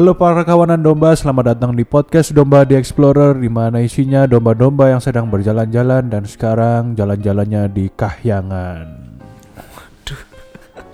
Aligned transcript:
Halo 0.00 0.16
para 0.16 0.48
kawanan 0.48 0.80
domba, 0.80 1.12
selamat 1.12 1.52
datang 1.52 1.76
di 1.76 1.84
podcast 1.84 2.32
Domba 2.32 2.64
di 2.64 2.72
Explorer 2.72 3.36
di 3.36 3.52
mana 3.52 3.84
isinya 3.84 4.24
domba-domba 4.24 4.88
yang 4.88 4.96
sedang 4.96 5.28
berjalan-jalan 5.28 6.08
dan 6.08 6.24
sekarang 6.24 6.96
jalan-jalannya 6.96 7.68
di 7.68 7.92
Kahyangan. 7.92 8.88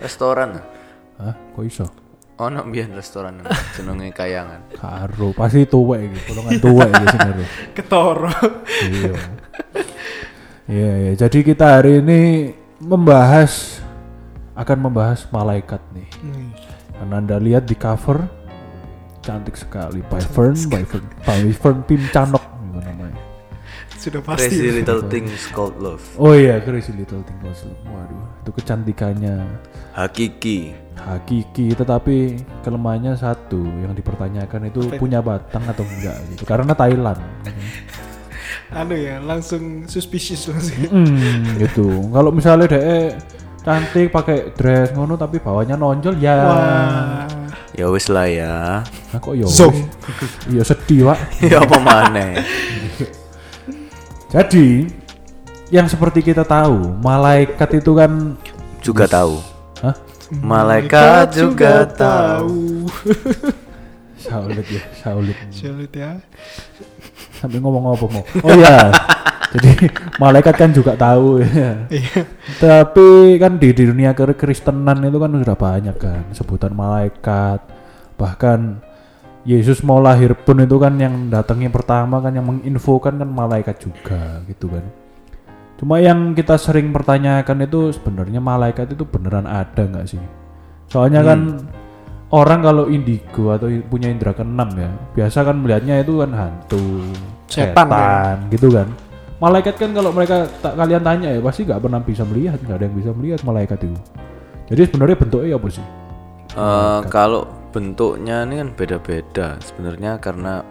Restoran. 0.03 0.59
Hah? 1.23 1.39
Kok 1.55 1.63
iso? 1.63 1.87
Ono 2.43 2.67
biyen 2.67 2.99
restoran 2.99 3.47
jenenge 3.79 4.11
Kayangan. 4.11 4.75
Karo, 4.83 5.31
pasti 5.39 5.63
tuwek 5.71 6.11
iki, 6.11 6.19
golongan 6.27 6.59
tuwek 6.59 6.91
iki 6.91 7.07
sebenarnya. 7.07 7.49
Ketoro. 7.79 8.35
Iya. 8.91 9.15
Iya, 10.67 10.93
iya. 11.07 11.13
Jadi 11.15 11.47
kita 11.47 11.79
hari 11.79 12.03
ini 12.03 12.51
membahas 12.83 13.79
akan 14.59 14.91
membahas 14.91 15.31
malaikat 15.31 15.79
nih. 15.95 16.11
Karena 16.99 17.23
Anda 17.23 17.39
lihat 17.39 17.71
di 17.71 17.79
cover 17.79 18.36
cantik 19.27 19.59
sekali 19.59 20.01
by 20.07 20.23
Fern, 20.23 20.55
by 20.71 20.87
Fern, 20.87 21.05
by 21.27 21.51
Fern 21.51 21.79
Pim 21.83 21.99
Canok 22.15 22.45
gitu 22.71 22.79
namanya. 22.79 23.19
Sudah 23.97 24.21
Crazy 24.23 24.63
pasti. 24.63 24.71
Little 24.71 25.03
Things 25.11 25.51
Called 25.51 25.77
Love. 25.83 26.05
Oh 26.15 26.31
iya, 26.31 26.63
Crazy 26.63 26.95
Little 26.95 27.27
Thing 27.27 27.39
Called 27.43 27.59
Love. 27.59 27.83
Waduh, 27.91 28.25
itu 28.41 28.51
kecantikannya 28.55 29.35
Hakiki. 29.93 30.61
hakiki, 30.97 31.75
tetapi 31.75 32.17
kelemahannya 32.63 33.17
satu 33.17 33.61
yang 33.65 33.93
dipertanyakan 33.93 34.69
itu 34.69 34.81
Apa 34.87 34.95
itu? 34.95 35.01
punya 35.01 35.21
batang 35.21 35.65
atau 35.67 35.83
enggak 35.83 36.17
gitu. 36.31 36.43
Karena 36.47 36.73
Thailand. 36.73 37.21
Anu 38.81 38.95
ya, 38.95 39.23
langsung 39.23 39.87
suspicious 39.87 40.51
langsung. 40.51 40.87
Hmm, 40.91 41.57
gitu. 41.59 41.87
Kalau 42.11 42.31
misalnya 42.31 42.67
deh 42.67 43.15
cantik 43.63 44.11
pakai 44.11 44.55
dress 44.55 44.95
ngono 44.95 45.15
tapi 45.15 45.39
bawahnya 45.43 45.75
nonjol 45.75 46.15
ya. 46.19 46.37
Wah. 46.39 47.46
Ya 47.77 47.93
wis 47.93 48.09
lah 48.09 48.25
ya. 48.25 48.81
Nah, 49.13 49.19
kok 49.21 49.37
yo. 49.37 49.45
Zong. 49.45 49.77
Iya 50.49 50.65
sedih, 50.65 51.13
Pak. 51.13 51.19
ya 51.53 51.61
apa 51.61 51.77
maneh. 51.77 52.41
Jadi 54.33 54.89
yang 55.69 55.85
seperti 55.85 56.25
kita 56.25 56.41
tahu, 56.43 56.97
malaikat 57.05 57.69
itu 57.77 57.93
kan 57.93 58.35
Juga 58.81 59.05
tahu. 59.05 59.43
Hah? 59.85 59.95
Malaikat 60.31 61.37
juga 61.37 61.85
tahu. 61.87 62.87
Saulit 64.27 64.67
ya, 64.67 64.83
saulit. 64.99 65.39
Sulit 65.55 65.93
ya. 65.93 66.19
Sampai 67.39 67.61
ngomong 67.61 67.95
apa 67.95 68.07
mau? 68.11 68.25
Oh 68.43 68.55
iya. 68.57 68.91
Jadi 69.57 69.73
malaikat 70.23 70.55
kan 70.55 70.71
juga 70.71 70.93
tahu 70.95 71.41
ya. 71.41 71.89
Iya. 71.89 72.21
Tapi 72.61 73.41
kan 73.41 73.57
di, 73.57 73.73
di 73.73 73.85
dunia 73.89 74.13
ke- 74.13 74.37
Kristenan 74.37 75.01
itu 75.01 75.17
kan 75.17 75.33
sudah 75.33 75.57
banyak 75.57 75.97
kan 75.97 76.21
sebutan 76.37 76.77
malaikat. 76.77 77.65
Bahkan 78.21 78.61
Yesus 79.47 79.81
mau 79.87 80.03
lahir 80.03 80.35
pun 80.35 80.59
itu 80.59 80.77
kan 80.77 80.99
yang 80.99 81.31
datangnya 81.31 81.71
pertama 81.71 82.19
kan 82.19 82.35
yang 82.35 82.51
menginfokan 82.51 83.23
kan 83.23 83.31
malaikat 83.31 83.79
juga 83.79 84.43
gitu 84.51 84.67
kan. 84.67 84.83
Cuma 85.77 86.01
yang 86.01 86.33
kita 86.33 86.57
sering 86.57 86.91
pertanyakan 86.91 87.63
itu 87.63 87.93
sebenarnya 87.95 88.41
malaikat 88.41 88.97
itu 88.97 89.05
beneran 89.07 89.47
ada 89.47 89.87
nggak 89.87 90.09
sih? 90.09 90.19
Soalnya 90.91 91.21
kan 91.23 91.63
orang 92.35 92.61
kalau 92.65 92.91
indigo 92.91 93.55
atau 93.55 93.71
punya 93.87 94.11
indera 94.11 94.35
keenam 94.35 94.67
ya, 94.75 94.91
biasa 95.15 95.47
kan 95.47 95.63
melihatnya 95.63 96.03
itu 96.03 96.19
kan 96.19 96.31
hantu, 96.35 97.07
Setan, 97.47 97.87
setan, 97.87 98.37
gitu 98.51 98.69
kan. 98.75 98.89
Malaikat 99.37 99.77
kan 99.77 99.93
kalau 99.93 100.11
mereka 100.17 100.49
tak 100.65 100.81
kalian 100.81 101.05
tanya 101.05 101.29
ya 101.37 101.41
pasti 101.45 101.69
nggak 101.69 101.81
pernah 101.85 102.01
bisa 102.01 102.23
melihat, 102.25 102.57
nggak 102.57 102.77
ada 102.81 102.85
yang 102.89 102.97
bisa 102.97 103.11
melihat 103.13 103.41
malaikat 103.45 103.79
itu. 103.85 103.99
Jadi 104.73 104.81
sebenarnya 104.89 105.17
bentuknya 105.21 105.55
apa 105.61 105.69
sih? 105.69 105.85
Eh, 106.57 107.01
kalau 107.13 107.45
bentuknya 107.69 108.49
ini 108.49 108.55
kan 108.65 108.69
beda-beda 108.73 109.61
sebenarnya 109.61 110.17
karena 110.17 110.65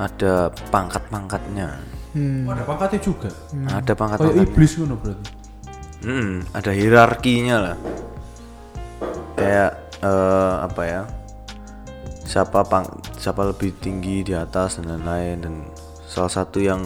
ada 0.00 0.48
pangkat-pangkatnya. 0.72 1.76
Hmm. 2.10 2.42
ada 2.48 2.64
pangkatnya 2.66 3.00
juga. 3.04 3.30
Ada 3.68 3.92
Kayak 3.92 3.98
pangkat-pangkatnya. 4.00 4.44
iblis 4.48 4.72
ngono 4.80 4.94
berarti. 4.98 5.30
Hmm, 6.00 6.32
ada 6.56 6.70
hierarkinya 6.72 7.56
lah. 7.60 7.76
Kayak 9.36 9.70
eh, 10.00 10.54
apa 10.64 10.82
ya? 10.88 11.02
Siapa 12.24 12.64
pang, 12.64 12.86
siapa 13.20 13.44
lebih 13.44 13.76
tinggi 13.76 14.24
di 14.24 14.32
atas 14.32 14.80
dan 14.80 14.88
lain-lain 14.88 15.36
dan 15.44 15.54
salah 16.08 16.32
satu 16.32 16.58
yang 16.64 16.80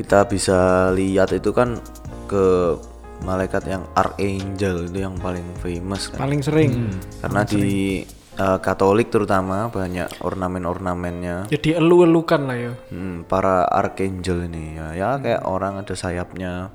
kita 0.00 0.24
bisa 0.24 0.88
lihat 0.96 1.28
itu 1.36 1.52
kan 1.52 1.76
ke 2.24 2.72
malaikat 3.20 3.68
yang 3.68 3.84
archangel 3.92 4.88
itu 4.88 5.04
yang 5.04 5.12
paling 5.20 5.44
famous 5.60 6.08
kan. 6.08 6.24
Paling 6.24 6.40
sering. 6.40 6.88
Karena 7.20 7.44
di 7.44 8.00
eh, 8.40 8.58
Katolik 8.64 9.12
terutama 9.12 9.68
banyak 9.68 10.24
ornamen-ornamennya. 10.24 11.52
Jadi 11.52 11.76
elu-elukan 11.76 12.40
lah 12.48 12.56
ya. 12.56 12.72
Hmm, 12.88 13.28
para 13.28 13.68
archangel 13.68 14.48
ini 14.48 14.80
ya, 14.80 14.86
ya 14.96 15.10
kayak 15.20 15.44
orang 15.44 15.84
ada 15.84 15.92
sayapnya. 15.92 16.72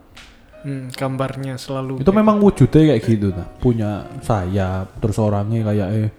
Hmm, 0.61 0.93
gambarnya 0.93 1.57
selalu. 1.57 2.05
Itu 2.05 2.13
memang 2.13 2.37
wujudnya 2.37 2.93
kayak 2.93 3.01
gitu 3.09 3.33
ta. 3.33 3.49
Punya 3.57 4.05
sayap 4.21 5.01
terus 5.01 5.17
orangnya 5.17 5.65
kayak 5.65 5.89
eh 5.97 6.09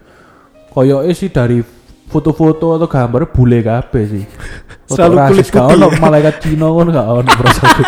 koyo 0.75 1.07
sih 1.15 1.31
dari 1.31 1.63
foto-foto 2.07 2.73
atau 2.73 2.87
gambar 2.87 3.29
bule 3.29 3.59
kabeh 3.59 4.03
sih. 4.03 4.23
Foto 4.87 4.95
Selalu 4.97 5.15
kulit 5.27 5.45
gak 5.45 5.59
putih 5.61 5.75
ono 5.75 5.87
ya. 5.87 5.99
malaikat 5.99 6.35
Cina 6.39 6.67
kan 6.71 6.87
gak 6.89 7.07
ono 7.09 7.31
berasaku. 7.33 7.81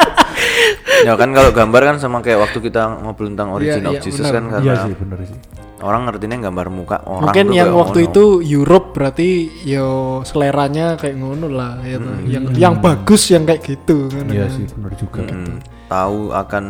ya 1.07 1.13
kan 1.15 1.29
kalau 1.31 1.51
gambar 1.51 1.81
kan 1.81 1.95
sama 1.97 2.19
kayak 2.19 2.39
waktu 2.41 2.59
kita 2.59 2.81
ngobrol 2.99 3.31
tentang 3.31 3.49
origin 3.49 3.79
Iya, 3.79 3.87
of 3.87 3.93
iya, 3.93 4.01
Jesus 4.01 4.19
benar. 4.21 4.33
kan 4.33 4.43
Iya 4.43 4.51
karena 4.51 4.75
sih 4.81 4.93
bener 4.93 5.19
sih. 5.23 5.39
orang 5.79 6.01
ngertinya 6.03 6.37
gambar 6.41 6.67
muka 6.69 6.97
orang 7.01 7.23
Mungkin 7.23 7.45
tuh 7.45 7.55
yang 7.55 7.69
kayak 7.69 7.79
waktu 7.79 7.97
ngono. 7.97 8.09
itu 8.11 8.23
Europe 8.45 8.87
berarti 8.91 9.29
yo 9.63 9.87
seleranya 10.21 10.85
kayak 10.93 11.15
ngono 11.15 11.47
lah 11.47 11.79
ya 11.81 11.97
toh. 11.97 12.15
Yang 12.21 12.43
yang 12.53 12.73
bagus 12.77 13.21
yang 13.31 13.47
kayak 13.47 13.61
gitu 13.63 14.11
kan. 14.11 14.27
Iya 14.27 14.45
sih 14.51 14.67
bener 14.69 14.91
juga. 14.93 15.23
Hmm, 15.23 15.55
tahu 15.87 16.19
akan 16.29 16.63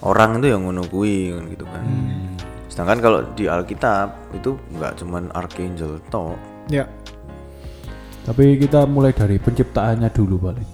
orang 0.00 0.30
itu 0.38 0.46
yang 0.48 0.64
ngono 0.64 0.82
kuwi 0.84 1.16
kan 1.30 1.44
gitu 1.46 1.64
kan. 1.66 1.82
Hmm. 2.74 2.82
Sedangkan 2.82 2.98
kalau 2.98 3.20
di 3.38 3.46
Alkitab 3.46 4.34
itu 4.34 4.58
nggak 4.74 4.98
cuman 4.98 5.30
archangel 5.30 6.02
toh. 6.10 6.34
Ya. 6.66 6.90
Tapi 8.26 8.58
kita 8.58 8.82
mulai 8.90 9.14
dari 9.14 9.38
penciptaannya 9.38 10.10
dulu 10.10 10.50
paling. 10.50 10.70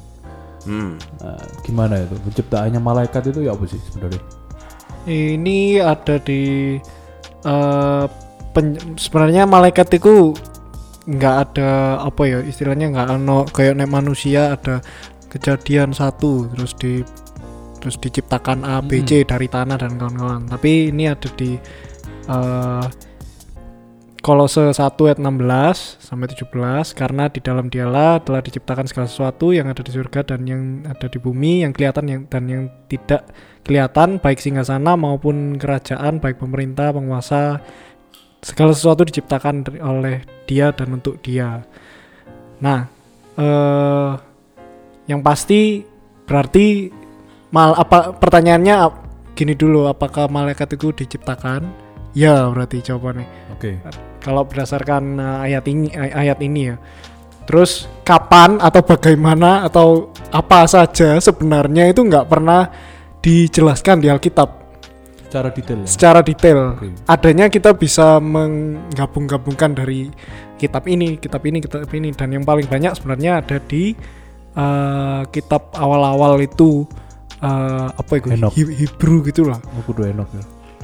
Hmm. 0.65 0.97
Nah, 1.21 1.44
gimana 1.61 2.00
itu 2.00 2.16
penciptaannya 2.25 2.81
malaikat 2.81 3.28
itu 3.28 3.44
ya 3.44 3.53
apa 3.53 3.65
sih 3.69 3.81
sebenarnya? 3.84 4.22
Ini 5.05 5.81
ada 5.81 6.16
di 6.21 6.77
eh, 7.44 8.05
pen- 8.53 8.97
sebenarnya 8.97 9.44
malaikat 9.44 10.00
itu 10.00 10.32
nggak 11.09 11.37
ada 11.49 12.00
apa 12.05 12.22
ya 12.28 12.38
istilahnya 12.44 12.93
nggak 12.93 13.09
ano 13.19 13.49
kayak 13.49 13.81
nek 13.81 13.88
manusia 13.88 14.53
ada 14.53 14.84
kejadian 15.32 15.97
satu 15.97 16.44
terus 16.53 16.77
di 16.77 17.00
terus 17.81 17.97
diciptakan 17.97 18.69
A 18.69 18.84
B 18.84 19.00
C 19.09 19.25
dari 19.25 19.49
tanah 19.49 19.81
dan 19.81 19.97
kawan-kawan 19.97 20.44
tapi 20.44 20.93
ini 20.93 21.09
ada 21.09 21.27
di 21.32 21.56
eh 22.30 22.86
Kolose 24.20 24.68
1 24.68 24.76
ayat 24.76 25.16
16 25.16 25.24
sampai 25.96 26.28
17 26.28 26.52
karena 26.92 27.32
di 27.32 27.41
dalam 27.41 27.72
dialah 27.72 28.20
telah 28.20 28.44
diciptakan 28.44 28.84
segala 28.84 29.08
sesuatu 29.08 29.48
yang 29.56 29.72
ada 29.72 29.80
di 29.80 29.88
surga 29.88 30.20
dan 30.20 30.44
yang 30.44 30.84
ada 30.84 31.08
di 31.08 31.16
bumi 31.16 31.64
yang 31.64 31.72
kelihatan 31.72 32.04
yang 32.04 32.22
dan 32.28 32.44
yang 32.44 32.69
tidak 32.92 33.24
kelihatan 33.64 34.20
baik 34.20 34.36
singgasana 34.36 34.92
maupun 34.92 35.56
kerajaan 35.56 36.20
baik 36.20 36.36
pemerintah 36.36 36.92
penguasa 36.92 37.64
segala 38.44 38.76
sesuatu 38.76 39.08
diciptakan 39.08 39.64
oleh 39.81 40.20
dia 40.44 40.69
dan 40.76 41.00
untuk 41.00 41.16
dia. 41.25 41.64
Nah, 42.60 42.93
eh 43.40 44.12
yang 45.08 45.25
pasti 45.25 45.81
berarti 46.28 46.93
mal 47.56 47.72
apa 47.72 48.20
pertanyaannya 48.20 48.76
gini 49.32 49.56
dulu 49.56 49.88
apakah 49.88 50.28
malaikat 50.28 50.76
itu 50.76 50.93
diciptakan? 50.93 51.80
Ya, 52.10 52.50
berarti 52.50 52.82
jawabannya 52.82 53.26
Oke. 53.54 53.78
kalau 54.18 54.42
berdasarkan 54.42 55.16
uh, 55.16 55.46
ayat 55.46 55.64
ini 55.70 55.94
ay- 55.94 56.26
ayat 56.26 56.38
ini 56.42 56.74
ya. 56.74 56.76
Terus 57.46 57.86
kapan 58.06 58.58
atau 58.62 58.82
bagaimana 58.82 59.66
atau 59.66 60.10
apa 60.30 60.66
saja 60.66 61.18
sebenarnya 61.18 61.90
itu 61.90 62.02
nggak 62.02 62.26
pernah 62.30 62.70
dijelaskan 63.22 64.02
di 64.02 64.08
Alkitab 64.10 64.48
Secara 65.30 65.54
detail 65.54 65.78
ya. 65.82 65.86
secara 65.86 66.20
detail. 66.22 66.58
Oke. 66.74 66.90
Adanya 67.06 67.46
kita 67.46 67.70
bisa 67.74 68.18
menggabung-gabungkan 68.18 69.74
dari 69.78 70.10
kitab 70.58 70.90
ini, 70.90 71.14
kitab 71.18 71.42
ini, 71.46 71.58
kitab 71.62 71.90
ini 71.94 72.10
dan 72.10 72.34
yang 72.34 72.42
paling 72.42 72.66
banyak 72.66 72.90
sebenarnya 72.98 73.38
ada 73.38 73.62
di 73.62 73.94
uh, 74.58 75.22
kitab 75.30 75.70
awal-awal 75.78 76.38
itu 76.42 76.86
uh, 77.38 77.86
apa 77.94 78.12
itu. 78.18 78.26
Hi- 78.30 78.74
Hebrew 78.82 79.22
gitulah. 79.22 79.58
Aku 79.62 79.94
kudu 79.94 80.10
enak 80.10 80.26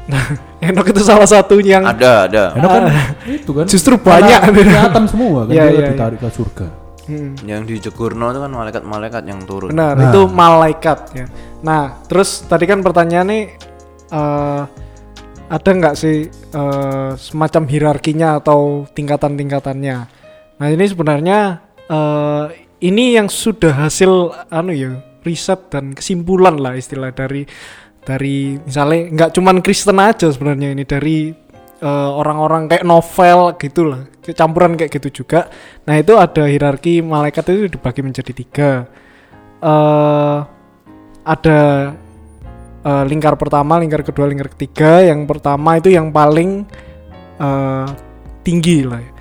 ya. 0.09 0.21
Enok 0.73 0.87
itu 0.91 1.03
salah 1.03 1.29
satu 1.29 1.59
yang 1.61 1.85
Ada, 1.85 2.31
ada. 2.31 2.45
Enak 2.55 2.71
kan 2.71 2.85
itu 3.29 3.51
kan 3.53 3.65
justru 3.67 3.95
banyak. 3.99 4.41
Kelihatan 4.51 5.05
semua 5.07 5.45
kan 5.47 5.53
Iya, 5.55 5.65
dia 5.67 5.71
iya, 5.71 5.81
iya. 5.83 5.89
ditarik 5.93 6.19
ke 6.23 6.29
surga. 6.31 6.67
Hmm. 7.07 7.39
Yang 7.47 7.63
di 7.71 7.75
Jegurno 7.87 8.35
itu 8.35 8.41
kan 8.43 8.51
malaikat-malaikat 8.51 9.23
yang 9.31 9.39
turun. 9.47 9.71
Benar, 9.71 9.95
Nah. 9.95 10.11
itu 10.11 10.21
malaikat 10.27 10.99
ya. 11.15 11.27
Nah, 11.63 12.03
terus 12.11 12.43
tadi 12.45 12.67
kan 12.67 12.83
pertanyaannya 12.83 13.39
eh 14.07 14.63
ada 15.47 15.71
nggak 15.71 15.95
sih 15.95 16.27
eh, 16.31 17.11
semacam 17.15 17.63
hierarkinya 17.71 18.43
atau 18.43 18.91
tingkatan-tingkatannya. 18.91 19.97
Nah 20.57 20.67
ini 20.67 20.85
sebenarnya 20.87 21.39
eh, 21.87 22.45
ini 22.83 23.15
yang 23.15 23.31
sudah 23.31 23.87
hasil 23.87 24.35
anu 24.51 24.75
ya 24.75 24.99
riset 25.23 25.71
dan 25.71 25.95
kesimpulan 25.95 26.59
lah 26.59 26.75
istilah 26.75 27.15
dari 27.15 27.47
dari 28.07 28.55
misalnya 28.63 29.11
nggak 29.11 29.31
cuman 29.35 29.59
Kristen 29.67 29.99
aja 29.99 30.31
sebenarnya 30.31 30.71
ini 30.71 30.87
dari 30.87 31.35
eh, 31.83 32.11
orang-orang 32.15 32.71
kayak 32.71 32.87
novel 32.87 33.59
gitu 33.59 33.83
lah 33.91 34.07
campuran 34.27 34.75
kayak 34.75 34.91
gitu 34.99 35.23
juga. 35.23 35.47
Nah 35.87 35.95
itu 35.99 36.19
ada 36.19 36.47
hierarki 36.51 36.99
malaikat 37.05 37.47
itu 37.53 37.79
dibagi 37.79 38.01
menjadi 38.03 38.33
tiga. 38.35 38.71
eh 39.57 40.39
ada 41.27 41.59
eh, 42.87 43.05
lingkar 43.11 43.35
pertama, 43.35 43.79
lingkar 43.83 44.03
kedua, 44.07 44.31
lingkar 44.31 44.51
ketiga. 44.55 45.03
Yang 45.03 45.27
pertama 45.27 45.79
itu 45.79 45.91
yang 45.91 46.11
paling 46.11 46.67
eh, 47.39 47.87
tinggi 48.43 48.87
lah. 48.87 49.03
ya. 49.03 49.13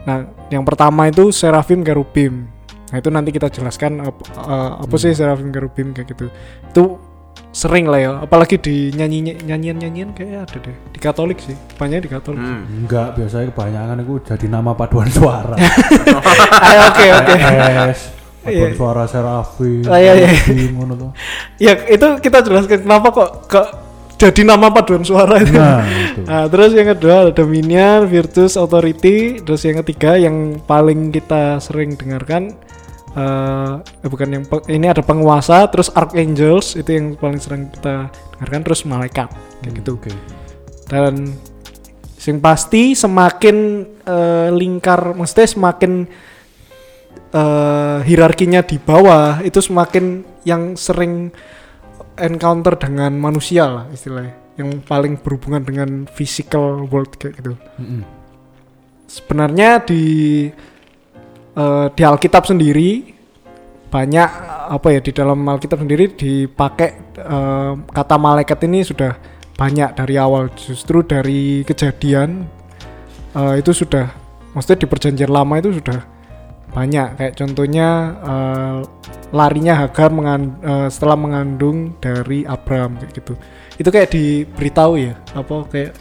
Nah, 0.00 0.18
yang 0.48 0.64
pertama 0.64 1.08
itu 1.12 1.28
serafim 1.32 1.84
kerubim. 1.84 2.48
Nah 2.90 2.96
itu 2.98 3.08
nanti 3.12 3.30
kita 3.30 3.52
jelaskan 3.52 4.00
ap- 4.04 4.24
eh, 4.24 4.70
apa 4.84 4.96
sih 4.96 5.12
serafim 5.12 5.52
kerubim 5.52 5.92
kayak 5.92 6.16
gitu. 6.16 6.32
Itu 6.72 7.09
sering 7.50 7.90
lah 7.90 7.98
ya, 7.98 8.10
apalagi 8.22 8.56
di 8.56 8.94
nyanyi 8.94 9.34
nyanyian 9.42 9.76
nyanyian 9.76 10.10
kayak 10.14 10.46
ada 10.46 10.58
deh 10.62 10.76
di 10.94 10.98
Katolik 10.98 11.42
sih, 11.42 11.58
banyak 11.74 12.06
di 12.06 12.10
Katolik. 12.10 12.38
Hmm. 12.38 12.86
Enggak, 12.86 13.18
biasanya 13.18 13.50
kebanyakan 13.50 13.96
itu 14.00 14.14
jadi 14.22 14.46
nama 14.46 14.70
paduan 14.72 15.10
suara. 15.10 15.58
Ayo 15.58 16.80
oke 16.94 17.04
oke. 17.10 17.34
Es, 17.90 18.00
paduan 18.40 18.70
Iya. 18.70 18.76
suara 18.78 19.04
Serafim. 19.04 19.82
Oh, 19.84 19.98
iya, 19.98 20.12
iya. 20.14 20.28
Serafim, 20.30 20.70
ngono 20.78 20.94
tuh. 20.94 21.10
Ya 21.58 21.74
itu 21.90 22.06
kita 22.22 22.38
jelaskan 22.40 22.86
kenapa 22.86 23.08
kok 23.10 23.30
kok 23.50 23.66
jadi 24.14 24.44
nama 24.44 24.68
paduan 24.68 25.02
suara 25.02 25.40
itu. 25.40 25.56
Nah, 25.56 25.80
itu. 26.06 26.20
Nah, 26.28 26.44
terus 26.46 26.70
yang 26.76 26.88
kedua 26.92 27.32
ada 27.32 27.44
Minion, 27.44 28.04
Virtus, 28.04 28.54
Authority, 28.54 29.40
terus 29.40 29.64
yang 29.64 29.80
ketiga 29.80 30.20
yang 30.20 30.60
paling 30.62 31.08
kita 31.10 31.56
sering 31.58 31.96
dengarkan 31.96 32.52
eh, 33.16 33.74
bukan 34.06 34.28
yang 34.30 34.44
ini 34.70 34.86
ada 34.90 35.02
penguasa, 35.02 35.66
terus 35.70 35.90
Archangels 35.94 36.78
itu 36.78 36.90
yang 36.94 37.18
paling 37.18 37.40
sering 37.42 37.70
kita 37.74 38.10
dengarkan, 38.38 38.60
terus 38.66 38.82
malaikat 38.86 39.28
kayak 39.62 39.72
gitu. 39.82 39.98
Oke. 39.98 40.12
Dan 40.90 41.34
sing 42.20 42.42
pasti 42.42 42.92
semakin 42.98 43.86
eh, 44.04 44.48
lingkar, 44.52 45.14
maksudnya 45.16 45.48
semakin 45.48 46.04
eh, 47.32 47.98
hierarkinya 48.04 48.60
di 48.66 48.76
bawah 48.76 49.40
itu 49.40 49.62
semakin 49.62 50.26
yang 50.44 50.74
sering 50.74 51.30
encounter 52.20 52.76
dengan 52.76 53.16
manusia 53.16 53.64
lah 53.64 53.84
istilahnya, 53.88 54.36
yang 54.60 54.84
paling 54.84 55.16
berhubungan 55.16 55.64
dengan 55.64 55.90
physical 56.04 56.84
world 56.88 57.16
kayak 57.16 57.40
gitu. 57.40 57.56
Mm-mm. 57.80 58.04
Sebenarnya 59.08 59.82
di 59.82 60.46
eh, 61.56 61.86
di 61.94 62.02
Alkitab 62.02 62.46
sendiri 62.46 63.18
banyak 63.90 64.30
apa 64.70 64.86
ya 64.94 65.00
di 65.02 65.10
dalam 65.10 65.42
Alkitab 65.42 65.82
sendiri 65.82 66.14
dipakai 66.14 66.90
eh, 67.18 67.72
kata 67.74 68.16
malaikat 68.18 68.58
ini 68.66 68.86
sudah 68.86 69.18
banyak 69.58 69.98
dari 69.98 70.14
awal. 70.16 70.48
Justru 70.54 71.02
dari 71.02 71.66
kejadian 71.66 72.46
eh, 73.34 73.54
itu 73.58 73.74
sudah 73.74 74.08
maksudnya 74.54 74.82
di 74.82 74.88
perjanjian 74.88 75.30
lama 75.30 75.58
itu 75.58 75.74
sudah 75.74 76.06
banyak. 76.70 77.18
Kayak 77.18 77.34
contohnya 77.34 77.88
eh, 78.22 78.78
larinya 79.34 79.74
Hagar 79.86 80.10
mengan- 80.14 80.58
eh, 80.62 80.88
setelah 80.90 81.18
mengandung 81.18 81.98
dari 81.98 82.46
Abraham 82.46 82.98
kayak 82.98 83.12
gitu. 83.14 83.34
Itu 83.74 83.88
kayak 83.90 84.12
diberitahu 84.14 84.92
ya 85.00 85.14
apa 85.34 85.66
kayak 85.66 85.92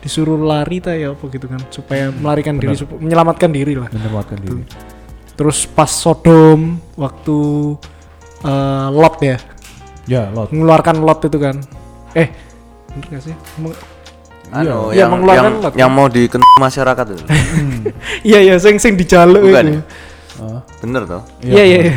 disuruh 0.00 0.36
lari 0.36 0.78
ta 0.78 0.92
ya 0.92 1.12
apa 1.12 1.24
gitu 1.26 1.44
kan 1.44 1.60
supaya 1.68 2.08
melarikan 2.10 2.56
diri 2.56 2.72
Benar. 2.72 2.80
sup- 2.80 2.96
menyelamatkan 2.96 3.50
diri 3.50 3.74
lah 3.74 3.88
Menyelamatkan 3.88 4.38
diri. 4.38 4.62
terus 5.34 5.64
pas 5.64 5.86
Sodom 5.86 6.60
waktu 6.94 7.36
eh, 8.40 8.88
Lot 8.90 9.16
ya 9.20 9.36
Ya, 10.06 10.26
Lot. 10.28 10.50
mengeluarkan 10.50 10.96
Lot 10.98 11.20
itu 11.22 11.36
kan 11.36 11.60
eh 12.12 12.32
bener 12.90 13.06
gak 13.10 13.22
sih 13.22 13.34
Meng- 13.56 13.76
Anu, 14.50 14.90
Iya, 14.90 15.06
yang, 15.06 15.10
mengeluarkan 15.14 15.44
yang, 15.46 15.62
lot. 15.62 15.72
yang 15.78 15.90
mau 15.92 16.06
di 16.06 16.26
masyarakat 16.58 17.06
itu. 17.08 17.22
iya 18.28 18.38
iya 18.42 18.54
sing 18.58 18.76
sing 18.76 18.98
dijaluk 18.98 19.46
Bukan 19.46 19.62
itu 19.64 19.78
ya? 19.78 19.82
Bener 20.80 21.02
toh? 21.04 21.22
iya 21.40 21.62
iya 21.62 21.78
iya. 21.84 21.94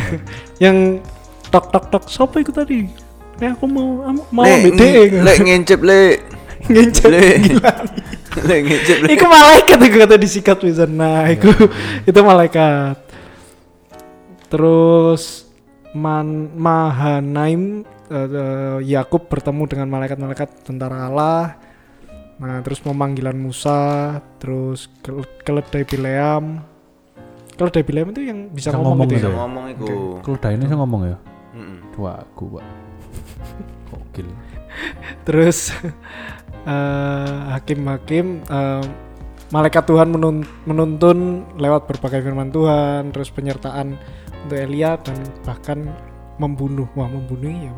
yang 0.62 1.02
tok 1.50 1.72
tok 1.72 1.90
tok 1.90 2.04
siapa 2.06 2.38
itu 2.38 2.52
tadi 2.52 2.86
eh 3.40 3.50
aku 3.50 3.66
mau 3.66 4.06
mau 4.30 4.46
DE 4.46 4.70
ngi- 4.70 5.24
lek 5.24 5.38
ngincip 5.42 5.80
le. 5.82 6.22
Ngencet 6.70 7.10
Le. 7.12 7.28
Lek 8.34 8.60
ngincip 8.66 8.98
le. 9.04 9.08
Iku 9.14 9.26
malaikat 9.30 9.78
itu 9.78 9.98
kata 10.00 10.16
disikat 10.18 10.58
bisa. 10.58 10.84
Nah, 10.90 11.30
iku 11.30 11.54
itu 12.04 12.20
malaikat. 12.20 12.98
Terus 14.50 15.46
Man 15.94 16.50
Mahanaim 16.58 17.86
eh, 18.10 18.28
eh, 18.30 18.78
Yakub 18.90 19.30
bertemu 19.30 19.64
dengan 19.70 19.88
malaikat-malaikat 19.90 20.66
tentara 20.66 21.10
Allah. 21.10 21.62
Nah, 22.42 22.60
terus 22.66 22.82
pemanggilan 22.82 23.38
Musa, 23.38 24.18
terus 24.42 24.90
kel- 25.06 25.30
keledai 25.46 25.86
Bileam. 25.86 26.66
Keledai 27.54 27.86
Bileam 27.86 28.10
itu 28.10 28.22
yang 28.26 28.50
bisa 28.50 28.74
Bisa 28.74 28.82
ngomong, 28.82 29.06
ngomong 29.06 29.08
gitu 29.08 29.16
Bisa 29.22 29.30
ya. 29.30 29.38
ngomong 29.38 29.66
iku. 29.78 29.86
Kalau 30.26 30.50
ini 30.50 30.66
saya 30.66 30.78
ngomong 30.82 31.02
ya. 31.06 31.18
Mm-mm. 31.54 31.78
Wah, 32.02 32.18
aku, 32.18 32.58
Pak. 32.58 32.66
Gokil. 33.94 34.28
Terus 35.22 35.70
eh, 36.64 37.38
hakim-hakim 37.54 38.44
eh, 38.48 38.86
malaikat 39.54 39.86
Tuhan 39.86 40.10
menun- 40.10 40.48
menuntun 40.66 41.46
lewat 41.62 41.86
berbagai 41.86 42.26
firman 42.26 42.50
Tuhan, 42.50 43.14
terus 43.14 43.30
penyertaan 43.30 43.96
untuk 44.44 44.58
Elia 44.60 44.98
dan 45.00 45.18
bahkan 45.46 45.88
membunuh. 46.42 46.90
Wah, 46.98 47.08
membunuh 47.08 47.54
ya. 47.54 47.74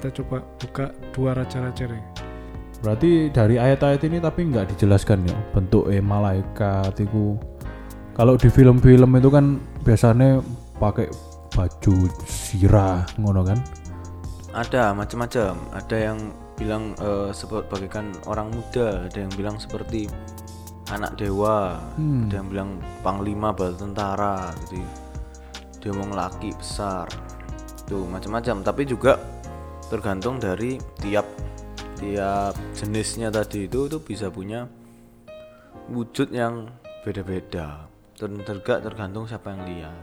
Kita 0.00 0.08
coba 0.22 0.40
buka 0.56 0.86
dua 1.12 1.30
raja-raja 1.36 1.84
deh. 1.92 2.04
Berarti 2.80 3.28
dari 3.28 3.60
ayat-ayat 3.60 4.00
ini 4.08 4.16
tapi 4.24 4.48
nggak 4.48 4.72
dijelaskan 4.72 5.28
ya 5.28 5.36
bentuk 5.52 5.92
eh 5.92 6.00
malaikat 6.00 6.96
itu. 6.96 7.36
Kalau 8.16 8.40
di 8.40 8.48
film-film 8.48 9.12
itu 9.20 9.28
kan 9.28 9.60
biasanya 9.84 10.40
pakai 10.80 11.12
baju 11.52 11.94
sirah 12.24 13.04
ngono 13.20 13.44
kan. 13.44 13.60
Ada 14.56 14.96
macam-macam. 14.96 15.52
Ada 15.76 15.96
yang 16.00 16.18
bilang 16.60 16.92
seperti 17.32 17.64
bagaikan 17.72 18.12
orang 18.28 18.52
muda, 18.52 19.08
ada 19.08 19.18
yang 19.18 19.32
bilang 19.32 19.56
seperti 19.56 20.06
anak 20.92 21.16
dewa, 21.16 21.80
Hmm. 21.96 22.28
ada 22.28 22.34
yang 22.44 22.48
bilang 22.52 22.70
panglima 23.00 23.56
bala 23.56 23.72
tentara, 23.78 24.52
jadi 24.68 24.82
dia 25.80 25.92
mau 25.96 26.04
laki 26.12 26.52
besar. 26.60 27.08
Tuh 27.88 28.04
macam-macam, 28.04 28.60
tapi 28.60 28.84
juga 28.84 29.16
tergantung 29.88 30.36
dari 30.36 30.76
tiap 31.00 31.24
tiap 31.98 32.54
jenisnya 32.76 33.32
tadi 33.32 33.66
itu 33.66 33.88
itu 33.88 33.98
bisa 34.00 34.28
punya 34.30 34.68
wujud 35.90 36.30
yang 36.30 36.70
beda-beda. 37.02 37.88
Juga 38.14 38.78
tergantung 38.84 39.24
siapa 39.24 39.56
yang 39.56 39.62
lihat. 39.64 40.02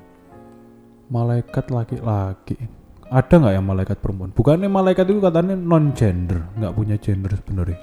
Malaikat 1.08 1.72
laki-laki. 1.72 2.77
Ada 3.08 3.40
nggak 3.40 3.54
yang 3.56 3.64
malaikat 3.64 3.98
perempuan? 4.04 4.36
Bukannya 4.36 4.68
malaikat 4.68 5.08
itu 5.08 5.24
katanya 5.24 5.56
non 5.56 5.96
gender, 5.96 6.44
nggak 6.60 6.74
punya 6.76 6.96
gender 7.00 7.32
sebenarnya. 7.40 7.80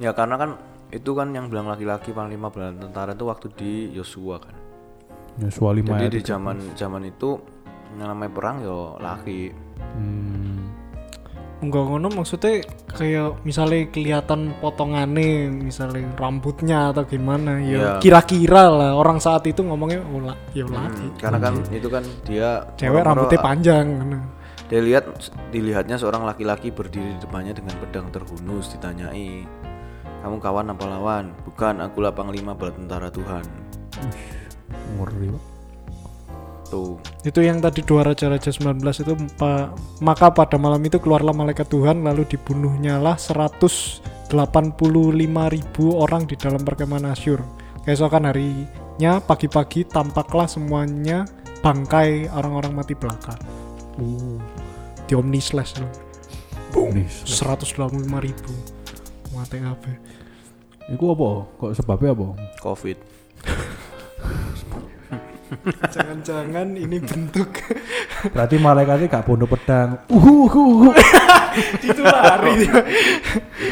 Ya 0.00 0.16
karena 0.16 0.40
kan 0.40 0.50
itu 0.88 1.10
kan 1.12 1.36
yang 1.36 1.52
bilang 1.52 1.68
laki-laki 1.68 2.16
panglima 2.16 2.48
bala 2.48 2.72
tentara 2.72 3.12
itu 3.12 3.24
waktu 3.28 3.46
di 3.52 3.72
Yosua 3.92 4.40
kan. 4.40 4.56
Yosua 5.36 5.76
lima 5.76 6.00
Jadi 6.00 6.16
di 6.16 6.20
zaman 6.24 6.72
zaman 6.72 7.02
itu 7.04 7.36
yang 8.00 8.08
namanya 8.16 8.32
perang 8.32 8.56
yo 8.64 8.96
laki. 8.96 9.52
Hmm, 9.76 10.63
Enggak 11.64 11.84
ngono 11.88 12.08
maksudnya 12.12 12.60
kayak 12.92 13.40
misalnya 13.48 13.88
kelihatan 13.88 14.52
potongannya, 14.60 15.48
misalnya 15.48 16.04
rambutnya 16.20 16.92
atau 16.92 17.08
gimana 17.08 17.56
ya 17.64 17.64
Iya. 17.64 17.90
kira-kira 18.04 18.68
lah 18.68 18.90
orang 19.00 19.16
saat 19.16 19.48
itu 19.48 19.64
ngomongnya 19.64 20.04
oh, 20.12 20.20
la- 20.20 20.40
ya 20.52 20.68
laki. 20.68 21.08
Hmm, 21.08 21.16
karena 21.16 21.38
kan 21.40 21.54
itu 21.72 21.88
kan 21.88 22.04
dia 22.28 22.48
Cewek 22.76 23.00
rambutnya 23.00 23.40
panjang. 23.40 23.86
Dia 24.68 24.80
lihat 24.80 25.04
dilihatnya 25.52 25.96
seorang 25.96 26.24
laki-laki 26.28 26.68
berdiri 26.68 27.16
di 27.16 27.20
depannya 27.20 27.56
dengan 27.56 27.76
pedang 27.80 28.12
terhunus 28.12 28.72
ditanyai 28.76 29.44
kamu 30.24 30.40
kawan 30.40 30.72
apa 30.72 30.84
lawan? 30.88 31.36
Bukan, 31.44 31.84
akulah 31.84 32.08
panglima 32.16 32.56
bala 32.56 32.72
tentara 32.72 33.12
Tuhan. 33.12 33.44
ngeri. 34.96 35.28
Pak. 35.36 35.53
Tuh. 36.72 36.96
Itu 37.22 37.44
yang 37.44 37.60
tadi 37.60 37.84
dua 37.84 38.02
raja-raja 38.08 38.50
19 38.50 38.80
itu 39.04 39.14
pa- 39.36 39.70
maka 40.00 40.32
pada 40.32 40.56
malam 40.56 40.80
itu 40.82 40.96
keluarlah 40.98 41.36
malaikat 41.36 41.68
Tuhan 41.68 42.02
lalu 42.02 42.24
dibunuhnya 42.26 42.98
lah 42.98 43.14
185 43.20 44.32
ribu 45.54 45.84
orang 46.00 46.24
di 46.24 46.34
dalam 46.34 46.64
perkemahan 46.64 47.12
Asyur. 47.12 47.44
Keesokan 47.84 48.26
harinya 48.26 49.20
pagi-pagi 49.20 49.84
tampaklah 49.84 50.48
semuanya 50.48 51.28
bangkai 51.60 52.32
orang-orang 52.32 52.72
mati 52.72 52.96
belaka. 52.96 53.36
Uh, 54.00 54.40
Di 55.04 55.12
Omni 55.14 55.38
Slash 55.38 55.78
loh. 55.78 55.92
Nih, 56.90 57.06
185 57.06 58.02
ribu 58.18 58.50
mati 59.30 59.62
kabeh 59.62 59.94
Iku 60.90 61.14
apa? 61.14 61.28
Kok 61.58 61.70
sebabnya 61.74 62.10
apa? 62.14 62.34
covid 62.58 62.98
jangan-jangan 65.94 66.72
ini 66.74 66.98
bentuk 66.98 67.60
Berarti 68.32 68.56
malaikatnya 68.56 69.06
gak 69.12 69.26
bondo 69.28 69.44
pedang. 69.44 70.00
Uhu, 70.08 70.48
uhu, 70.48 70.62
uhu. 70.80 70.90
itu 71.84 72.02
lari 72.02 72.64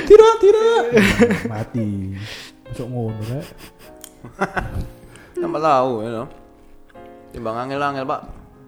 Tidak, 0.06 0.34
tidak. 0.38 0.80
Mati. 1.48 2.14
Masuk 2.68 2.86
ngono 2.88 3.20
rek. 3.32 3.46
Tambah 5.40 5.60
tahu 5.60 5.92
ya. 6.04 6.24
Timbang 7.32 7.56
angel-angel 7.64 8.04
pak 8.04 8.20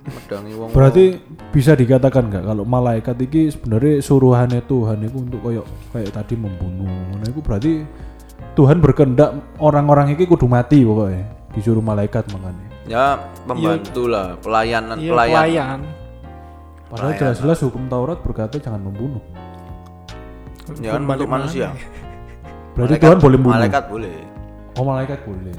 Medangi 0.05 0.53
wong 0.53 0.69
Berarti 0.73 1.17
bisa 1.49 1.73
dikatakan 1.73 2.29
nggak 2.29 2.45
kalau 2.45 2.65
malaikat 2.69 3.17
ini 3.25 3.49
sebenarnya 3.49 4.05
suruhannya 4.05 4.61
Tuhan 4.69 5.01
itu 5.01 5.17
untuk 5.17 5.41
kayak 5.41 5.65
kayak 5.97 6.11
tadi 6.13 6.35
membunuh. 6.37 7.17
Nah 7.17 7.25
itu 7.25 7.41
berarti 7.41 7.73
Tuhan 8.53 8.85
berkehendak 8.85 9.57
orang-orang 9.57 10.13
ini 10.13 10.29
kudu 10.29 10.45
mati 10.45 10.85
pokoknya 10.85 11.25
disuruh 11.57 11.81
malaikat 11.81 12.29
makanya. 12.37 12.74
Ya 12.85 13.17
pembantu 13.45 14.05
lah 14.07 14.37
Pelayanan 14.39 14.97
iya 14.99 15.11
Pelayan 15.11 15.35
pelayan 15.35 15.81
Padahal 16.85 17.13
jelas-jelas 17.17 17.59
hukum 17.61 17.89
Taurat 17.89 18.21
berkata 18.21 18.55
jangan 18.57 18.79
membunuh. 18.79 19.19
Ya 20.79 20.95
kan 20.95 21.03
untuk 21.03 21.27
manusia 21.27 21.73
Berarti 22.73 22.95
Malaikat- 22.95 23.03
Tuhan 23.03 23.19
boleh 23.19 23.39
membunuh. 23.39 23.57
Malaikat 23.59 23.85
boleh 23.89 24.17
Oh 24.75 24.85
malaikat 24.85 25.19
boleh. 25.23 25.55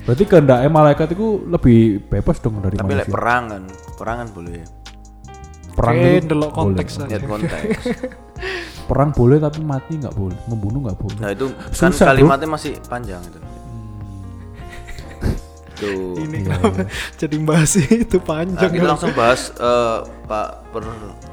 Berarti 0.00 0.24
kehendaknya 0.24 0.68
malaikat 0.68 1.08
itu 1.10 1.26
lebih 1.44 1.78
bebas 2.06 2.36
dong 2.38 2.60
dari 2.60 2.76
Tapi 2.76 2.92
manusia. 2.92 3.08
perang 3.08 3.44
kan 3.48 3.62
Perang 3.96 4.16
kan 4.20 4.28
boleh 4.30 4.60
perang 5.70 5.96
Oke, 5.96 6.10
itu 6.12 6.26
delok 6.26 6.50
boleh. 6.50 6.58
konteks 6.60 6.92
aja. 6.98 7.06
Lihat 7.08 7.24
konteks 7.24 7.78
Perang 8.84 9.10
boleh 9.12 9.38
tapi 9.38 9.60
mati 9.62 9.92
nggak 9.96 10.12
boleh, 10.12 10.34
membunuh 10.44 10.80
nggak 10.82 10.98
boleh. 10.98 11.18
Nah 11.20 11.30
itu 11.30 11.46
kan 11.70 11.70
Susah, 11.88 12.04
bro. 12.04 12.10
kalimatnya 12.10 12.48
masih 12.48 12.72
panjang 12.84 13.22
itu 13.22 13.38
Tuh 15.80 16.20
ini 16.20 16.44
Iya, 16.44 16.60
kenapa 16.60 16.84
jadi 17.20 17.36
bahas 17.40 17.72
itu 17.80 18.16
Nah, 18.20 18.26
panjang 18.28 18.70
kita 18.70 18.86
langsung 18.86 19.14
bahas 19.16 19.50
eh, 19.56 19.98
Pak 20.28 20.48
per, 20.70 20.84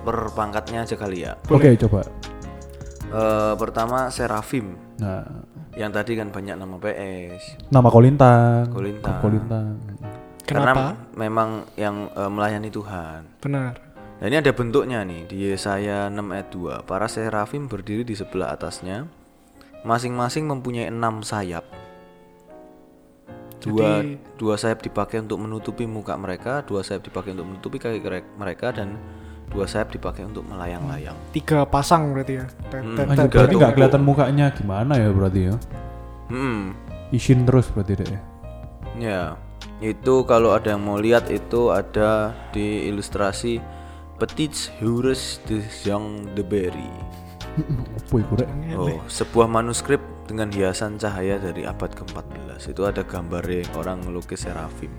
per 0.07 0.17
pangkatnya 0.33 0.87
aja 0.87 0.95
kali 0.95 1.27
ya. 1.27 1.35
Oke 1.51 1.75
coba. 1.75 2.07
Eh, 3.07 3.53
pertama 3.59 4.07
Serafim 4.09 4.79
Nah 4.97 5.23
yang 5.77 5.93
tadi 5.93 6.17
kan 6.17 6.33
banyak 6.33 6.57
nama 6.57 6.81
PS. 6.81 7.69
nama 7.69 7.93
Kolintang. 7.93 8.73
Kolintang. 8.73 9.21
Kolintang. 9.21 9.77
Karena 10.41 10.73
kenapa 10.73 10.85
memang 11.13 11.69
yang 11.77 12.09
eh, 12.09 12.31
melayani 12.31 12.73
Tuhan. 12.73 13.21
benar 13.43 13.87
Nah 14.17 14.25
ini 14.25 14.41
ada 14.41 14.49
bentuknya 14.49 15.05
nih 15.05 15.29
di 15.29 15.37
Yesaya 15.53 16.09
6 16.09 16.17
ayat 16.33 16.49
2. 16.49 16.89
Para 16.89 17.05
serafim 17.05 17.69
berdiri 17.69 18.01
di 18.01 18.17
sebelah 18.17 18.49
atasnya, 18.57 19.05
masing-masing 19.85 20.49
mempunyai 20.49 20.89
enam 20.89 21.21
sayap. 21.21 21.69
Dua, 23.57 24.05
Jadi- 24.05 24.21
dua 24.37 24.53
sayap 24.53 24.79
dipakai 24.79 25.17
untuk 25.19 25.41
menutupi 25.41 25.89
muka 25.89 26.13
mereka, 26.13 26.61
dua 26.61 26.85
sayap 26.85 27.01
dipakai 27.01 27.33
untuk 27.33 27.47
menutupi 27.47 27.77
kaki 27.77 27.99
mereka, 28.37 28.69
dan 28.69 29.01
dua 29.49 29.65
sayap 29.65 29.89
dipakai 29.89 30.23
untuk 30.23 30.45
melayang-layang. 30.45 31.15
tiga 31.31 31.65
pasang 31.65 32.13
berarti 32.13 32.33
ya 32.37 32.45
Hmm, 32.69 32.99
berarti 33.25 33.53
nggak 33.55 33.73
kelihatan 33.73 34.03
mukanya 34.03 34.53
gimana 34.53 34.93
ya 34.93 35.09
berarti 35.09 35.41
ya? 35.49 35.55
Hmm, 36.27 36.75
Isin 37.09 37.47
terus 37.47 37.71
berarti 37.71 37.97
deh. 37.97 38.19
ya. 38.99 39.39
Itu 39.77 40.25
kalau 40.25 40.51
ada 40.51 40.73
yang 40.73 40.83
mau 40.83 40.97
lihat 40.97 41.29
itu 41.29 41.69
ada 41.69 42.33
di 42.49 42.89
ilustrasi 42.89 43.61
Petits 44.17 44.73
Heures 44.77 45.37
de 45.45 45.61
Jean 45.81 46.25
de 46.33 46.41
Berry. 46.41 46.91
Oh, 48.77 49.01
sebuah 49.07 49.45
manuskrip 49.45 50.01
dengan 50.27 50.51
hiasan 50.51 50.99
cahaya 50.99 51.39
dari 51.39 51.63
abad 51.63 51.89
ke-14. 51.95 52.75
Itu 52.75 52.83
ada 52.83 53.01
gambar 53.07 53.47
orang 53.79 54.03
melukis 54.03 54.43
serafim. 54.43 54.91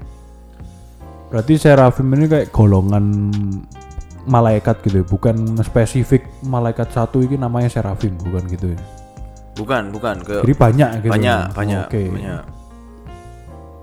Berarti 1.28 1.60
serafim 1.60 2.08
ini 2.16 2.24
kayak 2.24 2.48
golongan 2.48 3.28
malaikat 4.24 4.80
gitu 4.84 5.04
ya, 5.04 5.06
bukan 5.06 5.60
spesifik 5.60 6.24
malaikat 6.44 6.88
satu 6.88 7.20
ini 7.20 7.36
namanya 7.36 7.68
serafim 7.68 8.16
bukan 8.16 8.44
gitu 8.48 8.72
ya. 8.72 8.80
Bukan, 9.56 9.92
bukan 9.92 10.16
ke 10.24 10.36
Jadi 10.40 10.54
banyak 10.56 10.90
gitu. 11.04 11.12
banyak, 11.12 11.42
banyak, 11.52 11.84
Oke. 11.84 12.02
banyak. 12.08 12.42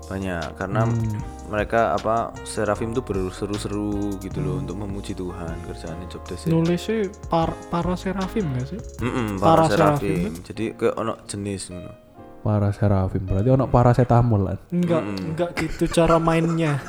Banyak 0.06 0.46
karena 0.58 0.80
Hmm. 0.86 1.35
Mereka 1.46 1.92
apa 1.92 2.30
serafim 2.42 2.90
itu 2.90 3.00
berseru-seru 3.00 4.16
gitu 4.18 4.38
loh 4.38 4.56
untuk 4.56 4.74
memuji 4.76 5.12
Tuhan 5.12 5.52
kerjaannya 5.64 6.06
job 6.06 6.20
desk. 6.24 6.46
nulisnya 6.46 7.08
par 7.26 7.52
para 7.66 7.94
serafim 7.94 8.44
gak 8.52 8.64
sih 8.68 8.78
Mm-mm, 8.98 9.36
para, 9.36 9.38
Para 9.38 9.62
serafim. 9.66 10.26
serafim. 10.26 10.42
Jadi 10.42 10.64
ke 10.74 10.86
ono 10.92 11.12
jenis 11.24 11.68
ngono. 11.68 11.90
Para 12.38 12.68
serafim 12.70 13.22
berarti 13.22 13.48
ono 13.48 13.64
paracetamol 13.66 14.40
kan. 14.44 14.56
enggak 14.70 15.00
Hmm. 15.00 15.16
enggak 15.24 15.48
gitu 15.56 15.82
cara 15.88 16.16
mainnya 16.16 16.76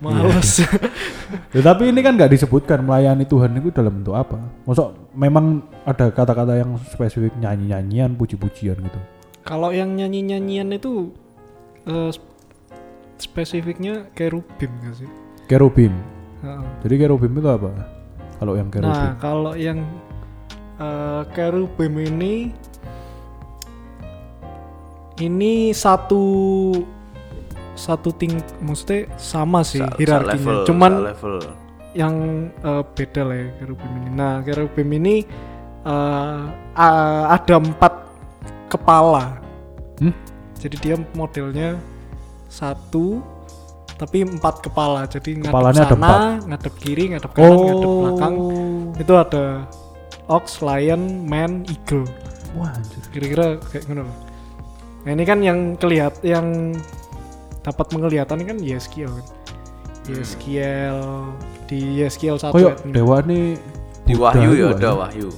males 0.00 0.64
Ya, 1.50 1.60
tapi 1.62 1.86
ini 1.86 2.00
kan 2.00 2.12
nggak 2.12 2.28
disebutkan 2.28 2.80
melayani 2.80 3.22
Tuhan 3.22 3.54
itu 3.54 3.68
dalam 3.70 3.96
bentuk 3.96 4.12
apa. 4.12 4.36
Masuk 4.64 4.92
memang 5.12 5.60
ada 5.84 6.08
kata-kata 6.08 6.56
yang 6.56 6.76
spesifik 6.84 7.32
nyanyi-nyanyian, 7.36 8.12
puji-pujian 8.12 8.76
gitu. 8.76 9.00
kalau 9.40 9.70
yang 9.70 9.92
nyanyi 9.92 10.24
nyanyian 10.24 10.68
itu 10.70 11.10
eh, 11.84 12.10
sp- 12.10 12.26
spesifiknya 13.20 14.08
kerubim 14.12 14.72
gak 14.80 14.96
sih 14.96 15.10
Kerubim. 15.44 15.92
Heeh. 16.40 16.62
Jadi 16.80 16.94
kerubim 16.96 17.32
itu 17.34 17.46
apa? 17.46 17.70
Kalau 18.38 18.54
yang 18.54 18.68
kerubim. 18.68 18.90
Nah, 18.90 19.12
kalau 19.16 19.52
yang 19.52 19.82
eh, 20.76 21.22
kerubim 21.30 21.94
ini 22.00 22.54
ini 25.20 25.70
satu 25.70 26.22
satu 27.76 28.12
ting 28.12 28.36
maksudnya 28.60 29.08
sama 29.16 29.60
sih 29.60 29.80
Sa- 29.80 29.88
sa 29.88 29.96
hierarkinya. 29.96 30.36
level, 30.36 30.58
Cuman 30.64 30.92
sa 30.92 31.04
level. 31.12 31.34
yang 31.92 32.14
eh, 32.54 32.82
beda 32.86 33.22
lah 33.24 33.36
ya 33.36 33.48
kerubim 33.58 33.90
ini. 33.98 34.10
Nah, 34.12 34.34
kerubim 34.40 34.88
ini 34.94 35.14
eh, 35.82 36.40
a- 36.76 37.26
ada 37.30 37.56
empat 37.56 37.92
kepala. 38.68 39.40
Hmm? 39.98 40.14
Jadi 40.56 40.76
dia 40.78 40.94
modelnya 41.12 41.76
satu 42.50 43.22
tapi 43.94 44.24
empat 44.24 44.64
kepala. 44.64 45.04
Jadi 45.06 45.38
ngadep 45.38 45.52
Kepalanya 45.52 45.82
ada 45.84 45.92
sana, 45.92 46.00
empat. 46.00 46.20
ngadep 46.48 46.74
kiri, 46.80 47.04
ngadep 47.12 47.30
kanan, 47.32 47.52
ngadep 47.54 47.84
Oh. 47.86 47.98
belakang. 48.02 48.34
Itu 48.96 49.12
ada 49.14 49.44
ox, 50.26 50.44
lion, 50.60 51.02
man, 51.28 51.62
eagle. 51.68 52.08
Wah. 52.56 52.72
Kira-kira 53.12 53.60
kayak 53.62 53.84
gimana. 53.86 54.08
Nah, 55.00 55.10
ini 55.12 55.24
kan 55.24 55.38
yang 55.40 55.78
kelihat 55.78 56.20
yang 56.20 56.76
dapat 57.60 57.86
mengelihatan 57.92 58.40
kan 58.40 58.56
Yeskiel 58.58 59.08
kan. 59.08 59.26
Yeskiel 60.08 60.96
di 61.68 62.00
Yeskiel 62.00 62.40
satu 62.40 62.56
Kayak 62.56 62.82
dewa 62.88 63.20
nih 63.22 63.54
Di 64.08 64.16
Wahyu 64.16 64.50
ya 64.56 64.66
nggak 64.74 64.80
ada? 64.80 64.90
Wahyu. 65.06 65.28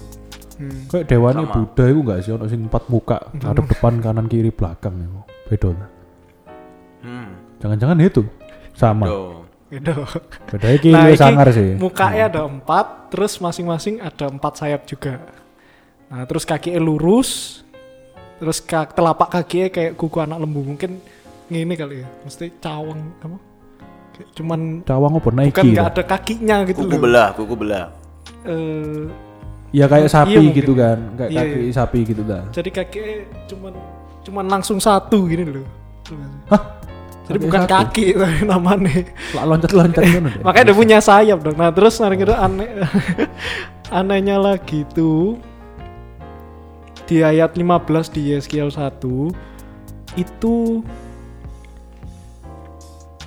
Hmm. 0.57 0.81
Kayak 0.89 1.07
dewa 1.11 1.29
nih. 1.35 1.47
Buddha 1.51 1.85
itu 1.91 1.99
enggak 2.01 2.19
sih 2.23 2.31
ono 2.33 2.45
sing 2.47 2.61
empat 2.71 2.85
muka, 2.89 3.19
ngadep 3.35 3.67
depan, 3.69 3.99
kanan, 4.01 4.27
kiri, 4.31 4.55
belakang 4.55 4.95
itu. 4.97 5.21
Beda. 5.51 5.92
Hmm. 7.03 7.31
Jangan-jangan 7.59 7.99
itu 7.99 8.23
sama. 8.73 9.07
Tuh. 9.07 9.43
Beda. 9.69 9.95
Bedanya 10.49 10.75
iki 10.77 10.91
Nah, 10.91 11.05
iki 11.07 11.17
sangar 11.17 11.49
sih. 11.49 11.75
Mukanya 11.75 12.29
ada 12.29 12.41
empat, 12.45 13.09
terus 13.09 13.37
masing-masing 13.37 13.99
ada 13.99 14.29
empat 14.29 14.53
sayap 14.57 14.85
juga. 14.85 15.17
Nah, 16.07 16.23
terus 16.25 16.45
kakinya 16.45 16.77
lurus, 16.77 17.63
terus 18.37 18.61
kak, 18.61 18.93
telapak 18.93 19.33
kakinya 19.33 19.69
kayak 19.69 19.97
kuku 19.97 20.19
anak 20.19 20.39
lembu 20.39 20.61
mungkin 20.63 21.01
ngini 21.49 21.73
kali 21.73 21.95
ya, 22.01 22.09
mesti 22.21 22.53
cawang 22.59 23.01
apa? 23.19 23.39
Kayak 24.13 24.29
cuman 24.35 24.61
Cawang 24.85 25.13
apa 25.17 25.29
Nike? 25.33 25.49
bukan 25.51 25.65
nggak 25.71 25.87
ta? 25.87 25.91
ada 25.91 26.03
kakinya 26.07 26.57
gitu 26.63 26.79
Kuku 26.79 26.93
loh. 26.93 27.01
belah, 27.01 27.29
kuku 27.33 27.55
belah. 27.57 27.87
Eh, 28.45 29.09
Ya 29.73 29.89
kayak 29.89 30.05
sapi 30.07 30.37
Iya, 30.37 30.41
mungkin. 30.45 30.59
gitu 30.61 30.73
kan, 30.77 30.99
kayak 31.17 31.31
Iya, 31.33 31.41
kaki 31.49 31.73
sapi 31.73 31.99
gitu 32.05 32.23
dah. 32.23 32.45
jadi 32.53 32.69
kakinya 32.71 33.15
cuman 33.49 33.73
cuman 34.21 34.45
langsung 34.47 34.77
satu 34.77 35.25
gini 35.25 35.49
loh. 35.49 35.65
Hah? 36.47 36.61
Jadi 37.33 37.41
bukan 37.43 37.63
satu? 37.65 37.73
kaki 37.73 38.07
tapi 38.21 38.39
namanya. 38.45 38.93
Loncat-loncat 39.33 40.03
deh. 40.05 40.21
Makanya 40.45 40.65
dia 40.71 40.77
punya 40.77 40.99
sayap 41.01 41.39
dong. 41.41 41.57
Nah 41.57 41.73
terus 41.73 41.97
nanti 41.99 42.17
kira 42.21 42.37
aneh 42.39 42.71
anehnya 43.99 44.41
lagi 44.41 44.89
tuh 44.93 45.37
di 47.13 47.21
ayat 47.21 47.59
15 47.61 48.15
di 48.17 48.33
Yeskiel 48.33 48.73
1 48.73 49.05
itu 50.17 50.81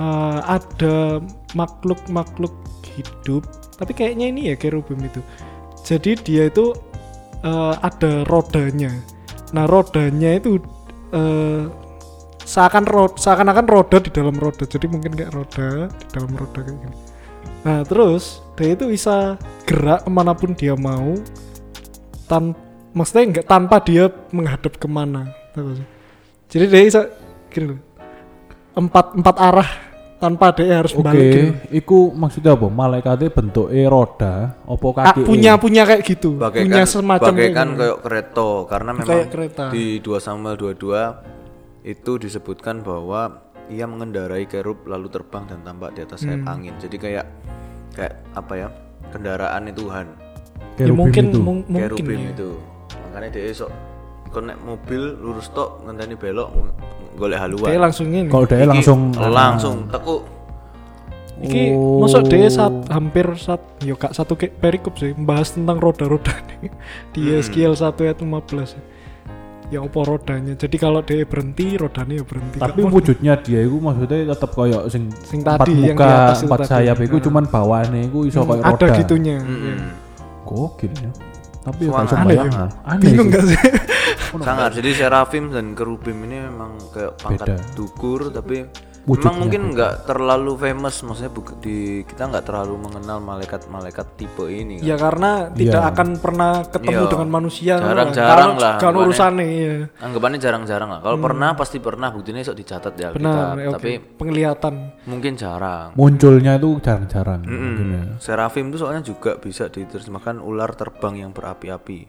eh, 0.02 0.40
ada 0.42 1.22
makhluk-makhluk 1.54 2.54
hidup 2.98 3.46
tapi 3.78 3.92
kayaknya 3.94 4.32
ini 4.32 4.42
ya 4.50 4.56
kerubim 4.58 5.00
itu 5.06 5.22
jadi 5.86 6.18
dia 6.18 6.44
itu 6.50 6.74
eh, 7.46 7.76
ada 7.78 8.26
rodanya 8.26 8.90
nah 9.54 9.70
rodanya 9.70 10.40
itu 10.40 10.58
eh, 11.14 11.70
seakan 12.46 12.86
ro 12.86 13.10
seakan-akan 13.12 13.66
roda 13.66 13.98
di 13.98 14.14
dalam 14.14 14.38
roda 14.38 14.64
jadi 14.64 14.86
mungkin 14.86 15.12
kayak 15.12 15.34
roda 15.34 15.90
di 15.90 16.06
dalam 16.14 16.32
roda 16.32 16.62
kayak 16.62 16.78
gini 16.78 16.98
Nah 17.66 17.82
terus 17.82 18.46
dia 18.54 18.78
itu 18.78 18.86
bisa 18.86 19.42
gerak 19.66 20.06
ke 20.06 20.10
mana 20.10 20.38
pun 20.38 20.54
dia 20.54 20.78
mau 20.78 21.18
tan 22.26 22.54
maksudnya 22.94 23.24
enggak 23.26 23.48
tanpa 23.50 23.82
dia 23.82 24.06
menghadap 24.30 24.78
ke 24.78 24.86
mana 24.86 25.34
jadi 26.46 26.70
dia 26.70 26.82
bisa 26.86 27.02
gini 27.50 27.74
loh, 27.74 27.80
empat 28.78 29.18
empat 29.18 29.36
arah 29.42 29.70
tanpa 30.16 30.54
dia 30.54 30.80
harus 30.80 30.94
Oke, 30.94 31.02
balik 31.02 31.26
gitu. 31.28 31.46
iku 31.74 31.98
maksudnya 32.14 32.54
apa? 32.54 32.68
Malaikatnya 32.68 33.30
bentuknya 33.30 33.84
roda, 33.88 34.34
opo 34.64 34.94
Ah, 34.96 35.12
kaki? 35.12 35.26
punya 35.26 35.58
punya 35.58 35.84
kayak 35.84 36.02
gitu 36.06 36.38
bagaikan 36.38 36.66
punya 36.70 36.84
semacam 36.86 37.34
bagaikan 37.34 37.68
kayak 37.68 37.78
kayak 37.80 37.98
kereta 38.00 38.50
karena 38.70 38.90
memang 38.94 39.10
Kayak 39.10 39.28
kereta. 39.34 39.64
di 39.74 39.86
2 40.00 40.22
Samuel 40.22 40.56
22 40.56 41.45
itu 41.86 42.18
disebutkan 42.18 42.82
bahwa 42.82 43.46
ia 43.68 43.86
mengendarai 43.86 44.46
kerub 44.46 44.84
lalu 44.84 45.06
terbang 45.08 45.46
dan 45.46 45.62
tampak 45.62 45.94
di 45.94 46.02
atas 46.02 46.22
sayap 46.22 46.42
Hmm. 46.42 46.52
angin 46.52 46.74
jadi 46.78 46.98
kayak 46.98 47.26
kayak 47.94 48.14
apa 48.34 48.54
ya 48.56 48.68
kendaraan 49.10 49.70
Tuhan 49.72 50.06
ya 50.76 50.86
mungkin 50.92 51.24
itu. 51.28 51.40
mung- 51.40 51.66
mungkin 51.66 51.88
kerubim 51.88 52.20
ya. 52.20 52.30
itu 52.32 52.50
makanya 53.06 53.30
dia 53.32 53.44
esok 53.48 53.70
konek 54.28 54.58
mobil 54.60 55.02
lurus 55.16 55.48
tok 55.50 55.82
ngenteni 55.82 56.14
belok 56.14 56.50
golek 57.16 57.40
haluan 57.40 57.70
dia 57.70 57.80
langsung 57.80 58.08
ini 58.08 58.28
Kalau 58.28 58.44
dia 58.44 58.58
Iki 58.58 58.68
langsung 58.68 59.00
langsung 59.16 59.76
tekuk 59.88 60.22
Iki 61.38 61.64
Oh. 61.70 62.00
masuk 62.00 62.22
dia 62.26 62.48
saat 62.48 62.72
hampir 62.88 63.28
saat 63.36 63.60
yo 63.82 63.94
kak 63.94 64.12
satu 64.12 64.34
perikop 64.36 64.96
sih 64.96 65.12
membahas 65.12 65.52
tentang 65.52 65.78
roda-roda 65.78 66.32
nih 66.32 66.72
di 67.14 67.22
Hmm. 67.28 67.40
SQL 67.42 67.74
1 67.74 67.92
ayat 68.02 68.18
15 68.18 68.95
ya 69.68 69.82
apa 69.82 70.00
rodanya 70.00 70.54
jadi 70.54 70.76
kalau 70.76 71.02
dia 71.02 71.24
berhenti 71.24 71.74
rodanya 71.74 72.16
ya 72.16 72.24
berhenti 72.24 72.58
tapi 72.58 72.80
Gak 72.80 72.92
wujudnya 72.92 73.34
dia 73.38 73.60
itu 73.62 73.78
maksudnya 73.78 74.20
tetap 74.30 74.52
kayak 74.52 74.84
sing, 74.88 75.04
Sing 75.20 75.40
empat 75.42 75.58
tadi, 75.60 75.74
yang 75.84 75.94
muka, 75.94 76.06
di 76.06 76.14
atas 76.16 76.38
itu 76.38 76.46
empat 76.46 76.60
tadi. 76.60 76.70
sayap 76.70 76.98
itu 77.00 77.16
Nah. 77.16 77.24
cuman 77.24 77.44
bawahnya 77.48 78.00
itu 78.04 78.20
iso 78.24 78.40
Hmm, 78.40 78.50
kayak 78.52 78.64
ada 78.64 78.74
roda. 78.78 78.96
gitunya 78.96 79.36
Mm-mm. 79.38 79.66
ya. 79.66 79.76
Gokil 80.44 80.94
ya. 80.96 81.12
Tapi 81.62 81.82
ya 81.84 81.92
iso 82.00 82.16
aneh 82.16 82.28
bayang. 82.32 82.50
ya. 82.52 82.66
Aneh 82.86 83.02
bingung 83.04 83.28
gak 83.28 83.44
sih 83.44 83.60
sangat 84.36 84.70
jadi 84.76 84.90
serafim 84.94 85.48
dan 85.48 85.72
kerubim 85.72 86.18
ini 86.22 86.44
memang 86.44 86.76
kayak 86.92 87.16
pangkat 87.18 87.56
Beda. 87.56 87.74
dukur 87.74 88.20
tapi 88.30 88.68
Wujudnya 89.06 89.22
memang 89.28 89.38
mungkin 89.40 89.62
nggak 89.72 89.94
terlalu 90.04 90.52
famous 90.58 90.96
maksudnya 91.00 91.30
buk- 91.30 91.58
di 91.60 91.78
kita 92.04 92.26
nggak 92.26 92.42
terlalu 92.44 92.74
mengenal 92.80 93.22
malaikat-malaikat 93.22 94.06
tipe 94.16 94.46
ini 94.46 94.82
kan. 94.82 94.84
ya 94.84 94.96
karena 94.96 95.32
tidak 95.48 95.78
Iya. 95.78 95.92
akan 95.92 96.08
pernah 96.18 96.52
ketemu 96.66 96.90
Iya. 96.98 97.12
dengan 97.12 97.30
manusia 97.30 97.74
Jarang-jarang 97.78 98.52
lah, 98.56 98.76
kalau 98.76 98.98
urusannya 99.04 99.46
ya 99.46 99.74
anggapannya 100.00 100.40
jarang-jarang 100.40 100.90
lah 100.90 101.00
kalau 101.00 101.18
pernah 101.18 101.54
pasti 101.54 101.78
pernah 101.78 102.10
buktinya 102.10 102.42
sok 102.42 102.58
dicatat 102.58 102.92
di 102.92 103.04
Alkitab 103.04 103.22
benar 103.22 103.54
ya, 103.56 103.68
oke. 103.68 103.76
tapi 103.76 103.92
penglihatan 104.00 104.74
mungkin 105.06 105.32
jarang 105.36 105.94
Munculnya 105.94 106.54
itu 106.56 106.70
jarang-jarang 106.80 107.42
Mm-mm. 107.42 107.62
mungkin 107.62 107.88
ya. 107.88 108.04
Serafim 108.18 108.68
itu 108.68 108.78
soalnya 108.78 109.02
juga 109.02 109.38
bisa 109.38 109.68
diterjemahkan 109.68 110.38
ular 110.40 110.74
terbang 110.74 111.14
yang 111.20 111.30
berapi-api. 111.30 112.00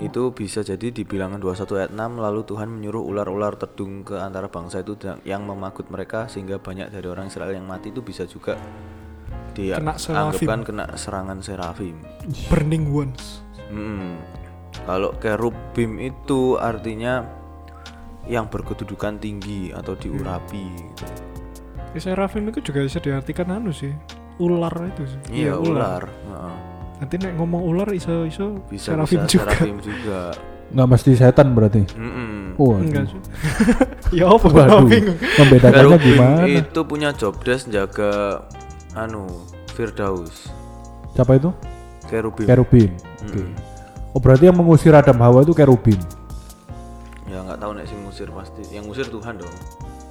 Itu 0.00 0.32
bisa 0.32 0.60
jadi 0.60 0.88
di 0.88 1.04
bilangan 1.04 1.36
21 1.36 1.60
ayat 1.76 1.92
6 1.92 2.00
lalu 2.16 2.40
Tuhan 2.42 2.68
menyuruh 2.68 3.04
ular-ular 3.04 3.52
terdung 3.54 4.00
ke 4.00 4.16
antara 4.16 4.48
bangsa 4.48 4.80
itu 4.80 4.96
yang 5.22 5.44
memagut 5.44 5.86
mereka 5.86 6.24
sehingga 6.24 6.56
banyak 6.56 6.88
dari 6.88 7.04
orang 7.04 7.28
Israel 7.28 7.52
yang 7.52 7.64
mati 7.64 7.88
itu 7.88 8.00
bisa 8.00 8.24
juga 8.24 8.56
Kena 9.50 9.94
serafim. 9.94 10.46
dianggapkan 10.46 10.60
kena 10.62 10.84
serangan 10.94 11.38
serafim. 11.40 12.00
burning 12.48 12.88
ones 12.88 13.44
Mm-mm. 13.68 14.16
Kalau 14.80 15.12
kerubim 15.14 16.00
itu 16.00 16.56
artinya 16.56 17.20
yang 18.24 18.46
berkedudukan 18.46 19.18
tinggi 19.18 19.68
atau 19.68 19.92
diurapi 19.92 20.64
gitu. 20.70 21.04
ya, 21.90 22.00
Seraphim 22.00 22.48
itu 22.48 22.62
juga 22.62 22.80
bisa 22.80 22.98
diartikan 22.98 23.50
anu 23.50 23.68
sih 23.68 23.92
ular 24.38 24.72
itu 24.86 25.04
sih 25.04 25.20
Iya, 25.44 25.58
ular. 25.58 26.06
Heeh. 26.08 26.54
Nanti 27.00 27.14
nek 27.16 27.32
ngomong 27.34 27.62
ular 27.64 27.88
iso 27.90 28.28
iso 28.28 28.60
Bisa 28.68 28.92
Seraphim 28.92 29.24
bisa 29.24 29.32
juga 29.32 29.50
serafim 29.50 29.76
juga. 29.80 30.20
Nggak 30.70 30.86
mesti 30.86 31.10
setan 31.18 31.46
berarti. 31.50 31.82
Mm-mm. 31.98 32.54
Oh, 32.54 32.76
enggak 32.78 33.08
sih 33.08 33.20
ya 34.20 34.28
apa 34.28 34.46
Waduh, 34.46 34.84
bingung 34.86 35.16
membedakannya 35.16 35.96
gimana? 35.98 36.44
itu 36.46 36.80
punya 36.84 37.10
job 37.10 37.34
desk 37.42 37.72
jaga 37.72 38.44
anu 38.94 39.26
Firdaus. 39.74 40.46
Siapa 41.16 41.40
itu? 41.40 41.50
Kerubim. 42.06 42.46
Kerubim. 42.46 42.90
Oke. 43.24 43.42
Oh 44.12 44.20
berarti 44.20 44.46
yang 44.46 44.58
mengusir 44.58 44.92
Adam 44.92 45.18
Hawa 45.18 45.42
itu 45.42 45.54
kerubim. 45.54 45.98
ya 47.26 47.38
nggak 47.46 47.58
tahu 47.62 47.70
nek 47.74 47.86
sing 47.86 47.98
ngusir 48.02 48.28
pasti. 48.30 48.62
Yang 48.70 48.84
ngusir 48.90 49.06
Tuhan 49.08 49.34
dong. 49.38 49.56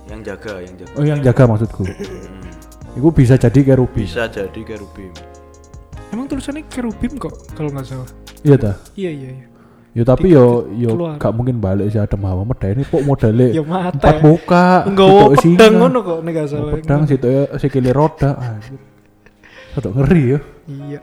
Yang 0.10 0.20
jaga, 0.34 0.54
yang 0.64 0.74
jaga. 0.80 0.94
Oh 0.96 1.04
yang 1.06 1.20
jaga 1.22 1.44
maksudku. 1.46 1.84
Mm. 1.86 2.98
Itu 2.98 3.10
bisa 3.12 3.36
jadi 3.36 3.60
kerubim. 3.62 4.08
Bisa 4.08 4.26
jadi 4.26 4.60
kerubim. 4.66 5.12
Emang 6.10 6.26
tulisannya 6.26 6.64
kerubim 6.66 7.14
kok 7.16 7.34
kalau 7.54 7.70
nggak 7.70 7.86
salah 7.86 8.10
Iya 8.40 8.56
dah. 8.56 8.76
iya 8.96 9.12
iya 9.12 9.30
iya 9.34 9.46
Ya 9.90 10.06
tapi 10.06 10.30
yo 10.30 10.70
yo 10.72 10.94
gak 11.18 11.34
mungkin 11.34 11.58
balik 11.58 11.90
si 11.90 11.98
Adam 11.98 12.22
Hawa 12.24 12.46
medeni 12.46 12.86
kok 12.86 13.02
modelnya 13.02 13.50
ya 13.58 13.64
mata 13.66 13.90
empat 13.92 14.16
muka. 14.22 14.86
Nggawa 14.86 15.22
sitok 15.34 15.34
pedang 15.34 15.42
singa. 15.66 15.80
ngono 15.82 15.98
kok 16.00 16.20
nek 16.22 16.32
gak 16.32 16.48
salah 16.48 16.72
Pedang 16.78 17.02
situ 17.04 17.26
ya 17.28 17.44
sikile 17.58 17.92
roda. 17.92 18.30
Anjir. 18.38 18.78
Rodok 19.74 19.92
ngeri 19.98 20.24
ya. 20.24 20.40
iya 20.70 21.00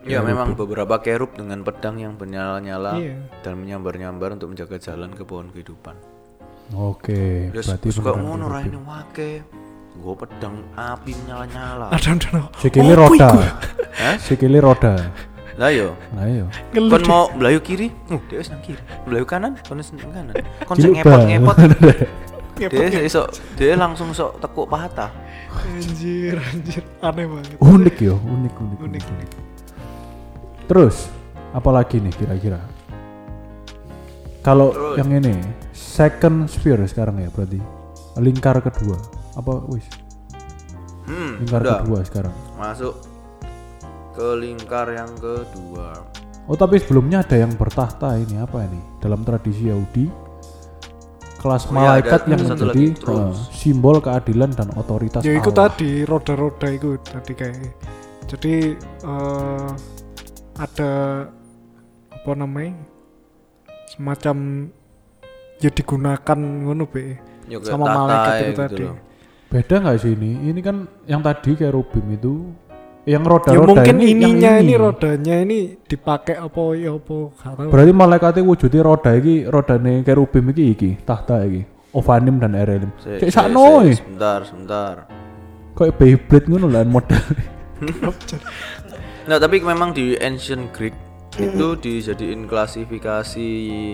Ya 0.00 0.20
memang 0.20 0.52
beberapa 0.54 0.96
kerub 0.96 1.32
dengan 1.34 1.60
pedang 1.60 1.96
yang 1.96 2.16
bernyala-nyala 2.16 2.96
Iya. 2.96 3.16
dan 3.42 3.52
menyambar-nyambar 3.56 4.32
untuk 4.32 4.52
menjaga 4.52 4.76
jalan 4.76 5.12
ke 5.12 5.24
pohon 5.24 5.48
kehidupan. 5.50 5.96
Oke, 6.70 7.48
Ya 7.48 7.60
berarti 7.60 7.88
suka 7.90 8.12
ngono 8.12 8.48
ini 8.60 8.78
wake. 8.78 9.30
Gue 9.98 10.14
pedang 10.14 10.62
api 10.78 11.12
menyala-nyala. 11.24 11.90
ada 11.90 12.10
ada 12.14 12.40
Sikile 12.56 12.94
Oh, 12.94 13.08
roda. 13.10 13.28
Sikile 14.22 14.58
roda. 14.62 14.94
Lah 15.58 15.68
yo. 15.68 15.92
Nah 16.16 16.24
iya. 16.24 16.46
Kon 16.72 17.02
mau 17.04 17.28
belayu 17.36 17.60
kiri, 17.60 17.92
uh 18.08 18.20
dia 18.30 18.40
wis 18.40 18.48
nang 18.48 18.62
kiri. 18.64 18.80
Belayu 19.04 19.26
kanan, 19.28 19.58
kon 19.66 19.76
nang 19.76 20.12
kanan. 20.14 20.34
Kon 20.64 20.76
sing 20.78 20.94
Ciluk 20.96 21.04
ngepot-ngepot. 21.04 21.56
Ngepot, 22.56 22.80
Dia 22.80 23.02
iso 23.08 23.24
dia 23.56 23.72
langsung 23.76 24.12
sok 24.12 24.40
tekuk 24.40 24.68
patah. 24.68 25.08
anjir 25.50 26.38
anjir 26.38 26.80
aneh 27.02 27.26
banget 27.26 27.58
unik 27.58 27.96
yo, 27.98 28.14
unik 28.22 28.54
unik 28.54 28.78
Unik. 28.86 29.02
unik. 29.02 29.30
Terus 30.70 31.10
apalagi 31.50 31.98
nih 31.98 32.14
kira-kira? 32.14 32.60
Kalau 34.40 34.94
yang 34.96 35.10
ini 35.12 35.36
second 35.74 36.48
sphere 36.48 36.86
sekarang 36.88 37.20
ya 37.20 37.28
berarti 37.28 37.58
lingkar 38.16 38.62
kedua 38.62 38.96
apa 39.32 39.52
wis 39.66 39.86
Hmm, 41.02 41.38
lingkar 41.38 41.60
udah 41.60 41.78
kedua 41.80 41.98
sekarang. 42.02 42.34
masuk 42.54 42.94
ke 44.12 44.28
lingkar 44.36 44.86
yang 44.88 45.10
kedua. 45.16 46.06
Oh 46.44 46.54
tapi 46.54 46.78
sebelumnya 46.78 47.20
ada 47.20 47.36
yang 47.36 47.50
bertahta 47.52 48.14
ini 48.16 48.36
apa 48.36 48.62
ini 48.62 48.78
dalam 48.98 49.20
tradisi 49.20 49.66
Yahudi 49.66 50.06
kelas 51.36 51.64
Oh 51.64 51.72
iya, 51.72 51.74
malaikat 51.96 52.20
ada- 52.20 52.28
yang 52.28 52.40
menjadi 52.44 52.84
eh, 52.92 53.30
simbol 53.50 53.96
keadilan 53.98 54.50
dan 54.50 54.68
otoritas 54.72 55.20
ya 55.20 55.32
itu 55.32 55.50
Allah. 55.50 55.66
tadi 55.68 55.90
roda-roda 56.04 56.68
itu 56.68 56.88
tadi 57.00 57.32
kayak 57.32 57.58
jadi 58.26 58.54
eh, 59.00 59.68
ada 60.56 60.92
apa 62.12 62.30
namanya 62.34 62.76
semacam 63.88 64.68
ya 65.58 65.70
digunakan 65.70 66.38
ngono 66.38 66.84
be 66.84 67.18
Ya, 67.48 67.58
sama 67.60 67.82
malaikat 67.88 68.30
ya 68.30 68.38
itu 68.38 68.46
gitu 68.46 68.60
tadi 68.60 68.82
loh. 68.84 68.96
Beda 69.50 69.82
nggak 69.82 69.98
sih 69.98 70.14
ini? 70.14 70.46
Ini 70.54 70.60
kan 70.62 70.86
yang 71.10 71.20
tadi 71.26 71.58
kayak 71.58 71.74
rubim 71.74 72.06
itu 72.14 72.34
yang 73.08 73.24
ya 73.24 73.30
roda-roda 73.32 73.80
mungkin 73.80 73.96
ini 73.98 74.12
ininya 74.12 74.52
ini 74.60 74.70
ini. 74.70 74.74
rodanya 74.76 75.36
ini 75.42 75.58
dipakai 75.88 76.36
apa 76.36 76.62
ya 76.76 76.94
apa 77.00 77.18
Berarti 77.66 77.92
malaikatnya 77.96 78.44
wujudnya 78.46 78.84
roda 78.86 79.10
iki 79.16 79.48
rodane 79.48 80.06
kerubim 80.06 80.54
iki 80.54 80.64
iki 80.70 80.90
tahta 81.02 81.42
iki. 81.42 81.66
Ovanim 81.90 82.38
dan 82.38 82.54
Erelim. 82.54 82.94
Kayak 83.02 83.26
si- 83.26 83.34
sakno. 83.34 83.82
Sebentar, 83.90 84.46
sebentar. 84.46 84.94
Kayak 85.74 85.94
Beyblade 85.98 86.46
ngono 86.46 86.66
lah 86.70 86.86
model. 86.86 87.18
Nah, 89.26 89.36
tapi 89.42 89.58
memang 89.62 89.90
di 89.90 90.14
ancient 90.14 90.70
Greek 90.70 90.94
itu 91.38 91.74
dijadiin 91.78 92.46
klasifikasi 92.46 93.50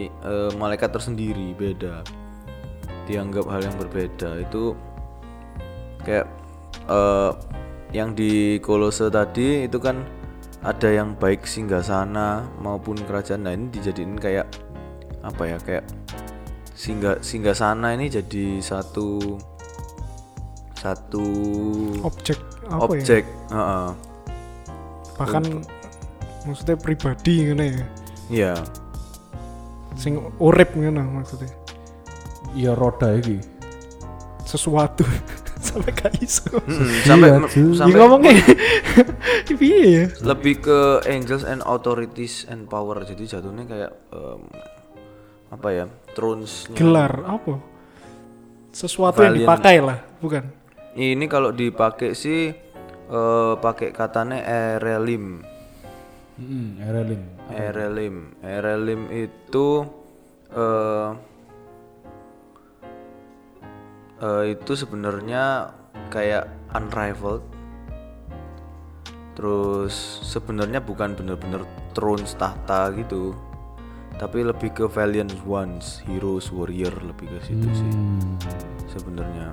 eh, 0.09 0.51
malaikat 0.61 0.93
tersendiri 0.93 1.57
beda. 1.57 2.05
Dianggap 3.09 3.49
hal 3.49 3.65
yang 3.65 3.77
berbeda. 3.81 4.45
Itu 4.45 4.77
kayak 6.07 6.27
eh, 6.87 7.31
yang 7.91 8.15
di 8.15 8.63
Kolose 8.63 9.11
tadi 9.11 9.67
itu 9.67 9.83
kan 9.83 10.07
ada 10.63 10.89
yang 10.89 11.15
baik 11.15 11.43
singgasana 11.47 12.47
maupun 12.59 12.99
kerajaan. 12.99 13.47
Nah, 13.47 13.55
ini 13.55 13.71
dijadiin 13.71 14.15
kayak 14.17 14.47
apa 15.23 15.43
ya? 15.47 15.59
Kayak 15.59 15.85
singgah 16.77 17.17
singgasana 17.19 17.97
ini 17.97 18.07
jadi 18.07 18.61
satu 18.61 19.41
satu 20.77 21.25
objek 22.05 22.37
apa 22.69 22.93
ya 22.93 23.01
objek 23.01 23.25
heeh. 23.49 23.89
bahkan 25.17 25.45
maksudnya 26.45 26.77
pribadi 26.77 27.49
ngono 27.49 27.65
ya 27.65 27.81
Iya. 28.29 28.55
sing 29.97 30.21
urip 30.37 30.77
ngono 30.77 31.01
maksudnya 31.17 31.49
Iya 32.53 32.77
roda 32.77 33.17
iki. 33.17 33.41
sesuatu 34.45 35.03
sampai 35.57 35.91
gak 35.91 36.13
iso 36.21 36.47
Mm, 36.61 36.89
sampai 37.03 37.29
Iya, 37.29 37.39
ya 37.41 37.75
sampai 37.75 37.99
ngomongnya 37.99 38.35
piye 39.55 39.81
ya 39.99 40.05
lebih 40.23 40.61
ke 40.61 40.79
angels 41.07 41.43
and 41.43 41.65
authorities 41.65 42.45
and 42.47 42.67
power. 42.67 43.01
Jadi 43.01 43.25
jatuhnya 43.27 43.65
kayak 43.65 43.93
em, 44.11 44.41
apa 45.49 45.69
ya 45.71 45.85
thrones 46.13 46.67
gelar 46.73 47.23
apa? 47.23 47.57
Sesuatu 48.71 49.21
yang 49.21 49.33
Valiant. 49.33 49.49
dipakai 49.49 49.77
lah 49.81 49.99
bukan? 50.21 50.45
Ini 50.93 51.25
kalau 51.27 51.51
dipakai 51.51 52.13
sih 52.13 52.53
eh, 53.07 53.53
pakai 53.57 53.93
katanya 53.93 54.41
erelim. 54.77 55.41
Hmm, 56.37 56.77
Erelin. 56.77 57.23
erelim. 57.49 58.15
Erelim 58.41 59.01
itu 59.09 59.89
eh 60.53 61.09
eh, 64.21 64.57
itu 64.57 64.73
sebenarnya 64.75 65.73
kayak 66.09 66.49
unrivaled. 66.73 67.45
Terus 69.37 69.93
sebenarnya 70.25 70.81
bukan 70.81 71.13
bener-bener 71.13 71.63
throne 71.93 72.25
tahta 72.25 72.89
gitu 72.97 73.37
tapi 74.17 74.41
lebih 74.41 74.73
ke 74.73 74.85
valiant 74.89 75.29
ones 75.45 76.01
heroes 76.09 76.49
warrior 76.49 76.93
lebih 77.05 77.29
ke 77.37 77.53
situ 77.53 77.69
sih 77.77 77.91
Hmm. 77.93 78.37
sebenarnya. 78.89 79.53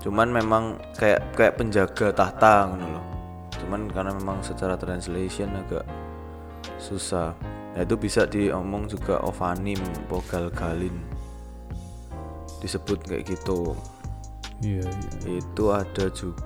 Cuman 0.00 0.32
memang 0.32 0.80
kayak 0.96 1.36
kayak 1.36 1.56
penjaga 1.60 2.12
tahta 2.16 2.68
ngono 2.72 2.86
loh. 2.96 3.06
Cuman 3.60 3.92
karena 3.92 4.12
memang 4.16 4.40
secara 4.40 4.76
translation 4.80 5.52
agak 5.52 5.84
susah. 6.80 7.36
Nah 7.76 7.80
itu 7.84 7.96
bisa 8.00 8.24
diomong 8.24 8.88
juga 8.88 9.20
ovanim 9.20 9.80
pogal 10.08 10.48
galin 10.48 10.96
disebut 12.64 13.04
kayak 13.04 13.28
gitu 13.28 13.76
Iya, 14.58 14.86
iya. 14.86 15.44
itu 15.44 15.64
ada 15.68 16.08
juga 16.08 16.40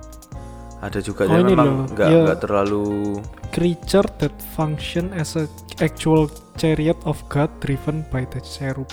ada 0.79 0.99
juga 0.99 1.21
Oh, 1.23 1.31
yang 1.31 1.41
ini 1.41 1.53
memang 1.53 1.87
nggak 1.87 2.09
iya. 2.09 2.21
nggak 2.25 2.39
terlalu 2.41 3.19
creature 3.49 4.07
that 4.17 4.35
function 4.53 5.11
as 5.13 5.33
a 5.33 5.47
actual 5.79 6.27
chariot 6.55 6.99
of 7.03 7.15
God 7.27 7.47
driven 7.59 8.03
by 8.07 8.27
the 8.27 8.41
cherub 8.41 8.87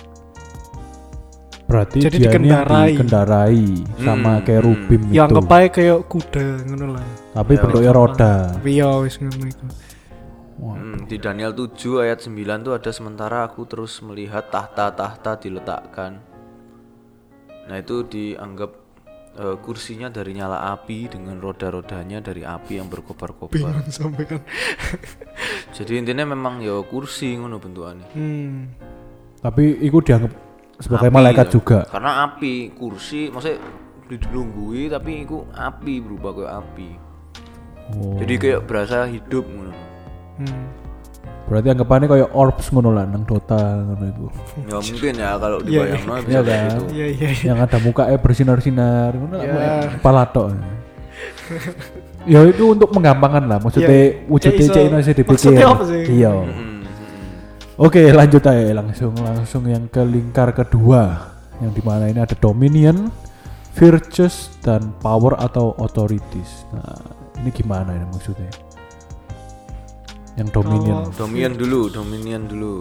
Berarti 1.66 1.98
Jadi 1.98 2.22
dia 2.22 2.30
ini 2.30 2.46
yang 2.46 2.62
dikendarai. 2.62 2.90
dikendarai 2.94 3.64
sama 3.98 4.38
Hmm, 4.38 4.44
kerubim 4.46 5.02
ya 5.10 5.18
itu. 5.18 5.22
anggap 5.26 5.46
aja 5.50 5.68
kayak 5.68 5.98
kuda 6.06 6.46
ngono 6.62 6.86
lah 6.94 7.06
Tapi 7.34 7.52
Ya, 7.52 7.58
bentuknya 7.58 7.90
roda. 7.92 8.34
tapi 8.54 8.70
ya 8.72 8.90
wis 9.02 9.18
ngono 9.18 9.36
Wah, 10.56 10.72
Hmm, 10.72 11.04
di 11.04 11.18
Daniel 11.18 11.50
7 11.52 12.00
ayat 12.00 12.22
9 12.22 12.62
tuh 12.62 12.72
ada 12.72 12.88
sementara 12.88 13.44
aku 13.44 13.66
terus 13.66 13.98
melihat 14.00 14.48
tahta-tahta 14.48 15.36
diletakkan. 15.36 16.22
Nah, 17.66 17.76
itu 17.82 18.06
dianggap 18.06 18.70
eh, 19.36 19.56
kursinya 19.60 20.08
dari 20.08 20.32
nyala 20.38 20.70
api 20.72 21.10
dengan 21.10 21.36
roda-rodanya 21.42 22.22
dari 22.22 22.46
api 22.46 22.78
yang 22.78 22.86
berkobar-kobar. 22.86 23.52
bingung 23.52 23.90
sampai 23.90 24.24
kan 24.24 24.40
Jadi 25.76 25.92
intinya 25.98 26.24
memang 26.24 26.62
ya 26.62 26.78
kursi 26.86 27.36
ngono 27.36 27.58
bentukannya. 27.60 28.08
hmm. 28.14 28.54
Tapi 29.42 29.78
itu 29.84 29.98
dianggap 30.00 30.32
sebagai 30.80 31.08
Api, 31.12 31.16
malaikat 31.16 31.46
ya. 31.48 31.52
juga. 31.52 31.78
Karena 31.86 32.24
api, 32.24 32.72
kursi 32.72 33.28
maksudnya 33.28 33.60
dilunggui 34.06 34.86
tapi 34.86 35.26
itu 35.26 35.42
api 35.52 35.94
berubah 36.00 36.30
kayak 36.32 36.52
api. 36.62 36.90
Oh. 37.94 38.18
Jadi 38.18 38.34
kayak 38.38 38.60
berasa 38.66 39.06
hidup 39.06 39.44
ngono. 39.46 39.74
hmm. 40.40 40.85
Berarti 41.46 41.68
anggapannya 41.70 42.06
kayak 42.06 42.30
orbs 42.34 42.66
ngono 42.68 42.90
lah 42.90 43.06
nang 43.06 43.22
Dota 43.22 43.54
ngono 43.78 44.04
itu. 44.04 44.24
Ya 44.66 44.76
mungkin 44.76 45.12
ya 45.14 45.30
kalau 45.36 45.58
Iya, 45.62 45.66
dibayangno 45.86 46.12
bisa 46.16 46.26
Iya 46.26 46.40
kayak 46.42 46.62
gitu. 46.66 46.82
iya 46.90 47.06
iya 47.06 47.28
iya. 47.30 47.44
yang 47.46 47.58
ada 47.60 47.78
mukanya 47.78 48.18
bersinar-sinar 48.18 49.10
ngono 49.14 49.34
lah, 49.34 49.44
Ya. 49.46 49.52
kayak 49.52 49.74
kepala 49.96 50.22
tok. 50.26 50.46
ya 52.26 52.40
itu 52.42 52.64
untuk 52.66 52.90
menggampangkan 52.90 53.46
lah 53.46 53.58
maksudnya 53.58 53.86
Iya. 53.88 54.26
wujudnya 54.26 54.66
Cek 54.66 54.74
iso- 54.82 54.90
masih 54.92 55.14
dipikir. 55.14 55.38
sih? 55.86 56.02
Iya. 56.12 56.30
Oke, 57.76 58.02
lanjut 58.10 58.42
aja 58.42 58.72
langsung 58.72 59.12
langsung 59.14 59.62
yang 59.64 59.86
ke 59.86 60.00
lingkar 60.00 60.50
kedua 60.50 61.30
yang 61.60 61.70
di 61.70 61.80
mana 61.80 62.08
ini 62.08 62.18
ada 62.18 62.34
dominion, 62.34 63.12
virtues 63.72 64.50
dan 64.60 64.96
power 64.98 65.36
atau 65.36 65.76
authorities. 65.76 66.64
Nah, 66.72 66.96
ini 67.38 67.52
gimana 67.52 67.92
ini 67.92 68.04
maksudnya? 68.08 68.48
Yang 70.36 70.48
dominion. 70.52 70.96
Kalau- 71.08 71.16
Dominion 71.16 71.52
dulu, 71.56 71.80
Dominion 71.88 72.42
dulu. 72.44 72.76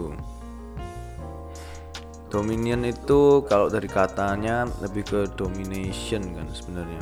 Dominion 2.27 2.83
itu 2.83 3.47
kalau 3.47 3.71
dari 3.71 3.87
katanya 3.87 4.67
lebih 4.83 5.07
ke 5.07 5.21
domination 5.39 6.35
kan 6.35 6.47
sebenarnya. 6.51 6.99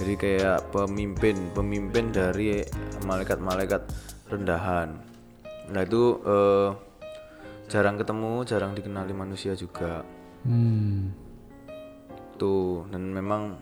Jadi 0.00 0.12
kayak 0.16 0.72
pemimpin, 0.72 1.52
pemimpin 1.52 2.08
dari 2.08 2.64
malaikat-malaikat 3.04 3.84
rendahan. 4.32 4.96
Nah 5.68 5.82
itu 5.84 6.20
eh, 6.24 6.68
jarang 7.68 8.00
ketemu, 8.00 8.48
jarang 8.48 8.72
dikenali 8.72 9.12
manusia 9.12 9.52
juga. 9.52 10.00
Hmm. 10.48 11.12
Tuh 12.40 12.88
dan 12.88 13.12
memang 13.12 13.60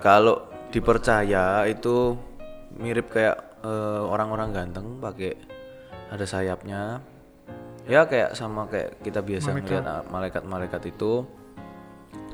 kalau 0.00 0.48
dipercaya 0.72 1.68
itu 1.68 2.16
mirip 2.80 3.12
kayak 3.12 3.53
eh, 3.64 4.02
orang-orang 4.04 4.52
ganteng 4.52 5.00
pakai 5.00 5.32
ada 6.12 6.24
sayapnya. 6.28 7.00
Ya 7.84 8.08
kayak 8.08 8.32
sama 8.36 8.68
kayak 8.68 9.00
kita 9.04 9.20
biasa 9.20 9.52
ngeliat 9.56 9.84
ah, 9.84 10.04
malaikat-malaikat 10.08 10.92
itu. 10.92 11.24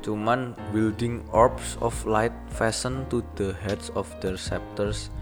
Cuman 0.01 0.57
wielding 0.75 1.21
orbs 1.29 1.77
of 1.79 1.93
light 2.09 2.33
fastened 2.49 3.07
to 3.07 3.21
the 3.37 3.53
heads 3.61 3.93
of 3.93 4.09
their 4.19 4.33
scepters 4.33 5.13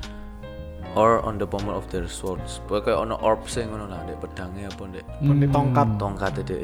or 0.96 1.20
on 1.22 1.38
the 1.38 1.46
pommel 1.46 1.76
of 1.76 1.86
their 1.94 2.08
swords. 2.08 2.64
Pokoknya 2.66 2.96
kayak 2.96 3.00
ono 3.06 3.16
orbs 3.22 3.52
yang 3.60 3.76
ngono 3.76 3.86
lah 3.92 4.02
dek 4.08 4.18
pedangnya 4.24 4.72
apa 4.72 4.84
dek? 4.90 5.06
Ini 5.22 5.46
tongkat. 5.52 5.88
Tongkat 6.00 6.32
dek. 6.48 6.62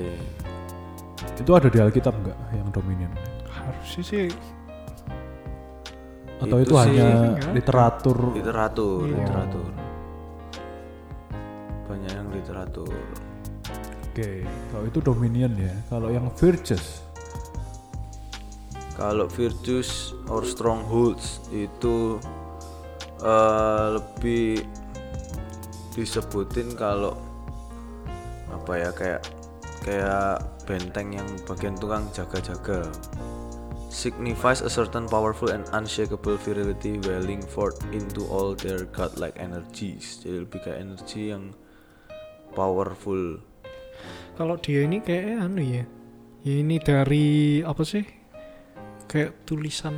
Itu 1.36 1.52
ada 1.54 1.68
di 1.68 1.80
Alkitab 1.80 2.14
enggak 2.16 2.38
yang 2.56 2.70
dominion? 2.72 3.12
harusnya 3.66 4.04
sih 4.04 4.24
Atau 6.46 6.58
itu, 6.62 6.72
Itu 6.72 6.74
sih 6.78 6.94
hanya 6.94 7.08
ada. 7.36 7.52
literatur? 7.52 8.18
literatur 8.32 9.00
Iya. 9.04 9.16
literatur 9.20 9.68
banyak 11.86 12.12
yang 12.12 12.28
literatur 12.30 12.94
Oke, 14.16 14.48
kalau 14.72 14.86
itu 14.88 15.00
dominion 15.04 15.52
ya. 15.60 15.76
Kalau 15.92 16.08
yang 16.08 16.32
virtues, 16.40 17.04
Kalau 18.96 19.28
virtues 19.28 20.16
or 20.32 20.48
strongholds 20.48 21.44
itu 21.52 22.16
eh, 23.20 23.88
lebih 24.00 24.64
disebutin 25.92 26.80
kalau 26.80 27.20
apa 28.48 28.72
ya 28.80 28.90
kayak 28.96 29.22
kayak 29.84 30.40
benteng 30.64 31.12
yang 31.12 31.28
bagian 31.44 31.76
tukang 31.76 32.08
jaga-jaga 32.16 32.88
signifies 33.96 34.60
a 34.60 34.68
certain 34.68 35.08
powerful 35.08 35.48
and 35.48 35.64
unshakable 35.72 36.36
virility 36.44 37.00
welling 37.08 37.40
forth 37.40 37.80
into 37.96 38.28
all 38.28 38.52
their 38.52 38.84
godlike 38.92 39.40
energies 39.40 40.20
jadi 40.20 40.44
lebih 40.44 40.60
kayak 40.68 40.84
energi 40.84 41.32
yang 41.32 41.56
powerful 42.52 43.40
kalau 44.36 44.60
dia 44.60 44.84
ini 44.84 45.00
kayak 45.00 45.40
anu 45.48 45.64
ya 45.64 45.88
ya 46.44 46.54
ini 46.60 46.76
dari 46.84 47.64
apa 47.64 47.88
sih 47.88 48.04
kayak 49.08 49.48
tulisan 49.48 49.96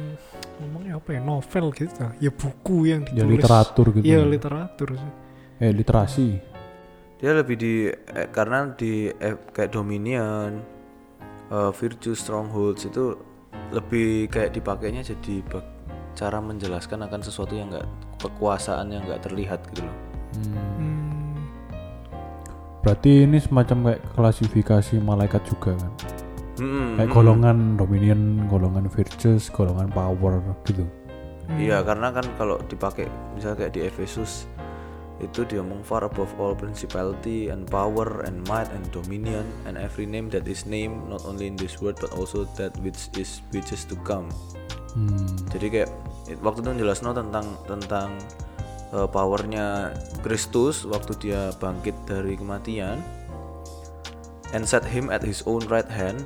ngomongnya 0.62 1.02
apa 1.02 1.10
ya 1.18 1.22
novel 1.26 1.66
gitu 1.74 2.06
ya 2.22 2.30
buku 2.30 2.78
yang 2.94 3.02
ya 3.10 3.26
ditulis 3.26 3.42
literatur 3.42 3.86
gitu. 3.98 4.06
iya 4.06 4.22
ya. 4.22 4.30
literatur 4.30 4.90
sih 4.94 5.12
eh 5.58 5.74
literasi. 5.74 6.28
dia 7.18 7.34
lebih 7.34 7.58
di 7.58 7.90
eh, 7.90 8.30
karena 8.30 8.78
di 8.78 9.10
eh, 9.10 9.36
kayak 9.50 9.74
dominion 9.74 10.62
eh, 11.50 11.72
virtue 11.74 12.14
strongholds 12.14 12.86
itu 12.86 13.27
lebih 13.72 14.32
kayak 14.32 14.56
dipakainya 14.56 15.04
jadi 15.04 15.44
cara 16.18 16.40
menjelaskan 16.42 17.06
akan 17.06 17.22
sesuatu 17.22 17.54
yang 17.54 17.70
enggak 17.70 17.88
kekuasaan 18.18 18.90
yang 18.90 19.06
enggak 19.06 19.22
terlihat 19.22 19.60
gitu 19.70 19.86
loh 19.86 19.96
hmm, 20.36 20.98
Berarti 22.88 23.28
ini 23.28 23.36
semacam 23.44 23.78
kayak 23.92 24.02
klasifikasi 24.16 24.96
malaikat 25.04 25.44
juga 25.44 25.76
kan? 25.76 25.92
Mm-mm, 26.64 26.96
Kayak 26.96 27.12
golongan 27.12 27.58
dominion, 27.76 28.48
golongan 28.48 28.88
virtues, 28.88 29.52
golongan 29.52 29.92
power 29.92 30.40
gitu. 30.64 30.88
iya 31.60 31.80
karena 31.80 32.12
kan 32.12 32.24
kalau 32.36 32.60
dipakai 32.68 33.08
misalnya 33.36 33.68
kayak 33.68 33.74
di 33.76 33.82
Efesus 33.88 34.48
itu 35.18 35.42
diomong 35.50 35.82
far 35.82 36.06
above 36.06 36.30
all 36.38 36.54
principality 36.54 37.50
and 37.50 37.66
power 37.74 38.22
and 38.26 38.46
might 38.46 38.70
and 38.70 38.86
dominion 38.94 39.46
and 39.66 39.74
every 39.74 40.06
name 40.06 40.30
that 40.30 40.46
is 40.46 40.70
named 40.70 40.94
not 41.10 41.26
only 41.26 41.50
in 41.50 41.58
this 41.58 41.82
world 41.82 41.98
but 41.98 42.14
also 42.14 42.46
that 42.54 42.70
which 42.86 43.10
is 43.18 43.42
which 43.50 43.74
is 43.74 43.82
to 43.86 43.98
come. 44.06 44.30
Hmm. 44.94 45.30
jadi 45.54 45.66
kayak 45.70 45.90
it- 46.30 46.42
waktu 46.42 46.66
itu 46.66 46.86
jelasno 46.86 47.14
tentang 47.14 47.58
tentang 47.70 48.18
uh, 48.94 49.06
powernya 49.10 49.94
Kristus 50.22 50.86
waktu 50.86 51.14
dia 51.18 51.54
bangkit 51.58 51.94
dari 52.06 52.38
kematian 52.38 53.02
and 54.54 54.64
set 54.64 54.86
him 54.86 55.10
at 55.10 55.22
his 55.22 55.44
own 55.50 55.62
right 55.68 55.90
hand 55.90 56.24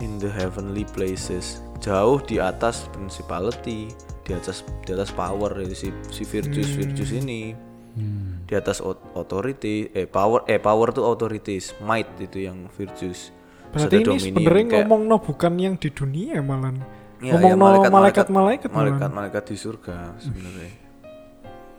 in 0.00 0.16
the 0.18 0.28
heavenly 0.32 0.82
places. 0.96 1.60
Jauh 1.80 2.20
di 2.20 2.36
atas 2.36 2.88
principality 2.92 3.88
di 4.24 4.32
atas 4.36 4.62
di 4.84 4.92
atas 4.92 5.10
power 5.10 5.56
si 5.72 5.88
si 6.12 6.22
virtus 6.28 6.68
virtus 6.76 7.10
ini 7.10 7.69
Hmm. 7.90 8.46
di 8.46 8.54
atas 8.54 8.78
au- 8.78 8.98
authority 9.14 9.90
eh 9.90 10.06
power 10.06 10.46
eh 10.46 10.56
power 10.56 10.90
tuh 10.90 11.02
authorities 11.02 11.74
might 11.80 12.06
itu 12.16 12.44
yang 12.44 12.70
virtus 12.70 13.34
Terus 13.70 13.86
Berarti 13.86 13.96
ini 14.00 14.18
sebenarnya 14.20 14.64
kayak- 14.64 14.72
ngomong 14.82 15.00
no 15.04 15.16
bukan 15.18 15.52
yang 15.54 15.74
di 15.74 15.88
dunia 15.88 16.38
malah. 16.40 16.74
Ya, 17.18 17.34
ngomong 17.34 17.50
ya, 17.50 17.54
no 17.54 17.62
malaikat- 17.62 17.92
malaikat-malaikat 17.92 18.68
malah. 18.68 18.90
malaikat 18.90 19.10
malaikat 19.12 19.42
di 19.46 19.56
surga 19.56 19.96
sebenarnya 20.18 20.70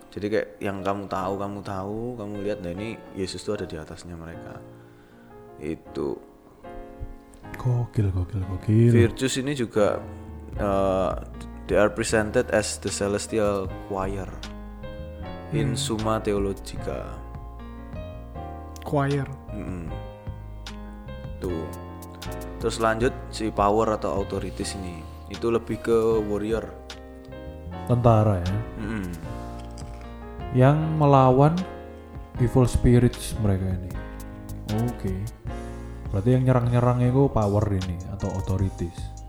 jadi 0.07 0.25
kayak 0.27 0.47
yang 0.59 0.77
kamu 0.79 1.07
tahu 1.07 1.33
kamu 1.35 1.59
tahu 1.61 1.99
kamu 2.15 2.33
lihat 2.41 2.59
nah 2.59 2.71
ini 2.71 2.89
Yesus 3.13 3.39
tuh 3.41 3.55
ada 3.55 3.63
di 3.63 3.75
atasnya 3.75 4.13
mereka 4.13 4.59
itu 5.57 6.19
Gokil, 7.53 8.09
gokil, 8.09 8.41
gokil. 8.45 8.89
Virtus 8.89 9.35
ini 9.35 9.51
juga 9.51 9.99
uh, 10.57 11.11
they 11.65 11.75
are 11.75 11.89
presented 11.89 12.47
as 12.49 12.75
the 12.77 12.87
celestial 12.87 13.67
choir 13.85 14.25
in 15.51 15.75
Summa 15.75 16.23
Theologica. 16.23 17.11
Choir. 18.87 19.27
Mm-mm. 19.51 19.91
Tuh. 21.43 21.67
Terus 22.63 22.77
lanjut 22.79 23.11
si 23.33 23.51
power 23.51 23.99
atau 23.99 24.23
authorities 24.23 24.77
ini 24.79 25.03
itu 25.27 25.51
lebih 25.51 25.83
ke 25.83 25.97
warrior. 26.23 26.63
Tentara 27.87 28.39
ya. 28.39 28.55
Mm-mm. 28.79 29.07
Yang 30.55 30.77
melawan 30.95 31.53
evil 32.39 32.67
spirits 32.67 33.35
mereka 33.43 33.67
ini. 33.75 33.91
Oke. 34.87 35.13
Berarti 36.11 36.29
yang 36.35 36.43
nyerang-nyerang 36.47 37.03
itu 37.03 37.27
power 37.31 37.65
ini 37.71 37.95
atau 38.11 38.31
authorities. 38.35 39.20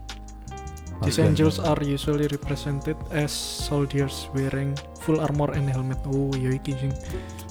These 1.01 1.19
angels 1.19 1.57
are 1.57 1.81
usually 1.81 2.29
represented 2.29 2.95
as 3.09 3.33
soldiers 3.33 4.29
wearing 4.31 4.77
full 5.01 5.17
armor 5.17 5.51
and 5.51 5.65
helmet. 5.67 5.97
Oh, 6.05 6.29
ya 6.37 6.53
iki 6.53 6.77
sing. 6.77 6.93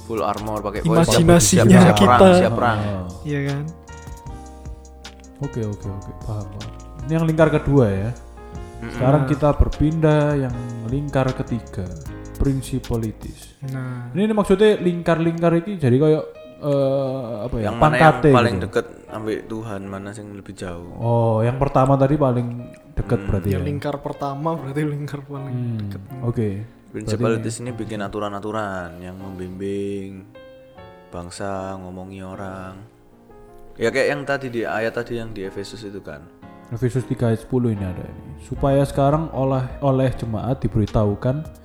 Full 0.07 0.23
armor 0.23 0.63
pakai 0.63 0.87
Imajinasinya 0.87 1.37
siap, 1.37 1.67
siap 1.67 1.97
kita. 1.99 2.17
perang, 2.17 2.39
siap 2.39 2.53
perang. 2.55 2.79
Iya 3.27 3.41
kan? 3.51 3.63
Oke 5.43 5.61
oke 5.67 5.87
oke 5.91 6.11
paham 6.23 6.47
paham. 6.47 6.71
Ini 7.03 7.13
yang 7.19 7.27
lingkar 7.27 7.51
kedua 7.51 7.87
ya. 7.91 8.11
Sekarang 8.83 9.27
kita 9.27 9.55
berpindah 9.55 10.35
yang 10.39 10.55
lingkar 10.87 11.31
ketiga, 11.35 11.87
principalities. 12.39 13.55
Nah, 13.71 14.11
Ini, 14.11 14.27
ini 14.27 14.35
maksudnya 14.35 14.75
lingkar-lingkar 14.75 15.55
ini 15.63 15.79
jadi 15.79 15.97
kayak 15.99 16.25
eh, 16.63 17.33
apa 17.45 17.55
ya? 17.59 17.65
Yang 17.69 17.77
mana 17.77 17.95
yang 17.99 18.01
pangkate 18.01 18.31
paling 18.31 18.55
gitu. 18.57 18.65
deket 18.71 18.87
ambil 19.11 19.37
Tuhan, 19.45 19.81
mana 19.85 20.11
yang 20.15 20.29
lebih 20.33 20.55
jauh. 20.55 20.89
Oh, 20.97 21.37
yang 21.43 21.59
pertama 21.59 21.99
tadi 21.99 22.15
paling 22.17 22.49
dekat 22.95 23.21
berarti 23.27 23.49
ya. 23.53 23.61
lingkar 23.61 23.99
pertama 23.99 24.55
berarti 24.55 24.83
lingkar 24.87 25.21
paling 25.27 25.53
Hmm, 25.53 25.77
dekat. 25.83 26.01
Oke. 26.23 26.49
Principalities 26.93 27.57
ini 27.59 27.73
bikin 27.73 28.01
aturan-aturan 28.01 29.01
yang 29.01 29.17
membimbing 29.17 30.29
bangsa, 31.09 31.77
ngomongi 31.77 32.21
orang. 32.21 32.77
Ya 33.77 33.89
kayak 33.89 34.09
yang 34.13 34.23
tadi 34.29 34.53
di 34.53 34.61
ayat 34.69 34.93
tadi 34.93 35.17
yang 35.17 35.33
di 35.33 35.49
Efesus 35.49 35.81
itu 35.83 36.01
kan. 36.05 36.21
Efesus 36.69 37.05
3 37.05 37.33
ayat 37.33 37.41
10 37.45 37.73
ini 37.73 37.85
ada 37.85 38.05
ini. 38.05 38.41
Supaya 38.45 38.81
sekarang 38.85 39.29
oleh 39.33 39.65
oleh 39.81 40.09
jemaat 40.17 40.61
diberitahukan 40.61 41.62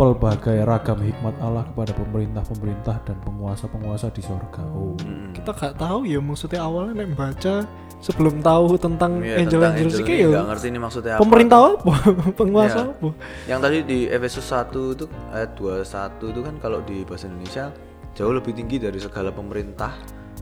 pelbagai 0.00 0.64
ragam 0.64 0.96
hikmat 0.96 1.36
Allah 1.44 1.60
kepada 1.68 1.92
pemerintah-pemerintah 1.92 3.04
dan 3.04 3.20
penguasa-penguasa 3.20 4.08
di 4.08 4.24
sorga. 4.24 4.64
Oh. 4.72 4.96
Kita 5.36 5.52
gak 5.52 5.76
tahu 5.76 6.08
ya 6.08 6.16
maksudnya 6.16 6.64
awalnya 6.64 7.04
nek 7.04 7.12
baca 7.12 7.68
sebelum 8.00 8.40
tahu 8.40 8.80
tentang 8.80 9.20
Iya, 9.20 9.44
angel-angel 9.44 9.92
tentang 9.92 10.00
sih 10.00 10.04
angel 10.08 10.16
ya. 10.24 10.28
nggak 10.32 10.48
ngerti 10.48 10.66
ini 10.72 10.78
maksudnya 10.80 11.12
apa. 11.14 11.20
Pemerintah 11.20 11.58
apa? 11.68 11.94
Penguasa 12.40 12.80
Iya. 12.80 12.92
apa? 12.96 13.08
Yang 13.44 13.60
tadi 13.60 13.78
di 13.84 13.98
Efesus 14.08 14.46
1 14.48 14.96
itu 14.96 15.04
ayat 15.28 15.50
21 15.60 16.32
itu 16.32 16.40
kan 16.40 16.54
kalau 16.56 16.80
di 16.80 17.04
bahasa 17.04 17.28
Indonesia 17.28 17.68
jauh 18.16 18.32
lebih 18.32 18.56
tinggi 18.56 18.80
dari 18.80 18.96
segala 18.96 19.28
pemerintah 19.28 19.92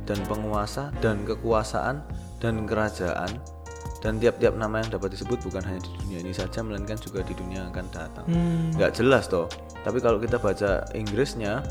dan 0.07 0.23
penguasa 0.31 0.95
dan 1.03 1.27
kekuasaan 1.27 2.07
dan 2.39 2.63
kerajaan 2.63 3.29
dan 3.99 4.23
tiap-tiap 4.23 4.55
nama 4.55 4.79
yang 4.83 4.95
dapat 4.95 5.19
disebut 5.19 5.43
bukan 5.43 5.63
hanya 5.67 5.83
di 5.83 5.91
dunia 6.03 6.19
ini 6.23 6.31
saja 6.31 6.63
melainkan 6.63 6.95
juga 7.03 7.27
di 7.27 7.35
dunia 7.35 7.67
yang 7.67 7.71
akan 7.75 7.87
datang. 7.91 8.25
Hmm, 8.31 8.71
nggak 8.79 8.95
jelas 8.95 9.27
toh. 9.27 9.51
Tapi 9.83 9.99
kalau 9.99 10.23
kita 10.23 10.39
baca 10.39 10.87
Inggrisnya 10.95 11.67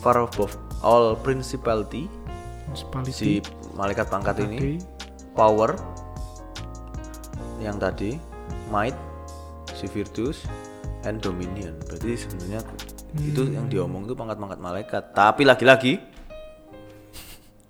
far 0.00 0.16
above 0.24 0.56
all 0.80 1.12
principality 1.20 2.08
municipality 2.68 3.12
si 3.12 3.30
malaikat 3.76 4.06
pangkat 4.08 4.44
ini 4.44 4.56
tadi. 4.56 4.74
power 5.32 5.76
yang 7.58 7.76
tadi 7.76 8.16
might 8.70 8.96
si 9.74 9.84
virtus 9.90 10.44
and 11.04 11.20
dominion. 11.20 11.76
Berarti 11.84 12.16
sebenarnya 12.16 12.60
itu 13.16 13.42
yang 13.48 13.66
diomong 13.72 14.04
itu 14.04 14.14
pangkat-pangkat 14.16 14.60
malaikat. 14.60 15.02
Tapi 15.16 15.42
lagi-lagi 15.48 16.17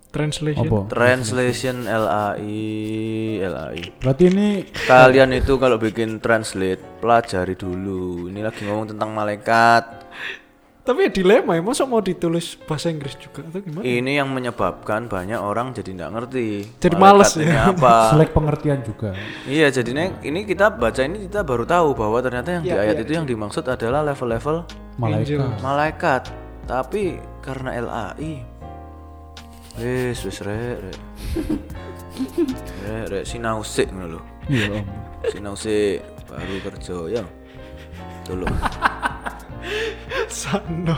translation. 0.09 0.65
Apa? 0.65 0.89
translation 0.89 1.85
LAI 1.85 2.65
LAI 3.39 3.81
Berarti 3.97 4.23
ini 4.27 4.47
kalian 4.83 5.33
itu 5.33 5.53
kalau 5.55 5.77
bikin 5.77 6.17
translate 6.17 6.81
pelajari 6.97 7.53
dulu 7.53 8.27
ini 8.27 8.41
lagi 8.41 8.65
ngomong 8.65 8.89
tentang 8.89 9.13
malaikat 9.13 9.85
Tapi 10.79 11.05
ya 11.05 11.11
dilema 11.13 11.53
ya, 11.53 11.61
masa 11.61 11.85
mau 11.85 12.01
ditulis 12.01 12.57
bahasa 12.65 12.89
Inggris 12.89 13.13
juga 13.13 13.45
atau 13.45 13.61
gimana? 13.61 13.85
Ini 13.85 14.11
yang 14.17 14.33
menyebabkan 14.33 15.05
banyak 15.05 15.37
orang 15.37 15.69
jadi 15.69 15.85
nggak 15.93 16.11
ngerti. 16.17 16.47
Jadi 16.81 16.95
males 16.97 17.29
ya. 17.37 17.69
apa? 17.69 17.93
selek 18.17 18.33
pengertian 18.33 18.81
juga. 18.81 19.13
iya, 19.45 19.69
jadinya 19.69 20.09
ini 20.25 20.49
kita 20.49 20.73
baca 20.73 21.05
ini 21.05 21.29
kita 21.29 21.45
baru 21.45 21.61
tahu 21.61 21.93
bahwa 21.93 22.17
ternyata 22.25 22.57
yang 22.57 22.63
di 22.65 22.73
Iya, 22.73 22.81
ayat 22.81 22.95
iya, 22.97 23.03
itu 23.05 23.11
yang 23.13 23.27
dimaksud 23.29 23.69
adalah 23.69 24.01
level-level 24.01 24.65
Malaikat. 24.97 25.61
malaikat. 25.61 26.23
Tapi 26.65 27.21
karena 27.39 27.69
LAI 27.77 28.33
wis 29.79 30.19
wis 30.27 30.39
rek 30.43 30.77
rek. 30.83 30.97
Rek 32.83 33.03
rek 33.09 33.23
sinau 33.23 33.63
sik 33.63 33.89
ngono 33.95 34.19
lho. 34.19 34.21
Iya, 34.51 34.65
Om. 34.75 34.85
Sinau 35.31 35.55
sik 35.55 36.03
baru 36.27 36.55
kerja 36.67 36.97
ya. 37.19 37.23
Tolong. 38.27 38.55
Sano. 40.29 40.97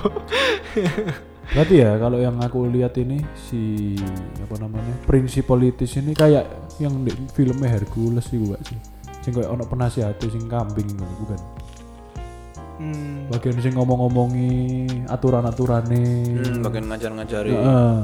Berarti 1.52 1.76
ya 1.84 2.00
kalau 2.00 2.18
yang 2.20 2.40
aku 2.40 2.64
lihat 2.72 2.96
ini 2.96 3.20
si 3.36 3.96
apa 4.40 4.56
namanya 4.56 4.96
Principalities 5.04 6.00
ini 6.00 6.16
kayak 6.16 6.48
yang 6.80 7.04
di 7.04 7.12
filmnya 7.36 7.68
Hercules 7.68 8.24
sih 8.32 8.40
gak 8.40 8.62
sih? 8.72 8.80
Sing 9.22 9.32
kayak 9.36 9.52
ono 9.52 9.68
penasihat 9.68 10.16
sing 10.24 10.48
kambing 10.48 10.88
gitu, 10.88 11.06
bukan? 11.22 11.40
Hmm, 12.82 13.30
Bagian 13.30 13.62
sing 13.62 13.78
ngomong-ngomongi 13.78 14.90
aturan-aturane. 15.06 16.02
Hmm, 16.42 16.66
bagian 16.66 16.86
ngajar-ngajari. 16.90 17.52
Heeh. 17.54 17.98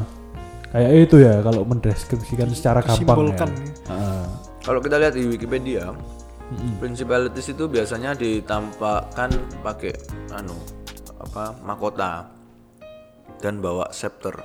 Kayak 0.67 0.91
itu 1.07 1.15
ya 1.23 1.39
kalau 1.39 1.61
mendeskripsikan 1.63 2.51
secara 2.51 2.83
gampang 2.83 3.31
ya. 3.31 3.45
ya. 3.45 3.47
Heeh. 3.87 4.25
Kalau 4.67 4.79
kita 4.83 4.99
lihat 4.99 5.15
di 5.15 5.23
Wikipedia, 5.23 5.95
principalities 6.83 7.47
itu 7.55 7.71
biasanya 7.71 8.11
ditampakkan 8.19 9.31
pakai 9.63 9.95
anu 10.35 10.59
apa 11.23 11.55
mahkota 11.63 12.27
dan 13.39 13.63
bawa 13.63 13.87
scepter, 13.95 14.35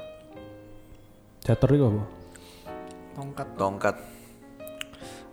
Chatter 1.43 1.75
itu 1.75 1.85
apa? 1.91 2.05
Tongkat 3.19 3.49
tongkat 3.59 3.97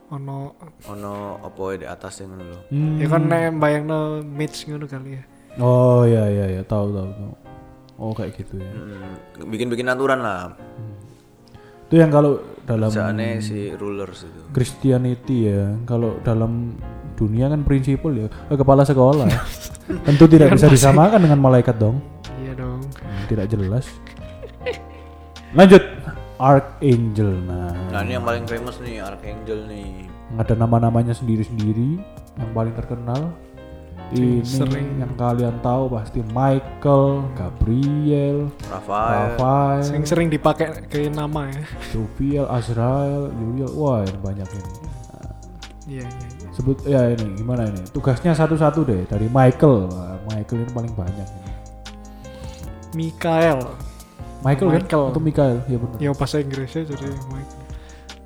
ono 0.09 0.57
ono 0.89 1.37
apa 1.37 1.61
di 1.77 1.85
atas 1.85 2.25
yang 2.25 2.33
ngono 2.33 2.43
lho. 2.49 2.59
Hmm. 2.73 2.97
ya 2.97 3.05
kan 3.05 3.21
nek 3.29 3.53
bayangno 3.61 4.25
mage 4.25 4.65
ngono 4.65 4.89
kali 4.89 5.21
ya. 5.21 5.23
Oh 5.61 6.01
iya 6.01 6.25
iya 6.33 6.45
iya 6.57 6.61
tahu 6.65 6.89
tahu 6.89 7.09
tahu. 7.13 7.33
Oh 7.99 8.15
kayak 8.15 8.31
gitu 8.33 8.55
ya. 8.55 8.71
Hmm, 8.71 9.19
bikin-bikin 9.45 9.85
aturan 9.85 10.23
lah. 10.23 10.55
Itu 11.85 11.99
yang 11.99 12.07
kalau 12.07 12.39
dalam 12.63 12.87
Jaane 12.87 13.41
si 13.41 13.75
rulers 13.75 14.23
itu. 14.23 14.39
Christianity 14.49 15.51
ya, 15.51 15.75
kalau 15.83 16.15
dalam 16.21 16.79
dunia 17.13 17.51
kan 17.51 17.59
prinsipal 17.61 18.15
ya, 18.15 18.27
eh, 18.29 18.55
kepala 18.55 18.81
sekolah. 18.81 19.27
Tentu 20.07 20.25
tidak 20.25 20.53
bisa 20.53 20.65
disamakan 20.65 21.19
dengan 21.19 21.37
malaikat 21.37 21.75
dong. 21.75 21.99
Iya 22.39 22.55
dong. 22.55 22.79
Hmm, 22.95 23.23
tidak 23.27 23.49
jelas. 23.49 23.85
Lanjut 25.51 25.81
Archangel. 26.37 27.31
Nah, 27.43 27.73
Nah, 27.89 27.99
ini 27.99 28.15
yang 28.15 28.23
paling 28.23 28.45
famous 28.45 28.77
nih 28.79 29.01
Archangel 29.01 29.65
nih. 29.65 30.07
ada 30.37 30.53
nama-namanya 30.53 31.11
sendiri-sendiri 31.11 31.97
yang 32.37 32.49
paling 32.53 32.71
terkenal. 32.71 33.33
Ini 34.09 34.41
sering- 34.41 34.97
yang 34.97 35.13
kalian 35.13 35.61
tahu 35.61 35.93
pasti 35.93 36.25
Michael, 36.33 37.29
Gabriel, 37.37 38.49
Rafael. 38.65 39.37
Rafael, 39.37 39.85
Sing 39.85 40.01
sering 40.01 40.33
dipakai 40.33 40.81
ke 40.89 41.13
nama 41.13 41.45
ya. 41.53 41.61
Joviel, 41.93 42.49
Azrael, 42.49 43.29
Uriel. 43.29 43.69
Wah, 43.77 44.01
ini 44.01 44.17
banyak 44.17 44.49
ini. 44.49 44.71
Iya 45.89 46.05
iya. 46.05 46.27
iya. 46.37 46.47
sebut 46.53 46.77
ya 46.85 47.01
ini 47.17 47.33
gimana 47.33 47.65
ini? 47.65 47.81
Tugasnya 47.89 48.37
satu-satu 48.37 48.85
deh 48.85 49.09
dari 49.09 49.25
Michael. 49.25 49.89
Michael 50.29 50.57
ini 50.61 50.71
paling 50.73 50.93
banyak 50.93 51.25
ini. 51.25 51.51
Mikael. 52.93 53.57
Michael, 54.45 54.69
Michael. 54.69 55.03
kan 55.05 55.11
atau 55.13 55.21
Mikael? 55.21 55.57
Ya 55.65 55.77
benar. 55.81 55.97
Ya 55.97 56.11
bahasa 56.13 56.37
Inggrisnya 56.41 56.85
jadi 56.85 57.09
Michael. 57.29 57.58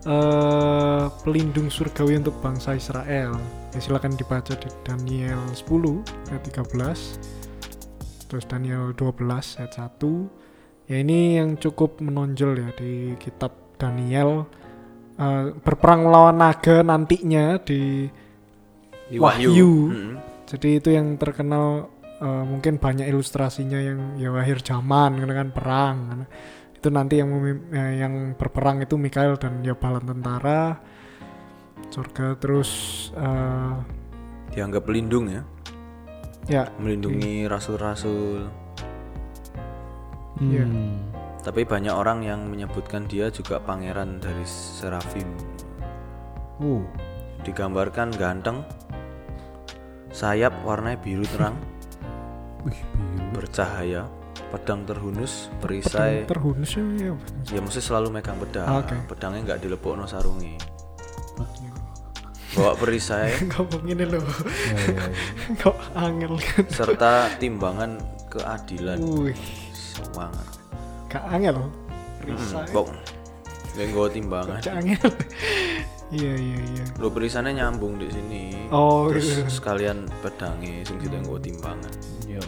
Eh, 0.05 1.05
pelindung 1.23 1.67
surgawi 1.71 2.19
untuk 2.19 2.35
bangsa 2.43 2.75
Israel. 2.75 3.35
Ya, 3.73 3.79
silakan 3.79 4.15
dibaca 4.19 4.53
di 4.53 4.69
Daniel 4.83 5.41
10 5.51 6.03
ayat 6.31 6.43
13. 6.43 8.29
Terus 8.29 8.45
Daniel 8.45 8.91
12 8.95 9.59
ayat 9.59 9.73
1. 9.77 10.89
Ya 10.91 10.99
ini 10.99 11.39
yang 11.39 11.55
cukup 11.55 12.03
menonjol 12.03 12.59
ya 12.59 12.69
di 12.75 13.15
kitab 13.17 13.55
Daniel 13.79 14.45
Eh, 15.13 15.45
berperang 15.61 16.09
melawan 16.09 16.41
naga 16.41 16.81
nantinya 16.81 17.61
di 17.61 18.09
Di 19.13 19.21
Wahyu. 19.21 19.93
Mm-mm. 19.93 20.15
jadi 20.49 20.81
itu 20.81 20.89
yang 20.89 21.21
terkenal 21.21 21.93
eh, 22.17 22.43
mungkin 22.49 22.81
banyak 22.81 23.05
ilustrasinya 23.05 23.77
yang 23.77 24.17
ya 24.17 24.33
akhir 24.33 24.65
zaman 24.65 25.21
kan 25.21 25.49
perang 25.53 25.95
kan. 26.09 26.19
Itu 26.83 26.91
nanti 26.91 27.23
yang 27.23 27.31
eh, 27.71 28.03
yang 28.03 28.35
berperang 28.35 28.83
itu 28.83 28.99
Mikael 28.99 29.39
dan 29.39 29.63
ya 29.63 29.71
balan 29.71 30.03
tentara 30.03 30.83
surga 31.87 32.35
terus 32.35 32.71
eh, 33.15 34.03
Dianggap 34.51 34.83
pelindung 34.85 35.31
ya, 35.31 35.41
ya 36.45 36.69
melindungi 36.77 37.49
rasul-rasul. 37.49 38.51
Iya. 40.43 40.67
Hmm. 40.67 40.99
Tapi 41.41 41.65
banyak 41.65 41.89
orang 41.89 42.21
yang 42.21 42.45
menyebutkan 42.51 43.09
dia 43.09 43.33
juga 43.33 43.57
pangeran 43.57 44.21
dari 44.21 44.45
serafim. 44.45 45.25
Uh, 46.61 46.85
Digambarkan 47.41 48.13
ganteng, 48.13 48.61
sayap 50.13 50.53
warnanya 50.61 51.01
biru 51.01 51.25
terang, 51.25 51.57
wih 52.67 52.77
biru. 52.77 53.33
bercahaya, 53.33 54.05
pedang 54.53 54.85
terhunus, 54.85 55.49
pedang 55.49 55.61
perisai. 55.81 56.13
terhunus 56.23 56.71
ya, 56.71 56.85
ya. 57.01 57.13
Ya 57.49 57.59
mesti 57.59 57.81
selalu 57.81 58.13
megang 58.13 58.37
pedang. 58.37 58.63
Ah, 58.63 58.79
oke. 58.79 58.93
Pedangnya 59.09 59.41
nggak 59.43 59.59
dilepokno 59.61 60.05
sarungi. 60.05 60.53
Bawa 62.53 62.77
perisai 62.77 63.33
Kau 63.49 63.65
begini 63.73 64.05
loh 64.05 64.21
Ya, 64.21 64.77
ya, 64.77 64.93
ya. 64.93 65.05
kau 65.57 65.73
angel 65.97 66.37
kan 66.37 66.65
serta 66.69 67.11
timbangan 67.41 67.97
keadilan. 68.29 69.01
wih 69.01 69.33
Semangat. 69.73 70.45
gak 71.09 71.25
angel 71.27 71.57
Hmm, 71.57 71.73
perisai 72.29 72.69
bok. 72.69 72.87
Nggak 73.73 73.85
nggawa 73.89 74.07
timbangan. 74.07 74.59
gak 74.61 74.75
angel 74.77 75.09
iya 76.13 76.33
iya 76.37 76.57
iya 76.77 76.85
Lo 76.95 77.09
perisainya 77.09 77.51
nyambung 77.51 77.97
di 77.97 78.05
sini. 78.07 78.69
Oh, 78.69 79.09
Terus 79.09 79.33
iya. 79.33 79.49
sekalian 79.49 80.05
pedangnya 80.21 80.85
sing 80.85 81.01
kita 81.01 81.17
nggawa 81.19 81.41
timbangan. 81.41 81.93
Ya, 82.23 82.41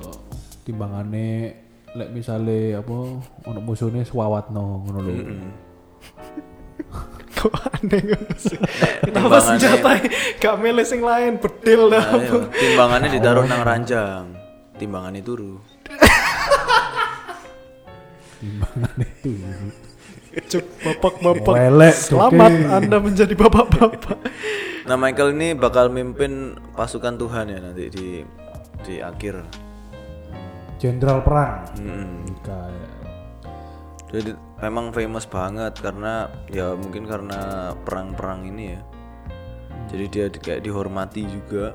timbangane 0.61 1.64
lek 1.95 2.09
misale 2.11 2.75
apa 2.75 2.95
ono 3.47 3.59
musuhnya 3.63 4.03
swawatno 4.03 4.83
ngono 4.83 4.99
lho. 4.99 5.13
Kok 7.35 7.51
aneh 7.71 8.01
ngono 8.03 8.35
sih 8.35 8.57
kenapa 9.03 9.39
timbangannya- 9.39 9.47
senjata 9.59 9.89
gak 10.39 10.55
milih 10.59 10.85
sing 10.85 11.01
lain 11.03 11.39
bedil 11.39 11.87
dah 11.91 12.03
iya, 12.19 12.31
timbangannya 12.51 13.09
ditaruh 13.15 13.45
nang 13.47 13.61
ranjang. 13.63 14.23
Timbangannya 14.75 15.23
turu. 15.23 15.55
Timbangane 18.43 19.07
itu. 19.23 19.31
Cuk, 20.35 20.65
bapak-bapak 20.83 21.55
Welek, 21.55 21.95
selamat 21.95 22.51
anda 22.67 22.97
menjadi 22.99 23.31
bapak-bapak 23.39 24.19
Nah 24.85 24.99
Michael 24.99 25.31
ini 25.31 25.55
bakal 25.55 25.87
mimpin 25.87 26.59
pasukan 26.75 27.15
Tuhan 27.15 27.55
ya 27.55 27.57
nanti 27.63 27.87
di 27.87 28.07
di 28.83 28.99
akhir. 28.99 29.64
Jenderal 30.85 31.25
perang. 31.25 31.65
Mm-mm. 31.81 32.29
Kayak 32.45 32.93
Jadi 34.13 34.31
memang 34.61 34.93
famous 34.93 35.25
banget 35.25 35.73
karena 35.81 36.29
ya 36.47 36.77
mungkin 36.77 37.09
karena 37.09 37.73
perang-perang 37.81 38.45
ini 38.45 38.77
ya. 38.77 38.81
Jadi 39.89 40.05
dia 40.13 40.25
di- 40.29 40.41
kayak 40.41 40.61
dihormati 40.61 41.25
juga, 41.25 41.73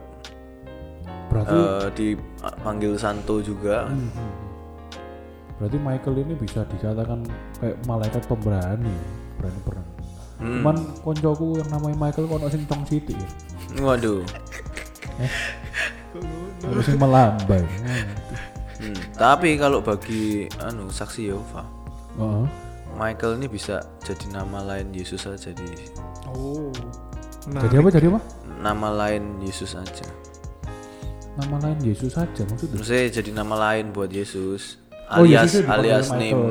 berarti 1.27 1.59
eh, 1.59 1.87
dipanggil 1.91 2.95
Santo 2.97 3.43
juga. 3.43 3.91
berarti 5.59 5.77
Michael 5.77 6.17
ini 6.25 6.35
bisa 6.39 6.65
dikatakan 6.65 7.21
kayak 7.61 7.77
malaikat 7.85 8.23
pemberani, 8.25 8.95
berani 9.37 9.61
perang. 9.67 9.89
Hmm. 10.41 10.65
Cuman 10.65 10.77
koncoku 11.05 11.61
yang 11.61 11.69
namanya 11.69 11.97
Michael 12.01 12.27
kono 12.31 12.49
sing 12.49 12.65
tong 12.65 12.83
sithik 12.89 13.19
ya. 13.19 13.29
Waduh. 13.85 14.25
Ono 16.65 16.81
sing 16.81 16.97
melambai. 16.97 17.61
Hmm. 18.81 18.97
Tapi 19.13 19.55
kalau 19.55 19.79
bagi 19.79 20.49
anu 20.59 20.89
saksi 20.89 21.29
Yehova, 21.29 21.69
Heeh. 22.17 22.47
Michael 22.91 23.37
ini 23.37 23.47
bisa 23.47 23.77
jadi 24.01 24.27
nama 24.33 24.65
lain 24.67 24.89
Yesus 24.91 25.23
aja 25.25 25.53
di 25.53 25.69
oh 26.27 26.73
nah 27.47 27.61
Jadi 27.61 27.75
apa? 27.77 27.89
Jadi 27.89 28.07
apa? 28.09 28.21
nama 28.57 28.89
lain 28.91 29.41
Yesus 29.41 29.73
aja. 29.73 30.05
Nama 31.37 31.57
lain 31.61 31.79
Yesus 31.81 32.13
saja 32.13 32.43
maksudnya. 32.43 32.77
Maksudnya 32.77 33.07
jadi 33.13 33.31
nama 33.33 33.55
lain 33.57 33.93
buat 33.93 34.09
Yesus. 34.09 34.77
Oh, 35.09 35.25
Alias 35.25 35.55
dipanggil 35.55 35.91
alias 35.91 36.09
name. 36.13 36.43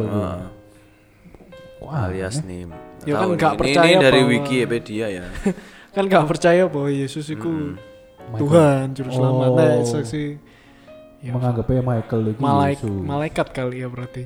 Wah, 1.80 2.10
alias 2.10 2.42
name. 2.42 2.74
Ya 3.08 3.16
kan 3.16 3.32
nggak 3.32 3.40
nih, 3.40 3.56
ini, 3.56 3.62
percaya 3.62 3.88
ini 3.90 4.04
dari 4.04 4.20
bahwa- 4.20 4.32
Wikipedia 4.36 5.08
ya. 5.08 5.26
kan 5.96 6.04
gak 6.06 6.26
percaya 6.28 6.64
bahwa 6.66 6.90
Yesus 6.92 7.26
itu 7.26 7.74
Tuhan 8.36 8.94
juru 8.94 9.10
selamat 9.10 9.48
Oh. 9.50 9.56
nah, 9.58 9.82
saksi 9.82 10.24
ya, 11.20 11.32
menganggapnya 11.32 11.82
Michael 11.82 12.24
itu 12.28 12.40
malaik 12.40 12.78
Yesus. 12.78 13.02
malaikat 13.02 13.48
kali 13.50 13.76
ya 13.78 13.88
berarti 13.88 14.24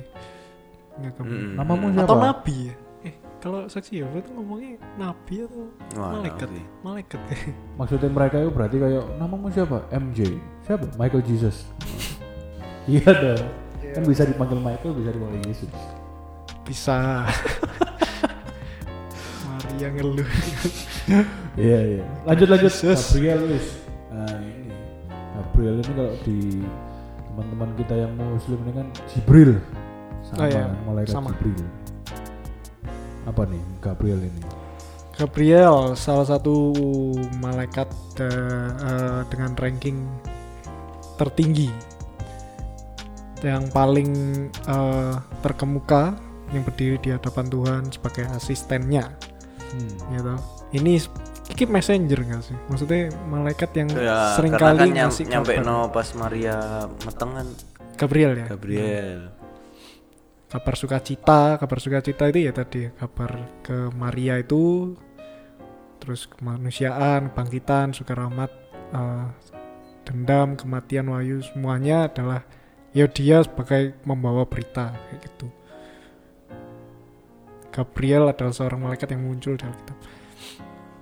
Nggak 0.94 1.12
Mm-mm. 1.18 1.58
Namamu 1.58 1.86
siapa? 1.90 2.06
atau 2.06 2.16
nabi 2.16 2.56
ya 2.64 2.74
eh 3.02 3.14
kalau 3.38 3.60
saksi 3.66 3.92
ya 3.96 4.06
itu 4.14 4.30
ngomongnya 4.30 4.78
nabi 4.94 5.34
atau 5.42 5.62
Wah, 5.94 6.10
malaikat 6.14 6.48
nabi. 6.48 6.62
malaikat 6.80 7.20
Maksudnya 7.78 8.08
mereka 8.08 8.36
itu 8.38 8.48
berarti 8.48 8.76
kayak 8.78 9.04
namamu 9.14 9.46
siapa? 9.48 9.78
MJ. 9.90 10.38
Siapa? 10.62 10.86
Michael 10.94 11.22
Jesus. 11.24 11.66
iya 12.86 13.02
dong. 13.04 13.42
Kan 13.90 14.02
bisa 14.04 14.22
dipanggil 14.22 14.58
Michael, 14.58 14.92
bisa 14.92 15.10
dipanggil 15.10 15.42
Yesus. 15.44 15.70
bisa 16.64 17.22
Maria 19.44 19.88
ngeluh 19.90 20.28
Iya 21.54 21.78
iya. 21.92 22.04
Lanjut 22.24 22.48
lanjut. 22.48 22.70
Jesus. 22.70 23.12
Gabriel. 23.12 23.60
Nah 24.08 24.30
ini 24.40 24.63
Gabriel 25.54 25.78
ini 25.78 25.92
kalau 25.94 26.14
di 26.26 26.38
teman-teman 27.30 27.70
kita 27.78 27.94
yang 27.94 28.10
Muslim 28.18 28.58
ini 28.66 28.72
kan 28.74 28.86
Jibril. 29.06 29.52
Sama 30.26 30.42
Oh, 30.42 30.46
iya. 30.50 30.66
malaikat 30.82 31.14
Sama. 31.14 31.30
Jibril. 31.30 31.62
Apa 33.22 33.42
nih 33.46 33.62
Gabriel 33.78 34.18
ini? 34.18 34.42
Gabriel 35.14 35.94
salah 35.94 36.26
satu 36.26 36.74
malaikat 37.38 37.86
eh, 38.18 38.26
eh, 38.82 39.20
dengan 39.30 39.54
ranking 39.54 40.10
tertinggi 41.14 41.70
yang 43.46 43.70
paling 43.70 44.10
eh, 44.50 45.14
terkemuka 45.38 46.18
yang 46.50 46.66
berdiri 46.66 46.98
di 46.98 47.14
hadapan 47.14 47.46
Tuhan 47.46 47.82
sebagai 47.94 48.26
asistennya 48.34 49.06
Hmm. 49.70 50.18
gitu. 50.18 50.34
Ini 50.74 50.98
iki 51.50 51.64
messenger 51.66 52.20
gak 52.24 52.42
sih? 52.42 52.56
Maksudnya 52.68 53.12
malaikat 53.26 53.70
yang 53.76 53.88
Ya, 53.92 54.34
sering 54.34 54.52
karena 54.52 54.66
kali 54.66 54.78
kan 54.78 54.88
nyam, 54.90 55.08
ngasih 55.10 55.24
nyampe 55.28 55.52
kabar. 55.54 55.66
no 55.66 55.76
pas 55.88 56.08
Maria 56.16 56.56
metengan 57.04 57.46
Gabriel 57.94 58.32
ya. 58.34 58.46
Gabriel. 58.50 59.20
Kabar 60.48 60.74
sukacita, 60.74 61.58
kabar 61.58 61.78
sukacita 61.78 62.30
itu 62.30 62.46
ya 62.46 62.52
tadi 62.54 62.86
kabar 62.94 63.30
ke 63.60 63.90
Maria 63.90 64.38
itu 64.38 64.94
terus 65.98 66.28
kemanusiaan, 66.28 67.32
bangkitan, 67.32 67.90
sukarahmat, 67.90 68.50
eh, 68.92 69.26
dendam, 70.04 70.54
kematian, 70.54 71.08
wahyu 71.08 71.40
semuanya 71.42 72.06
adalah 72.06 72.44
ya 72.92 73.08
dia 73.08 73.42
sebagai 73.42 73.98
membawa 74.04 74.44
berita 74.46 74.92
kayak 74.94 75.20
gitu. 75.26 75.48
Gabriel 77.74 78.30
adalah 78.30 78.54
seorang 78.54 78.86
malaikat 78.86 79.10
yang 79.10 79.26
muncul 79.26 79.58
dalam 79.58 79.74
kitab. 79.74 79.96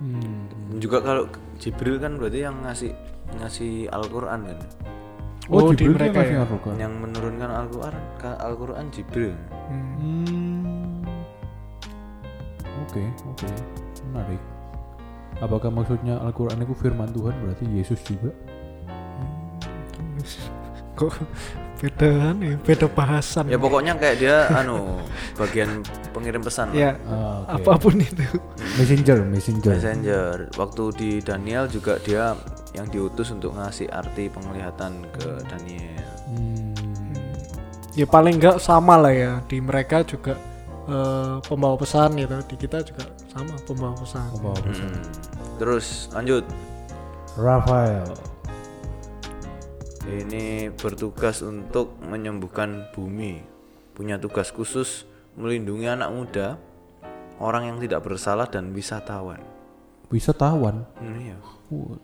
Hmm. 0.01 0.49
Juga 0.81 0.97
kalau 0.99 1.29
Jibril 1.61 2.01
kan 2.01 2.17
berarti 2.17 2.39
yang 2.43 2.55
ngasih 2.65 2.91
ngasih 3.39 3.87
Al-Qur'an 3.89 4.41
kan. 4.45 4.59
Oh, 5.51 5.75
di 5.75 5.83
Jibril 5.85 6.09
mereka 6.11 6.23
ya? 6.23 6.43
Al-Quran. 6.47 6.75
Yang 6.79 6.93
menurunkan 7.03 7.49
Al-Qur'an 7.51 7.95
Al-Qur'an 8.39 8.85
Jibril. 8.89 9.33
Hmm. 9.69 9.95
Hmm. 9.99 11.03
Oke, 12.87 13.03
oke. 13.29 13.47
Menarik. 14.11 14.41
Apakah 15.41 15.69
maksudnya 15.73 16.15
Al-Quran 16.21 16.61
itu 16.61 16.73
firman 16.77 17.09
Tuhan 17.11 17.33
berarti 17.43 17.65
Yesus 17.67 17.99
juga? 18.05 18.31
Kok 20.99 21.09
beda 21.83 22.31
nih, 22.37 22.55
beda 22.63 22.87
bahasan. 22.87 23.49
Ya 23.51 23.59
pokoknya 23.59 23.97
kayak 23.99 24.15
dia 24.21 24.47
anu 24.55 25.03
bagian 25.35 25.83
pengirim 26.15 26.39
pesan. 26.39 26.71
lah. 26.71 26.77
ya 26.77 26.91
Ah, 27.09 27.43
oke. 27.43 27.59
apa 27.59 27.71
pun 27.75 27.95
itu. 27.99 28.23
Messenger, 28.73 29.21
messenger. 29.29 29.73
Messenger. 29.77 30.33
Waktu 30.57 30.83
di 30.97 31.11
Daniel 31.21 31.69
juga 31.69 32.01
dia 32.01 32.33
yang 32.73 32.89
diutus 32.89 33.29
untuk 33.29 33.53
ngasih 33.53 33.85
arti 33.93 34.33
penglihatan 34.33 34.97
ke 35.13 35.29
Daniel. 35.45 36.09
Hmm. 36.33 36.73
Ya 37.93 38.09
paling 38.09 38.41
enggak 38.41 38.57
sama 38.57 38.97
lah 38.97 39.13
ya 39.13 39.37
di 39.45 39.61
mereka 39.61 40.01
juga 40.01 40.33
eh, 40.89 41.37
pembawa 41.45 41.77
pesan 41.77 42.17
gitu 42.17 42.33
di 42.49 42.55
kita 42.57 42.81
juga 42.81 43.05
sama 43.29 43.53
pembawa 43.61 43.93
pesan 43.93 44.25
Pembawa 44.33 44.57
pesan. 44.57 44.89
Hmm. 44.89 45.05
Terus 45.61 45.85
lanjut. 46.09 46.43
Rafael. 47.37 48.09
Ini 50.09 50.73
bertugas 50.73 51.45
untuk 51.45 51.93
menyembuhkan 52.01 52.89
bumi. 52.97 53.45
Punya 53.93 54.17
tugas 54.17 54.49
khusus 54.49 55.05
melindungi 55.37 55.85
anak 55.85 56.09
muda, 56.09 56.57
orang 57.43 57.63
yang 57.67 57.77
tidak 57.83 57.99
bersalah 58.07 58.47
dan 58.47 58.71
wisatawan. 58.71 59.43
Wisatawan. 60.07 60.87
Hmm, 60.95 61.19
iya. 61.19 61.37
Uh, 61.67 61.99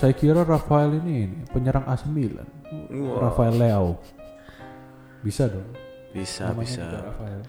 saya 0.00 0.16
kira 0.16 0.46
Rafael 0.46 0.96
ini, 1.04 1.28
ini 1.28 1.38
penyerang 1.52 1.84
AC 1.84 2.08
Milan. 2.08 2.48
Wah. 2.88 3.28
Rafael 3.28 3.54
Leao. 3.54 4.00
Bisa 5.20 5.50
dong. 5.50 5.68
Bisa, 6.14 6.48
namanya 6.48 6.64
bisa. 6.64 6.82
Rafael. 7.04 7.40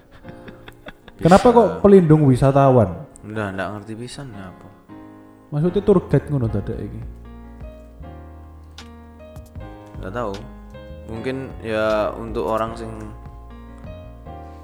Kenapa 1.24 1.48
kok 1.52 1.70
pelindung 1.80 2.28
wisatawan? 2.28 3.08
Udah 3.24 3.52
enggak 3.54 3.70
ngerti 3.76 3.94
pisan 3.96 4.32
apa. 4.36 4.68
Maksudnya 5.54 5.82
tour 5.84 6.00
guide 6.08 6.28
ngono 6.32 6.48
tadi 6.50 6.74
iki. 6.76 7.02
Enggak 10.00 10.14
tahu. 10.16 10.34
Mungkin 11.10 11.38
ya 11.62 12.14
untuk 12.16 12.46
orang 12.50 12.78
sing 12.78 12.92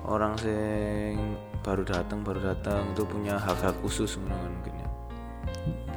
orang 0.05 0.33
sing 0.37 1.37
baru 1.65 1.81
datang 1.81 2.21
baru 2.21 2.53
datang 2.53 2.93
itu 2.93 3.01
punya 3.09 3.41
hak-hak 3.41 3.73
khusus 3.81 4.21
ngono 4.21 4.37
kan 4.37 4.51
mungkin 4.53 4.73
ya. 4.77 4.89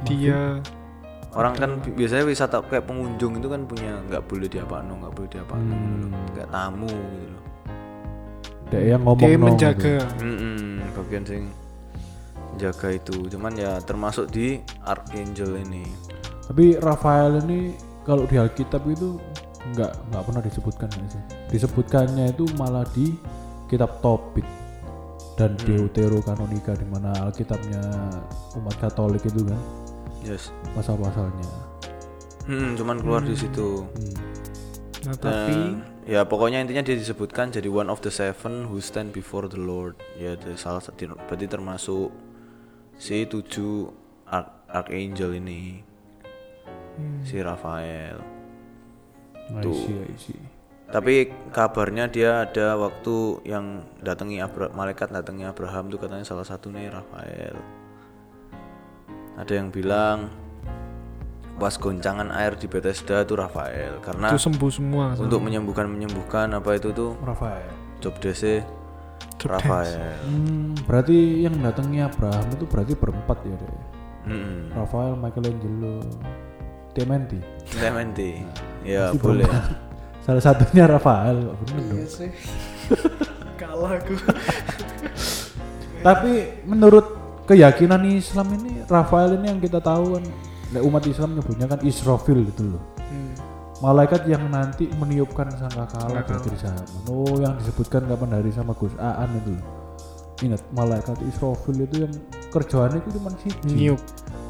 dia 0.01 0.41
Orang 1.29 1.53
kan 1.61 1.77
bi- 1.77 1.93
biasanya 1.93 2.25
wisata 2.25 2.57
kayak 2.65 2.89
pengunjung 2.89 3.37
itu 3.37 3.45
kan 3.45 3.61
punya 3.69 4.01
nggak 4.09 4.25
boleh 4.25 4.49
diapakno, 4.49 4.97
nggak 4.97 5.13
boleh 5.13 5.29
diapakno 5.29 5.75
gitu 5.77 6.05
loh. 6.09 6.17
Hmm. 6.17 6.33
Kayak 6.33 6.49
tamu 6.49 6.89
gitu 6.89 7.27
loh. 7.29 7.43
Dek 8.69 8.83
yang 8.85 9.01
ngomong 9.05 9.29
dia 9.29 9.37
no 9.37 9.45
menjaga 9.45 9.95
Mm-mm, 10.25 10.57
bagian 10.97 11.23
sing 11.29 11.43
jaga 12.57 12.87
itu. 12.97 13.17
Cuman 13.29 13.53
ya 13.53 13.77
termasuk 13.85 14.25
di 14.33 14.57
Archangel 14.81 15.61
ini. 15.69 15.85
Tapi 16.49 16.81
Rafael 16.81 17.45
ini 17.45 17.77
kalau 18.01 18.25
di 18.25 18.33
Alkitab 18.33 18.81
itu 18.89 19.21
nggak 19.77 20.09
nggak 20.09 20.23
pernah 20.25 20.41
disebutkan 20.41 20.89
sih. 20.89 21.21
Disebutkannya 21.53 22.33
itu 22.33 22.49
malah 22.57 22.89
di 22.89 23.13
kitab 23.69 24.01
Tobit 24.01 24.45
dan 25.39 25.55
Deuterokanonika 25.55 26.75
di 26.75 26.83
mana 26.83 27.15
Alkitabnya 27.23 27.79
umat 28.59 28.75
Katolik 28.77 29.23
itu 29.23 29.47
kan 29.47 29.61
Yes. 30.19 30.51
pasal-pasalnya. 30.75 31.47
Hmm, 32.43 32.75
cuman 32.75 32.99
keluar 32.99 33.23
di 33.23 33.39
situ. 33.39 33.87
Hmm. 33.87 34.15
nah, 35.07 35.15
tapi 35.15 35.55
Dan 35.55 35.79
ya 36.03 36.27
pokoknya 36.27 36.59
intinya 36.59 36.83
dia 36.83 36.99
disebutkan 36.99 37.55
jadi 37.55 37.71
one 37.71 37.87
of 37.87 38.03
the 38.03 38.11
seven 38.11 38.67
who 38.67 38.83
stand 38.83 39.15
before 39.15 39.47
the 39.47 39.55
Lord. 39.55 39.95
Ya 40.19 40.35
itu 40.35 40.59
salah 40.59 40.83
satu 40.83 41.15
berarti 41.15 41.47
termasuk 41.47 42.11
si 42.99 43.23
tujuh 43.23 43.95
Arch- 44.27 44.59
Archangel 44.67 45.39
ini. 45.39 45.79
Si 47.23 47.39
Rafael. 47.39 48.19
I 49.55 49.63
Tuh. 49.63 49.71
see, 49.71 49.95
I 50.03 50.15
see. 50.19 50.58
Tapi 50.89 51.29
kabarnya 51.53 52.09
dia 52.09 52.49
ada 52.49 52.73
waktu 52.73 53.45
yang 53.45 53.85
datangi 54.01 54.41
Abra 54.41 54.73
malaikat 54.73 55.13
datangi 55.13 55.45
Abraham 55.45 55.93
tuh 55.93 56.01
katanya 56.01 56.25
salah 56.25 56.45
satu 56.45 56.73
nih 56.73 56.89
Rafael. 56.89 57.55
Ada 59.37 59.53
yang 59.53 59.69
bilang 59.69 60.33
pas 61.59 61.75
goncangan 61.77 62.33
air 62.33 62.55
di 62.55 62.65
Bethesda 62.71 63.21
itu 63.21 63.35
Rafael 63.35 63.99
karena 63.99 64.31
itu 64.31 64.39
sembuh 64.47 64.71
semua 64.71 65.11
untuk 65.19 65.43
menyembuhkan 65.43 65.91
menyembuhkan 65.91 66.47
apa 66.55 66.79
itu 66.79 66.95
tuh 66.95 67.19
Rafael. 67.19 67.67
job 67.99 68.15
DC 68.23 68.63
Rafael. 69.47 70.19
Hmm, 70.27 70.75
berarti 70.83 71.47
yang 71.47 71.55
datangi 71.63 72.03
Abraham 72.03 72.47
itu 72.51 72.65
berarti 72.67 72.93
berempat 72.95 73.37
ya 73.47 73.55
deh. 73.55 73.71
Hmm. 74.27 74.67
Rafael, 74.75 75.15
Michelangelo, 75.15 76.03
Clementi. 76.91 77.39
Clementi. 77.71 78.31
Ya 78.83 79.15
Masih 79.15 79.21
boleh. 79.23 79.47
Salah 80.29 80.45
satunya 80.45 80.85
Rafael, 80.85 81.41
kok 81.41 81.55
bener 81.65 81.83
dong. 81.89 82.05
sih 82.05 82.29
kalah 83.61 83.97
aku 83.97 84.13
Tapi 86.05 86.31
menurut 86.69 87.05
keyakinan 87.49 88.05
Islam 88.13 88.53
ini 88.61 88.85
Rafael 88.85 89.41
ini 89.41 89.49
yang 89.49 89.57
kita 89.57 89.81
tahu 89.81 90.21
kan 90.21 90.25
umat 90.85 91.01
Islam 91.09 91.33
nyebutnya 91.33 91.65
kan 91.65 91.81
Israfil 91.81 92.45
gitu 92.45 92.77
loh. 92.77 92.83
Hmm. 93.09 93.33
Malaikat 93.81 94.29
yang 94.29 94.45
nanti 94.53 94.85
meniupkan 95.01 95.49
sangkakala 95.49 96.21
di 96.21 96.29
Sangkakala. 96.29 96.37
akhir 96.37 96.55
zaman. 96.61 96.85
Oh, 97.09 97.33
yang 97.41 97.57
disebutkan 97.57 98.05
kapan 98.05 98.29
hari 98.37 98.53
sama 98.53 98.77
Gus 98.77 98.93
Aan 99.01 99.33
itu 99.33 99.57
loh. 99.57 99.65
Ingat 100.45 100.61
malaikat 100.77 101.17
Israfil 101.25 101.89
itu 101.89 102.05
yang 102.05 102.13
kerjaannya 102.53 103.01
itu 103.01 103.09
cuma 103.17 103.33
siji. 103.41 103.65
Niup. 103.73 104.01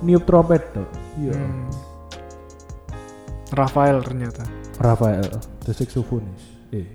Niup 0.04 0.28
trompet 0.28 0.76
tuh. 0.76 0.88
Iya. 1.24 1.40
Hmm. 1.40 1.72
Rafael 3.56 4.04
ternyata 4.04 4.44
Rafael, 4.80 5.28
the 5.62 5.72
saxophonist. 5.72 6.48
Eh, 6.72 6.88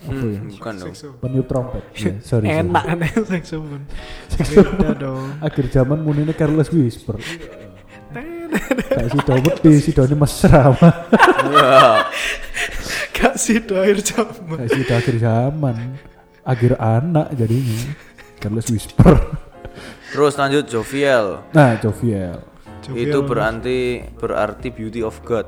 apa 0.00 0.10
Hmm, 0.10 0.32
ya? 0.32 0.40
bukan 0.56 0.72
dong. 0.76 0.94
Peniup 1.20 1.46
trompet. 1.46 1.84
Iya, 2.00 2.12
sorry, 2.24 2.46
enak 2.48 2.82
kan 2.82 2.98
saxophone 3.22 3.84
beda 4.32 4.90
dong 4.96 5.28
Akhir 5.38 5.68
zaman 5.68 6.00
munine 6.00 6.32
Careless 6.32 6.72
Whisper. 6.72 7.20
Kayak 8.90 9.08
si 9.14 9.18
Dawet 9.22 9.56
di 9.62 9.70
si 9.78 9.90
Doni 9.94 10.16
mesra 10.18 10.74
mah. 10.74 10.94
gak 13.14 13.36
sih 13.36 13.60
do 13.60 13.76
akhir 13.76 14.00
zaman 14.00 14.56
Kayak 14.58 14.70
si 14.72 14.82
akhir 14.88 15.16
zaman. 15.20 15.76
Akhir 16.42 16.72
anak 16.80 17.30
jadinya. 17.36 17.94
Careless 18.40 18.72
Whisper. 18.72 19.14
Terus 20.10 20.34
lanjut 20.34 20.64
Joviel. 20.66 21.44
Nah, 21.54 21.78
Joviel. 21.78 22.40
Itu 22.90 23.22
berarti 23.22 24.02
berarti 24.18 24.72
beauty 24.74 25.04
of 25.04 25.20
God. 25.22 25.46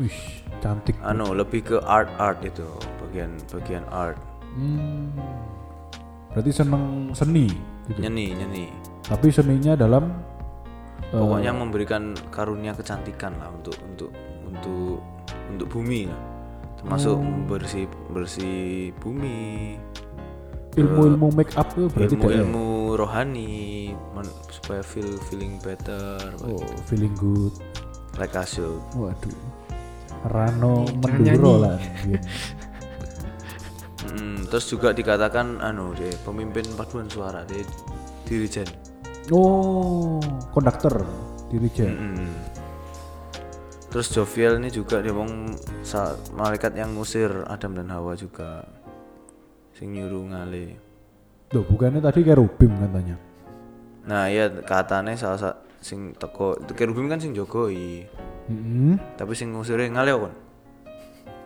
Wih, 0.00 0.41
cantik. 0.62 0.94
Anu 1.02 1.34
lebih 1.34 1.66
ke 1.66 1.76
art 1.82 2.06
art 2.16 2.38
itu 2.40 2.64
bagian 3.02 3.34
bagian 3.50 3.82
art 3.90 4.16
Hmm. 4.52 5.10
Berarti 6.30 6.52
seneng 6.52 7.08
seni 7.12 7.48
gitu. 7.84 7.98
nyeni 7.98 8.32
nyeni. 8.32 8.64
Tapi 9.02 9.28
seninya 9.28 9.74
dalam 9.74 10.12
Pokoknya 11.08 11.52
memberikan 11.52 12.12
karunia 12.32 12.72
kecantikan 12.72 13.36
lah 13.36 13.52
untuk 13.52 13.76
untuk 13.84 14.08
untuk 14.44 15.00
untuk 15.52 15.68
bumi 15.68 16.08
lah. 16.08 16.20
Termasuk 16.80 17.20
bersih 17.44 17.84
bersih 18.08 18.56
bumi, 18.96 19.76
ilmu-ilmu 20.72 21.28
make 21.32 21.52
up 21.54 21.68
tuh 21.70 21.92
berarti 21.92 22.16
ilmu 22.16 22.24
tidak 22.24 22.32
ya? 22.32 22.40
ilmu 22.42 22.66
rohani 22.96 23.52
men- 24.16 24.36
supaya 24.48 24.80
feel 24.80 25.20
feeling 25.28 25.60
better 25.60 26.16
Oh, 26.42 26.64
feeling 26.88 27.12
good. 27.14 27.52
like 28.16 28.32
I 28.32 28.44
should. 28.44 28.80
Waduh. 28.92 29.36
Rano 30.22 30.86
menduro 31.02 31.54
lah. 31.58 31.78
Bian. 32.06 32.22
Mm, 34.12 34.38
terus 34.50 34.66
juga 34.70 34.92
dikatakan 34.92 35.62
anu 35.62 35.94
deh 35.94 36.12
pemimpin 36.22 36.66
paduan 36.76 37.08
suara 37.08 37.42
deh 37.48 37.64
dirijen. 38.26 38.66
Oh, 39.30 40.18
konduktor 40.50 41.06
dirijen. 41.50 41.94
Mm-mm. 41.94 42.32
Terus 43.92 44.08
Joviel 44.08 44.56
ini 44.56 44.72
juga 44.72 45.04
dia 45.04 45.12
wong 45.12 45.52
malaikat 46.32 46.72
yang 46.80 46.96
ngusir 46.96 47.28
Adam 47.44 47.76
dan 47.76 47.92
Hawa 47.92 48.16
juga. 48.16 48.64
Sing 49.76 49.92
nyuruh 49.92 50.32
ngale. 50.32 50.80
Loh, 51.52 51.64
bukannya 51.68 52.00
tadi 52.00 52.24
kerubim 52.24 52.72
katanya. 52.80 53.20
Nah, 54.08 54.32
iya 54.32 54.48
katanya 54.48 55.12
salah 55.14 55.36
sa 55.36 55.50
sing 55.84 56.16
teko 56.16 56.56
kerubim 56.72 57.12
kan 57.12 57.20
sing 57.20 57.36
jogoi. 57.36 58.08
Heeh. 58.48 58.94
Tapi 59.18 59.32
sing 59.36 59.52
ngusire 59.54 59.86
ngale 59.90 60.10
kon. 60.16 60.34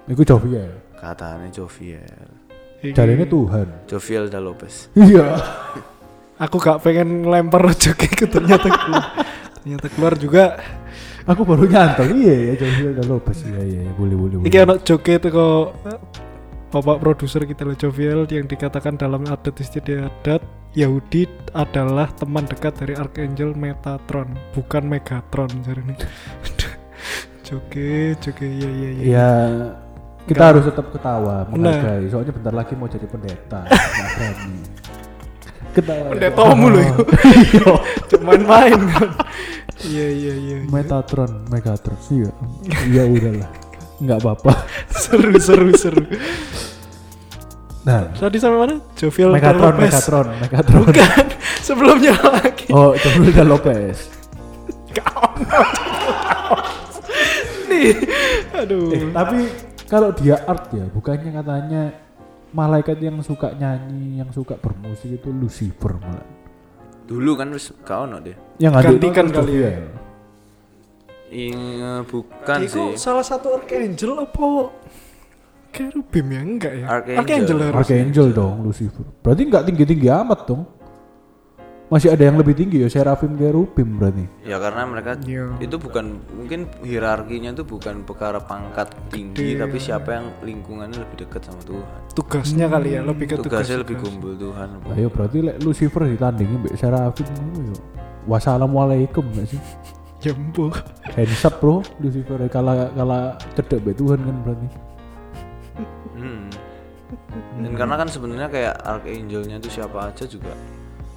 Iku 0.06 0.22
Joviel. 0.22 0.72
Katanya 0.96 1.48
Joviel. 1.50 2.28
Ini 2.80 3.26
Tuhan. 3.26 3.66
Joviel 3.90 4.24
da 4.30 4.38
Lopez. 4.38 4.92
Iya. 4.94 5.36
aku 6.44 6.60
gak 6.60 6.84
pengen 6.84 7.24
lempar 7.24 7.64
rojok 7.64 7.96
itu 7.96 8.28
ternyata 8.28 8.68
keluar 8.68 9.04
ternyata 9.56 9.86
keluar 9.88 10.14
juga 10.20 10.44
Aku 11.26 11.42
baru 11.42 11.66
nyantol. 11.66 12.14
Iya 12.14 12.34
ya 12.38 12.54
Joviel 12.54 12.94
dan 12.94 13.06
Lopez. 13.10 13.42
Iya 13.42 13.62
iya 13.66 13.80
iya. 13.82 13.92
boleh 13.98 14.14
boleh. 14.14 14.36
boleh. 14.38 14.46
Iki 14.46 14.58
ono 14.62 14.74
joke 14.78 15.10
itu 15.10 15.28
kok 15.34 15.74
Bapak 16.70 16.98
produser 17.02 17.42
kita 17.46 17.66
loh 17.66 17.74
Joviel 17.74 18.30
yang 18.30 18.46
dikatakan 18.46 18.94
dalam 18.94 19.26
adat 19.26 19.58
istiadat 19.58 20.42
Yahudi 20.76 21.24
adalah 21.56 22.10
teman 22.14 22.46
dekat 22.46 22.78
dari 22.78 22.94
Archangel 22.98 23.56
Metatron 23.56 24.34
bukan 24.52 24.84
Megatron 24.86 25.48
jadi 25.64 25.94
joke 27.46 27.86
joke 28.18 28.42
iya 28.42 28.68
iya 28.68 28.90
iya 28.90 29.04
Ya 29.06 29.30
kita 30.26 30.42
harus 30.44 30.66
tetap 30.66 30.90
ketawa 30.90 31.46
Nah. 31.46 31.70
menghargai. 31.70 32.10
Soalnya 32.10 32.34
bentar 32.34 32.50
lagi 32.50 32.74
mau 32.74 32.90
jadi 32.90 33.06
pendeta. 33.06 33.62
Nggak 33.70 34.08
berani. 34.10 34.54
Ketawa. 35.70 36.04
pendetamu 36.10 36.64
loh 36.66 36.82
Iya. 37.46 37.72
cuman 38.10 38.40
main 38.42 38.80
kan 38.90 39.08
iya 39.84 40.06
iya 40.08 40.32
iya 40.34 40.56
iya. 40.58 40.66
Metatron, 40.66 41.46
Megatron. 41.46 41.94
Iya. 42.08 42.30
Iya 42.86 43.02
udahlah. 43.06 43.50
Nggak 43.96 44.18
apa-apa. 44.18 44.52
seru 44.90 45.36
seru 45.38 45.70
seru 45.72 46.02
Nah, 47.86 48.10
Tadi 48.10 48.42
sampai 48.42 48.58
mana? 48.58 48.74
Jovial 48.98 49.30
Megatron, 49.30 49.78
Lopez. 49.78 49.86
Megatron, 49.86 50.26
Megatron. 50.42 50.82
Bukan, 50.82 51.24
sebelumnya 51.62 52.18
lagi. 52.18 52.66
Oh, 52.74 52.90
Jovial 52.98 53.46
Lopez. 53.46 54.10
Nih. 57.76 57.94
Aduh. 58.64 58.88
Eh, 58.92 59.02
tapi 59.12 59.38
kalau 59.86 60.10
dia 60.16 60.40
art 60.48 60.72
ya, 60.72 60.88
bukannya 60.90 61.30
katanya 61.30 61.82
malaikat 62.56 62.98
yang 62.98 63.20
suka 63.20 63.52
nyanyi, 63.52 64.18
yang 64.24 64.30
suka 64.32 64.56
bermusik 64.56 65.20
itu 65.20 65.28
Lucifer 65.30 65.94
malah. 66.00 66.26
Dulu 67.06 67.38
kan 67.38 67.54
wis 67.54 67.70
gak 67.86 68.10
ono 68.10 68.18
deh. 68.18 68.34
Yang 68.58 68.72
ada 68.74 68.86
Gantikan 68.90 69.26
kali 69.30 69.54
ya. 69.62 69.72
Iya, 71.26 71.92
bukan 72.06 72.58
Itu 72.62 72.94
sih. 72.94 73.02
salah 73.02 73.22
satu 73.26 73.58
archangel 73.58 74.14
apa? 74.14 74.70
Kerubim 75.74 76.26
ya 76.32 76.40
enggak 76.40 76.72
ya? 76.72 76.84
Archangel. 76.88 77.56
harusnya. 77.60 77.78
Archangel 77.82 78.26
dong 78.32 78.54
Lucifer. 78.64 79.04
Berarti 79.20 79.42
nggak 79.44 79.64
tinggi-tinggi 79.68 80.08
amat 80.08 80.40
dong. 80.48 80.62
Masih 81.86 82.10
ada 82.10 82.26
yang 82.26 82.34
lebih 82.34 82.58
tinggi 82.58 82.82
ya 82.82 82.90
Seraphim 82.90 83.38
Cherubim 83.38 83.94
berarti. 83.94 84.26
Ya 84.42 84.58
karena 84.58 84.82
mereka 84.90 85.14
Iya. 85.22 85.54
itu 85.62 85.78
bukan 85.78 86.18
mungkin 86.34 86.66
hierarkinya 86.82 87.54
itu 87.54 87.62
bukan 87.62 88.02
perkara 88.02 88.42
pangkat 88.42 88.90
tinggi 89.06 89.54
Gede, 89.54 89.62
tapi 89.62 89.78
ya. 89.78 89.84
siapa 89.94 90.18
yang 90.18 90.26
lingkungannya 90.42 90.98
lebih 90.98 91.16
dekat 91.22 91.46
sama 91.46 91.62
Tuhan. 91.62 91.98
Tugasnya 92.10 92.66
kali 92.66 92.98
ya, 92.98 93.06
lebih 93.06 93.26
ke 93.30 93.36
tugas. 93.38 93.62
Tugasnya 93.62 93.78
lebih 93.86 93.96
kumpul 94.02 94.34
Tuhan. 94.34 94.68
Ayo 94.98 95.08
berarti 95.14 95.38
lek 95.46 95.56
Lucifer 95.62 96.02
ditandingi 96.10 96.54
mbek 96.58 96.74
Seraphim 96.74 97.26
ngono 97.38 97.60
yo. 97.70 97.76
Wassalamualaikum 98.26 99.22
gak 99.38 99.46
sih? 99.46 99.62
Ya. 100.26 100.34
Hands 101.14 101.42
up 101.46 101.54
bro 101.62 101.86
Lucifer 102.02 102.42
kala 102.50 102.90
kala 102.98 103.38
cedek 103.54 103.78
mbek 103.86 103.94
Tuhan 103.94 104.18
kan 104.26 104.36
berarti. 104.42 104.66
Hmm. 106.18 106.50
Dan 107.62 107.72
karena 107.78 107.94
kan 107.94 108.08
sebenarnya 108.10 108.48
kayak 108.50 108.74
archangelnya 108.82 109.62
itu 109.62 109.70
siapa 109.70 110.10
aja 110.10 110.26
juga 110.26 110.50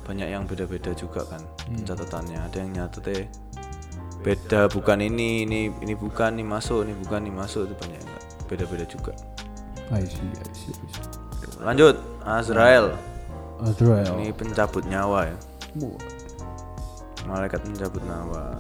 banyak 0.10 0.26
yang 0.34 0.50
beda-beda 0.50 0.90
juga 0.98 1.22
kan 1.30 1.46
catatannya. 1.86 2.42
Ada 2.50 2.58
yang 2.66 2.72
nyatetnya 2.74 3.30
beda 4.20 4.68
bukan 4.74 5.00
ini 5.00 5.46
ini 5.46 5.72
ini 5.80 5.94
bukan 5.94 6.36
ini 6.36 6.44
masuk 6.44 6.84
ini 6.84 6.98
bukan 6.98 7.30
ini 7.30 7.32
masuk 7.32 7.70
itu 7.70 7.76
banyak 7.78 8.02
yang 8.02 8.10
nggak 8.10 8.26
beda-beda 8.50 8.86
juga. 8.90 9.14
I 9.94 10.02
see, 10.10 10.26
I 10.26 10.50
see, 10.58 10.74
I 10.74 10.88
see. 10.90 11.62
Lanjut 11.62 12.02
Azrael. 12.26 12.98
Azrael. 13.62 14.10
Ini 14.18 14.34
pencabut 14.34 14.82
nyawa 14.90 15.30
ya. 15.30 15.38
Wah, 15.78 16.02
Malaikat 17.30 17.62
pencabut 17.62 18.02
nyawa. 18.02 18.58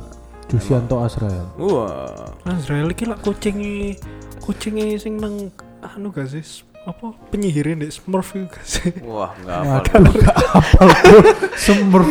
Jusianto 0.54 1.02
Azrael. 1.02 1.45
Wah. 1.58 2.30
Azrael 2.45 2.93
iki 2.93 3.10
lak 3.10 3.26
kucingi 3.26 3.97
kucingi 4.38 5.02
sing 5.02 5.18
nang 5.18 5.50
anu 5.82 6.14
gak 6.14 6.30
sih? 6.30 6.68
Apa 6.90 7.14
penyihirnya 7.30 7.86
dek 7.86 7.92
Smurf 7.94 8.34
itu 8.34 8.58
sih? 8.66 8.90
Wah, 9.06 9.30
enggak 9.38 9.62
Ada 9.62 9.92
apa. 9.94 9.96
lu 10.02 10.12
gak 10.18 10.38
apal 10.58 10.90
bro 10.90 11.20
Smurf 11.54 12.10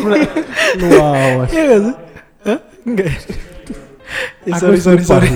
Lu 0.78 0.86
awas 1.02 1.50
Iya 1.50 1.62
gak 1.66 1.80
sih? 1.82 1.94
Hah? 2.46 2.58
Enggak 2.86 3.06
ya? 3.10 3.18
Ya, 4.46 4.52
Aku 4.56 4.62
sorry, 4.62 4.78
sorry, 4.78 5.02
sorry. 5.02 5.30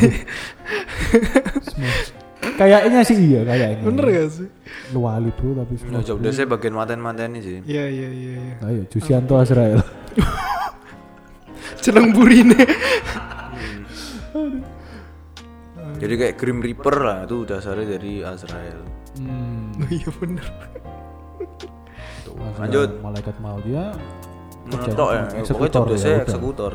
Smurf 1.66 2.14
Kayaknya 2.54 3.00
sih 3.02 3.16
iya 3.18 3.40
kayaknya 3.42 3.82
Bener 3.82 4.04
gak 4.06 4.28
sih? 4.30 4.48
Lu 4.94 5.10
wali 5.10 5.34
bro 5.34 5.58
tapi 5.58 5.74
Nah, 5.90 5.98
Smurf 5.98 6.22
coba 6.22 6.30
saya 6.30 6.46
bagian 6.46 6.74
maten-mateni 6.78 7.38
sih. 7.42 7.58
Iya, 7.66 7.84
iya, 7.90 8.08
iya, 8.14 8.32
iya. 8.38 8.54
Ayo 8.62 8.82
Jusianto 8.86 9.34
Azrael 9.34 9.82
Jeneng 11.82 12.14
burine. 12.14 12.62
Jadi 15.98 16.14
kayak 16.14 16.34
Grim 16.38 16.58
Reaper 16.62 16.96
lah 17.02 17.18
itu 17.26 17.42
dasarnya 17.42 17.98
dari 17.98 18.22
Azrael. 18.22 18.91
Hmm. 19.22 19.82
Oh 19.82 19.90
iya 19.98 20.10
bener. 20.18 20.46
Azrael, 22.32 22.52
Lanjut. 22.58 22.90
Malaikat 23.02 23.36
maut 23.42 23.62
dia 23.66 23.92
Menetok 24.62 25.10
ya. 25.10 25.24
Eksekutor 25.42 25.84
Pokoknya 25.90 26.06
ya, 26.06 26.22
eksekutor. 26.22 26.72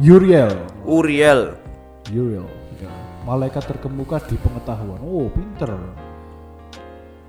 Uriel 0.00 0.52
Uriel. 0.88 1.40
Uriel 2.08 2.46
ya. 2.80 2.90
Malaikat 3.28 3.62
terkemuka 3.68 4.22
di 4.26 4.36
pengetahuan 4.40 5.00
Oh 5.04 5.28
pinter 5.28 5.76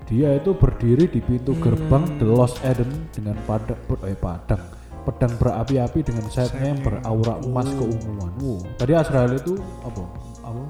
Dia 0.10 0.40
itu 0.40 0.58
berdiri 0.58 1.06
di 1.06 1.22
pintu 1.22 1.54
gerbang 1.62 2.08
The 2.18 2.26
Lost 2.26 2.58
Eden 2.66 3.12
dengan 3.14 3.38
padang 3.46 3.78
eh, 4.08 4.18
padang 4.18 4.80
pedang 5.10 5.34
berapi-api 5.42 6.00
dengan 6.06 6.26
sayapnya 6.30 6.76
yang 6.76 6.82
beraura 6.86 7.42
emas 7.42 7.70
keunguan. 7.74 8.32
Oh, 8.46 8.62
tadi 8.78 8.94
Azrael 8.94 9.38
itu 9.38 9.58
apa? 9.82 10.04
Apa? 10.46 10.64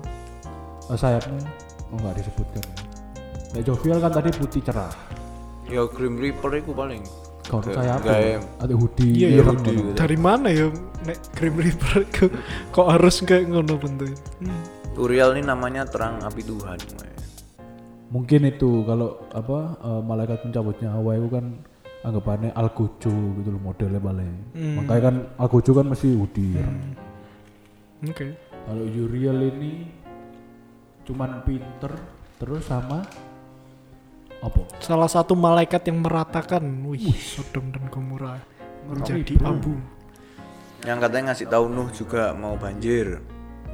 Eh, 0.92 0.98
sayapnya 1.00 1.44
oh 1.92 1.98
nggak 1.98 2.16
disebutkan. 2.22 2.64
Nek 3.50 3.64
Jovial 3.64 3.98
kan 3.98 4.12
tadi 4.12 4.30
putih 4.32 4.62
cerah. 4.62 4.94
Ya 5.66 5.86
Grim 5.86 6.18
Reaper 6.18 6.52
itu 6.56 6.72
paling. 6.72 7.02
Kalau 7.44 7.66
Kayak 7.66 8.06
gaem. 8.06 8.42
ada 8.58 8.74
hoodie. 8.74 9.10
Iya, 9.16 9.28
iya, 9.28 9.38
ireng 9.40 9.58
hoodie 9.58 9.74
ngono. 9.76 9.94
Dari 9.96 10.18
mana 10.18 10.48
ya 10.48 10.68
nek 11.02 11.18
Grim 11.34 11.56
Reaper 11.56 12.00
ke- 12.08 12.34
kok 12.70 12.88
harus 12.88 13.16
kayak 13.22 13.50
ngono 13.50 13.74
bentuknya? 13.76 14.18
Hmm. 14.40 14.62
Uriel 14.96 15.32
ini 15.34 15.44
namanya 15.44 15.86
terang 15.86 16.20
api 16.22 16.44
Tuhan. 16.44 16.78
Mungkin 18.10 18.42
itu 18.44 18.84
kalau 18.84 19.22
apa 19.30 19.58
eh, 19.80 20.02
malaikat 20.04 20.42
pencabut 20.42 20.76
nyawa 20.78 21.12
itu 21.16 21.30
kan 21.30 21.46
anggapannya 22.00 22.52
Algojo 22.52 23.14
gitu 23.36 23.50
loh 23.50 23.62
modelnya 23.64 23.98
paling. 23.98 24.32
Hmm. 24.52 24.76
Makanya 24.78 25.02
kan 25.04 25.16
Algojo 25.38 25.72
kan 25.72 25.86
mesti 25.88 26.08
hoodie. 26.12 26.54
ireng. 26.54 26.78
Oke. 28.06 28.28
Kalau 28.60 28.86
Uriel 28.86 29.40
ini 29.50 29.90
cuman 31.02 31.42
pinter 31.42 31.90
terus 32.38 32.62
sama 32.64 33.02
apa? 34.40 34.62
Salah 34.80 35.10
satu 35.12 35.36
malaikat 35.36 35.88
yang 35.92 36.00
meratakan, 36.00 36.64
wih, 36.88 37.12
Sodom 37.16 37.72
dan 37.76 37.92
Gomora 37.92 38.40
menjadi 38.88 39.36
abu. 39.44 39.76
Yang 40.88 40.98
katanya 41.04 41.24
ngasih 41.32 41.48
tahu 41.52 41.66
Nuh 41.68 41.90
juga 41.92 42.32
mau 42.32 42.56
banjir. 42.56 43.20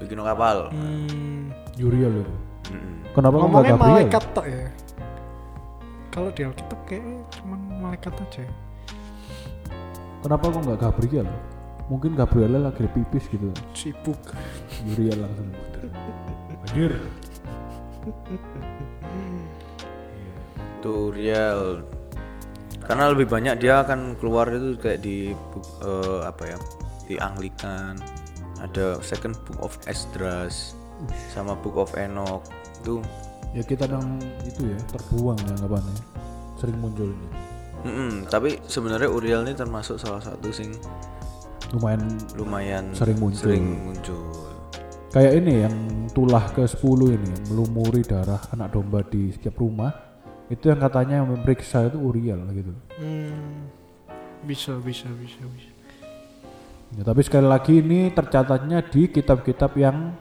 Bikin 0.01 0.19
kapal. 0.19 0.73
Hmm. 0.73 1.53
Uriel 1.77 2.25
itu. 2.25 2.33
Mm-mm. 2.73 2.95
Kenapa 3.13 3.35
Ngomongnya 3.37 3.77
Gabriel? 3.77 3.93
malaikat 3.93 4.23
tok 4.33 4.45
ya. 4.49 4.65
Kalau 6.09 6.29
di 6.33 6.41
Alkitab 6.47 6.79
kayaknya 6.89 7.17
cuman 7.37 7.59
malaikat 7.79 8.13
aja. 8.17 8.43
Kenapa 10.25 10.43
kok 10.49 10.61
nggak 10.65 10.79
Gabriel? 10.81 11.27
Mungkin 11.85 12.17
Gabriel 12.17 12.57
lagi 12.65 12.89
pipis 12.89 13.29
gitu. 13.29 13.53
Sibuk. 13.77 14.17
Uriel 14.89 15.21
langsung. 15.21 15.53
Banjir. 16.65 16.97
Itu 20.85 21.09
Uriel. 21.09 21.81
Karena 22.85 23.09
lebih 23.09 23.25
banyak 23.25 23.57
dia 23.57 23.81
akan 23.81 24.21
keluar 24.21 24.53
itu 24.53 24.77
kayak 24.77 25.01
di 25.01 25.33
eh, 25.81 26.21
apa 26.21 26.45
ya? 26.45 26.57
Di 27.09 27.17
Anglikan. 27.17 27.97
Ada 28.61 29.01
Second 29.01 29.33
Book 29.49 29.65
of 29.65 29.73
Esdras 29.89 30.77
sama 31.33 31.57
Book 31.57 31.81
of 31.81 31.89
Enoch. 31.97 32.45
Itu 32.85 33.01
Ya 33.57 33.63
kita 33.65 33.89
yang 33.89 34.21
itu 34.45 34.67
ya 34.69 34.77
terbuang 34.93 35.41
ya 35.41 35.57
anggapannya. 35.57 35.97
Sering 36.61 36.77
muncul 36.77 37.09
ini. 37.09 37.27
Mm-mm, 37.81 38.11
tapi 38.29 38.61
sebenarnya 38.69 39.09
Uriel 39.09 39.41
ini 39.41 39.57
termasuk 39.57 39.97
salah 39.97 40.21
satu 40.21 40.53
sing 40.53 40.69
Lumayan 41.73 42.03
lumayan 42.37 42.93
Sering 42.93 43.17
muncul. 43.17 43.41
sering 43.41 43.65
muncul. 43.81 44.21
kayak 45.09 45.33
ini 45.41 45.65
yang 45.65 45.75
tulah 46.13 46.45
ke 46.53 46.61
10 46.67 47.15
ini 47.15 47.31
melumuri 47.49 48.03
darah 48.03 48.37
anak 48.53 48.75
domba 48.75 48.99
di 49.01 49.31
setiap 49.31 49.57
rumah 49.57 50.14
itu 50.45 50.69
yang 50.69 50.77
katanya 50.77 51.21
yang 51.23 51.27
memeriksa 51.29 51.89
itu 51.89 51.97
Uriel 51.97 52.41
gitu. 52.53 52.71
Hmm. 53.01 53.65
Bisa, 54.45 54.77
bisa, 54.77 55.09
bisa, 55.17 55.41
bisa. 55.41 55.71
ya, 56.93 57.01
tapi 57.01 57.21
sekali 57.25 57.49
lagi 57.49 57.81
ini 57.81 58.13
tercatatnya 58.13 58.85
di 58.85 59.09
kitab-kitab 59.09 59.73
yang 59.73 60.13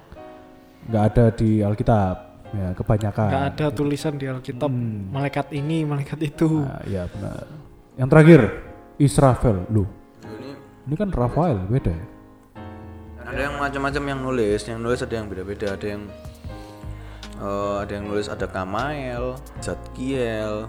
nggak 0.88 1.04
ada 1.12 1.24
di 1.32 1.60
Alkitab. 1.60 2.16
Ya 2.54 2.70
kebanyakan. 2.70 3.30
Gak 3.34 3.46
ada 3.50 3.66
tulisan 3.74 4.14
di 4.14 4.30
Alkitab. 4.30 4.70
Hmm. 4.70 5.10
malaikat 5.10 5.50
ini, 5.50 5.82
malaikat 5.82 6.22
itu. 6.22 6.62
Nah, 6.62 6.86
ya 6.86 7.10
benar. 7.10 7.50
Yang 7.98 8.08
terakhir 8.14 8.40
Israfel. 9.02 9.66
Lu. 9.74 9.84
Ini 10.22 10.50
ini 10.86 10.94
kan 10.94 11.10
Rafael 11.10 11.58
beda 11.66 11.90
ya? 11.90 12.06
Ada 13.24 13.40
yang 13.50 13.54
macam-macam 13.58 14.02
yang 14.06 14.20
nulis, 14.22 14.60
yang 14.70 14.78
nulis 14.78 15.02
ada 15.02 15.14
yang 15.18 15.26
beda-beda, 15.26 15.74
ada 15.74 15.86
yang 15.98 16.06
eh, 17.36 17.76
ada 17.80 17.92
yang 17.92 18.06
nulis 18.06 18.26
ada 18.26 18.46
Kamael, 18.46 19.34
Zadkiel. 19.58 20.68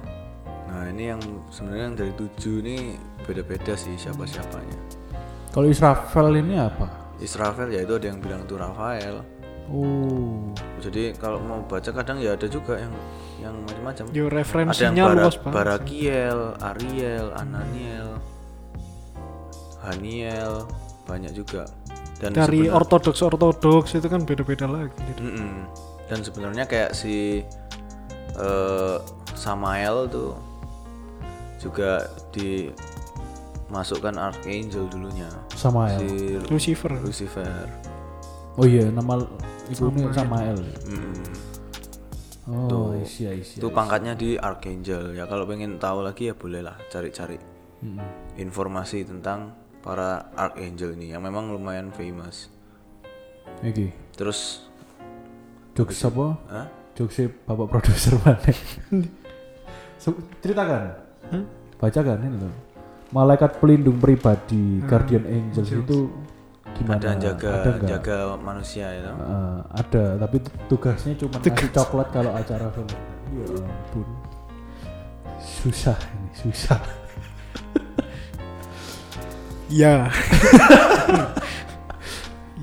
Nah 0.66 0.90
ini 0.90 1.14
yang 1.14 1.22
sebenarnya 1.48 1.86
yang 1.88 1.98
dari 1.98 2.14
tujuh 2.16 2.56
ini 2.60 2.78
beda-beda 3.24 3.74
sih 3.74 3.96
siapa-siapanya. 3.96 4.78
kalau 5.50 5.72
Israfel 5.72 6.36
ini 6.36 6.60
apa 6.60 6.90
Israfel 7.18 7.72
ya 7.72 7.80
itu 7.80 7.96
ada 7.96 8.12
yang 8.12 8.20
bilang 8.20 8.44
itu 8.44 8.60
Rafael. 8.60 9.24
oh 9.72 10.52
Jadi 10.84 11.16
kalau 11.16 11.40
mau 11.40 11.64
baca 11.64 11.90
kadang 11.90 12.20
ya 12.20 12.36
ada 12.36 12.46
juga 12.46 12.76
yang 12.76 12.92
yang 13.40 13.56
macam-macam. 13.64 14.04
Yo 14.12 14.12
Ada 14.12 14.20
yang 14.20 14.30
referensinya 14.36 15.04
Bara- 15.08 15.16
luas 15.16 15.36
banget. 15.40 15.56
Barakiel, 15.56 16.40
Ariel, 16.60 17.28
Ananiel, 17.34 18.10
Haniel, 19.82 20.54
banyak 21.06 21.32
juga. 21.32 21.70
Dan 22.20 22.32
Dari 22.32 22.68
ortodoks 22.68 23.22
ortodoks 23.22 23.92
itu 23.96 24.08
kan 24.08 24.24
beda-beda 24.24 24.66
lagi. 24.66 24.96
Gitu. 25.14 25.22
Mm-mm. 25.24 25.68
Dan 26.06 26.22
sebenarnya 26.22 26.66
kayak 26.66 26.94
si 26.94 27.42
eh, 28.36 28.98
Samael 29.34 30.06
tuh 30.08 30.38
juga 31.58 32.06
dimasukkan 32.30 34.16
archangel 34.16 34.86
dulunya 34.86 35.26
Samael. 35.52 35.98
si 35.98 36.10
Lucifer 36.46 36.92
Lucifer 36.96 37.66
Oh 38.56 38.64
iya, 38.64 38.88
nama 38.88 39.20
itu 39.68 39.84
nih 39.90 40.08
Samael. 40.14 40.56
Mm, 40.86 41.26
Oh, 42.46 42.94
iya 42.94 43.34
iya. 43.34 43.42
itu 43.42 43.68
pangkatnya 43.68 44.14
di 44.14 44.38
archangel 44.38 45.12
ya 45.12 45.26
kalau 45.26 45.50
pengen 45.50 45.82
tahu 45.82 46.06
lagi 46.06 46.30
ya 46.30 46.38
bolehlah 46.38 46.78
cari-cari 46.88 47.42
Mm-mm. 47.82 48.06
informasi 48.38 49.02
tentang 49.02 49.50
para 49.82 50.30
archangel 50.32 50.94
ini 50.94 51.10
yang 51.10 51.26
memang 51.26 51.50
lumayan 51.50 51.90
famous 51.90 52.54
Iki. 53.60 53.90
terus 54.14 54.62
Jokes 55.76 56.00
apa? 56.02 56.26
Hah? 56.48 56.66
Jokes 56.96 57.18
bapak 57.44 57.68
produser 57.68 58.16
mana? 58.24 58.40
Ceritakan. 60.42 60.82
Bacakan 61.76 62.18
ini 62.24 62.38
loh. 62.40 62.54
Malaikat 63.12 63.60
pelindung 63.60 63.98
pribadi, 63.98 64.82
guardian 64.84 65.24
angels 65.26 65.70
itu 65.70 66.10
gimana? 66.76 67.00
ada 67.00 67.08
yang 67.08 67.22
jaga 67.22 67.50
Ada 67.54 67.70
nggak? 67.72 67.88
jaga 67.88 68.18
manusia 68.36 68.86
ya 68.88 69.02
toh? 69.06 69.16
Eh, 69.16 69.60
ada, 69.72 70.04
tapi 70.20 70.36
tu- 70.42 70.56
tugasnya 70.68 71.14
cuma 71.16 71.34
ngasih 71.38 71.72
coklat 71.72 72.08
kalau 72.12 72.32
acara 72.34 72.68
film. 72.72 72.90
Ya 73.32 73.46
ampun. 73.56 74.08
Susah 75.40 75.98
ini, 76.12 76.30
susah. 76.34 76.80
ya 79.66 80.06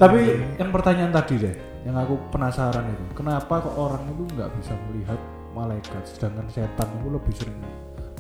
Tapi 0.01 0.21
yang 0.57 0.71
pertanyaan 0.71 1.13
tadi 1.13 1.35
deh, 1.39 1.55
yang 1.83 1.97
aku 1.99 2.15
penasaran 2.31 2.87
itu, 2.87 3.05
kenapa 3.19 3.59
kok 3.59 3.75
orang 3.75 4.03
itu 4.11 4.23
nggak 4.39 4.51
bisa 4.59 4.73
melihat 4.91 5.21
malaikat, 5.53 6.03
sedangkan 6.07 6.47
setan 6.49 6.89
itu 7.03 7.09
lebih 7.11 7.35
sering 7.35 7.59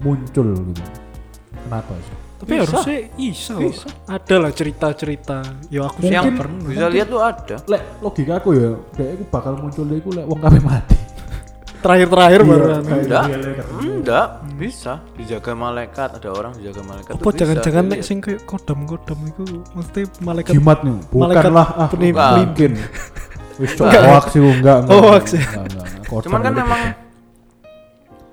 muncul 0.02 0.48
gitu? 0.72 0.84
Kenapa 1.52 1.94
sih? 2.02 2.32
tapi 2.42 2.58
harusnya 2.58 2.98
iso 3.22 3.54
ada 4.10 4.34
lah 4.42 4.50
cerita-cerita. 4.50 5.46
Ya 5.70 5.86
aku 5.86 6.02
sih 6.02 6.10
yang 6.10 6.34
pernah. 6.34 6.66
Bisa 6.66 6.90
lihat 6.90 7.06
tuh 7.06 7.22
ada. 7.22 7.56
Lek 7.70 7.82
logika 8.02 8.42
aku 8.42 8.50
ya, 8.58 8.74
dia 8.98 9.14
itu 9.14 9.22
bakal 9.30 9.54
muncul 9.62 9.86
deh, 9.86 10.02
lek 10.02 10.26
wong 10.26 10.40
kabeh 10.42 10.58
mati. 10.58 10.98
terakhir-terakhir 11.82 12.40
baru 12.46 12.62
Iya, 12.62 12.78
kayak 12.78 13.02
enggak. 13.02 13.24
enggak. 13.82 14.26
Bisa. 14.54 14.92
Dijaga 15.18 15.52
malaikat 15.58 16.08
ada 16.14 16.30
orang 16.30 16.52
dijaga 16.54 16.82
malaikat 16.86 17.12
apa 17.18 17.22
bisa 17.26 17.38
jangan-jangan 17.42 17.84
nek 17.90 18.00
sing 18.06 18.18
kayak 18.22 18.40
kodam-kodam 18.46 19.18
itu 19.26 19.44
mesti 19.74 20.00
malaikat 20.22 20.52
Jimat 20.54 20.78
nih, 20.86 20.94
Malaikat 21.10 21.50
ah, 21.50 21.88
nggak 21.90 22.30
mungkin. 22.38 22.70
Enggak. 23.58 24.02
hoax 24.08 24.26
sih 24.32 24.40
enggak 24.40 24.76
enggak. 24.84 24.94
Oh, 24.96 25.00
hoax. 25.12 25.24
Enggak, 25.34 25.64
enggak, 25.68 25.86
enggak. 25.86 26.22
Cuman 26.24 26.40
kan 26.40 26.52
itu- 26.52 26.60
memang 26.64 26.80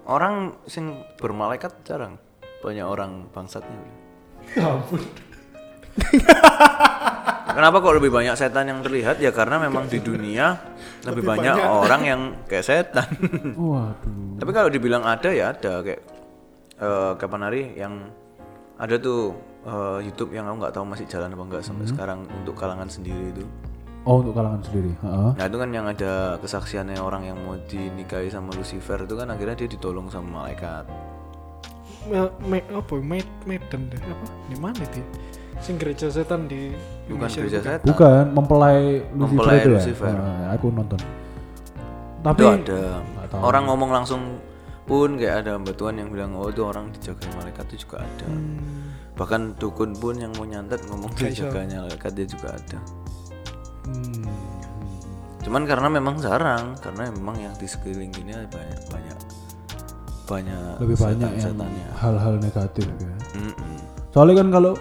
orang 0.09 0.33
sing 0.65 0.85
bermalaikat 1.21 1.71
jarang 1.85 2.17
banyak 2.59 2.83
orang 2.83 3.29
bangsatnya 3.31 3.77
Ya 4.57 4.65
ampun. 4.67 4.99
Kenapa 7.49 7.81
kok 7.81 7.95
lebih 7.97 8.11
banyak 8.13 8.35
setan 8.39 8.71
yang 8.71 8.79
terlihat? 8.79 9.19
Ya 9.19 9.33
karena 9.35 9.59
memang 9.59 9.89
di 9.89 9.99
dunia 9.99 10.55
lebih, 11.03 11.27
banyak, 11.27 11.55
orang 11.59 12.01
yang 12.05 12.21
kayak 12.47 12.65
setan. 12.65 13.09
Waduh. 13.59 14.39
Tapi 14.39 14.51
kalau 14.53 14.69
dibilang 14.71 15.03
ada 15.03 15.29
ya 15.33 15.51
ada 15.51 15.83
kayak 15.83 16.01
eh, 16.79 17.11
kapan 17.19 17.41
hari 17.43 17.61
yang 17.75 18.09
ada 18.79 18.95
tuh 18.95 19.35
eh, 19.65 19.99
YouTube 20.07 20.31
yang 20.31 20.47
aku 20.47 20.55
nggak 20.65 20.73
tahu 20.77 20.85
masih 20.87 21.05
jalan 21.09 21.35
apa 21.35 21.43
enggak 21.45 21.63
sampai 21.65 21.85
sekarang 21.89 22.19
untuk 22.31 22.55
kalangan 22.55 22.87
sendiri 22.87 23.33
itu. 23.33 23.43
Oh 24.01 24.23
untuk 24.23 24.31
kalangan 24.31 24.63
sendiri. 24.63 24.95
Heeh. 24.95 25.29
Nah 25.35 25.45
itu 25.45 25.57
kan 25.57 25.69
yang 25.69 25.85
ada 25.85 26.11
kesaksiannya 26.39 26.97
orang 26.97 27.23
yang 27.25 27.37
mau 27.37 27.59
dinikahi 27.59 28.27
sama 28.27 28.55
Lucifer 28.55 28.95
itu 28.99 29.13
kan 29.13 29.27
akhirnya 29.27 29.55
dia 29.55 29.69
ditolong 29.69 30.07
sama 30.07 30.43
malaikat. 30.43 30.87
Me- 32.07 32.31
me- 32.41 32.67
apa 32.71 32.95
Med 32.97 33.27
Medan 33.43 33.91
deh 33.91 33.99
apa 33.99 34.25
di 34.47 34.55
mana 34.55 34.79
itu 34.79 35.03
sing 35.59 35.75
gereja 35.75 36.07
setan 36.07 36.47
di 36.47 36.71
Bukan 37.05 37.27
Indonesia 37.27 37.39
gereja 37.43 37.57
itu. 37.59 37.67
setan. 37.67 37.85
Bukan 37.85 38.23
mempelai 38.31 38.79
Lucifer 39.11 39.19
Mempelai 39.35 39.55
itu 39.57 39.69
ya. 39.69 39.77
Lucifer. 39.77 40.13
Nah, 40.15 40.43
aku 40.55 40.65
nonton. 40.71 40.99
Tapi 42.19 42.41
itu 42.41 42.47
ada 42.47 42.81
orang 43.35 43.63
ngomong 43.67 43.91
langsung 43.91 44.21
pun 44.83 45.15
kayak 45.15 45.45
ada 45.45 45.53
mbak 45.55 45.75
Tuhan 45.75 45.95
yang 45.95 46.09
bilang 46.09 46.33
oh 46.33 46.49
itu 46.49 46.63
orang 46.63 46.89
dijaga 46.89 47.27
malaikat 47.35 47.67
itu 47.69 47.85
juga 47.85 48.01
ada. 48.01 48.25
Hmm, 48.25 48.95
Bahkan 49.13 49.59
dukun 49.59 49.91
pun 49.93 50.15
yang 50.17 50.31
mau 50.33 50.43
nyantet 50.43 50.81
ngomong 50.87 51.11
dijaganya 51.13 51.85
malaikat 51.85 52.11
dia 52.15 52.25
juga 52.25 52.55
ada. 52.55 52.79
Hmm. 53.89 54.25
Cuman 55.41 55.63
karena 55.65 55.87
memang 55.89 56.15
jarang, 56.21 56.77
karena 56.77 57.09
memang 57.09 57.35
yang 57.41 57.53
di 57.57 57.65
sekeliling 57.65 58.13
ini 58.21 58.37
banyak 58.47 58.81
banyak 58.93 59.19
banyak 60.29 60.77
lebih 60.77 60.93
banyak 60.93 61.25
yang 61.25 61.41
setan-setannya. 61.41 61.87
hal-hal 61.97 62.33
negatif 62.37 62.85
ya. 62.85 63.15
Mm-mm. 63.33 63.73
Soalnya 64.13 64.45
kan 64.45 64.47
kalau 64.53 64.73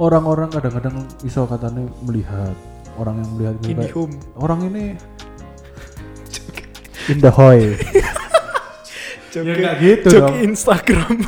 orang-orang 0.00 0.48
kadang-kadang 0.48 0.96
iso 1.28 1.44
katanya 1.44 1.84
melihat 2.08 2.56
orang 2.96 3.20
yang 3.20 3.30
melihat 3.36 3.54
kayak, 3.60 3.92
home 3.92 4.16
orang 4.40 4.60
ini 4.72 4.96
in 7.12 7.20
the 7.20 7.28
hoy. 7.28 7.76
Joke, 9.28 9.44
nggak 9.44 9.76
gitu 9.84 10.08
dong. 10.24 10.40
Instagram 10.40 11.20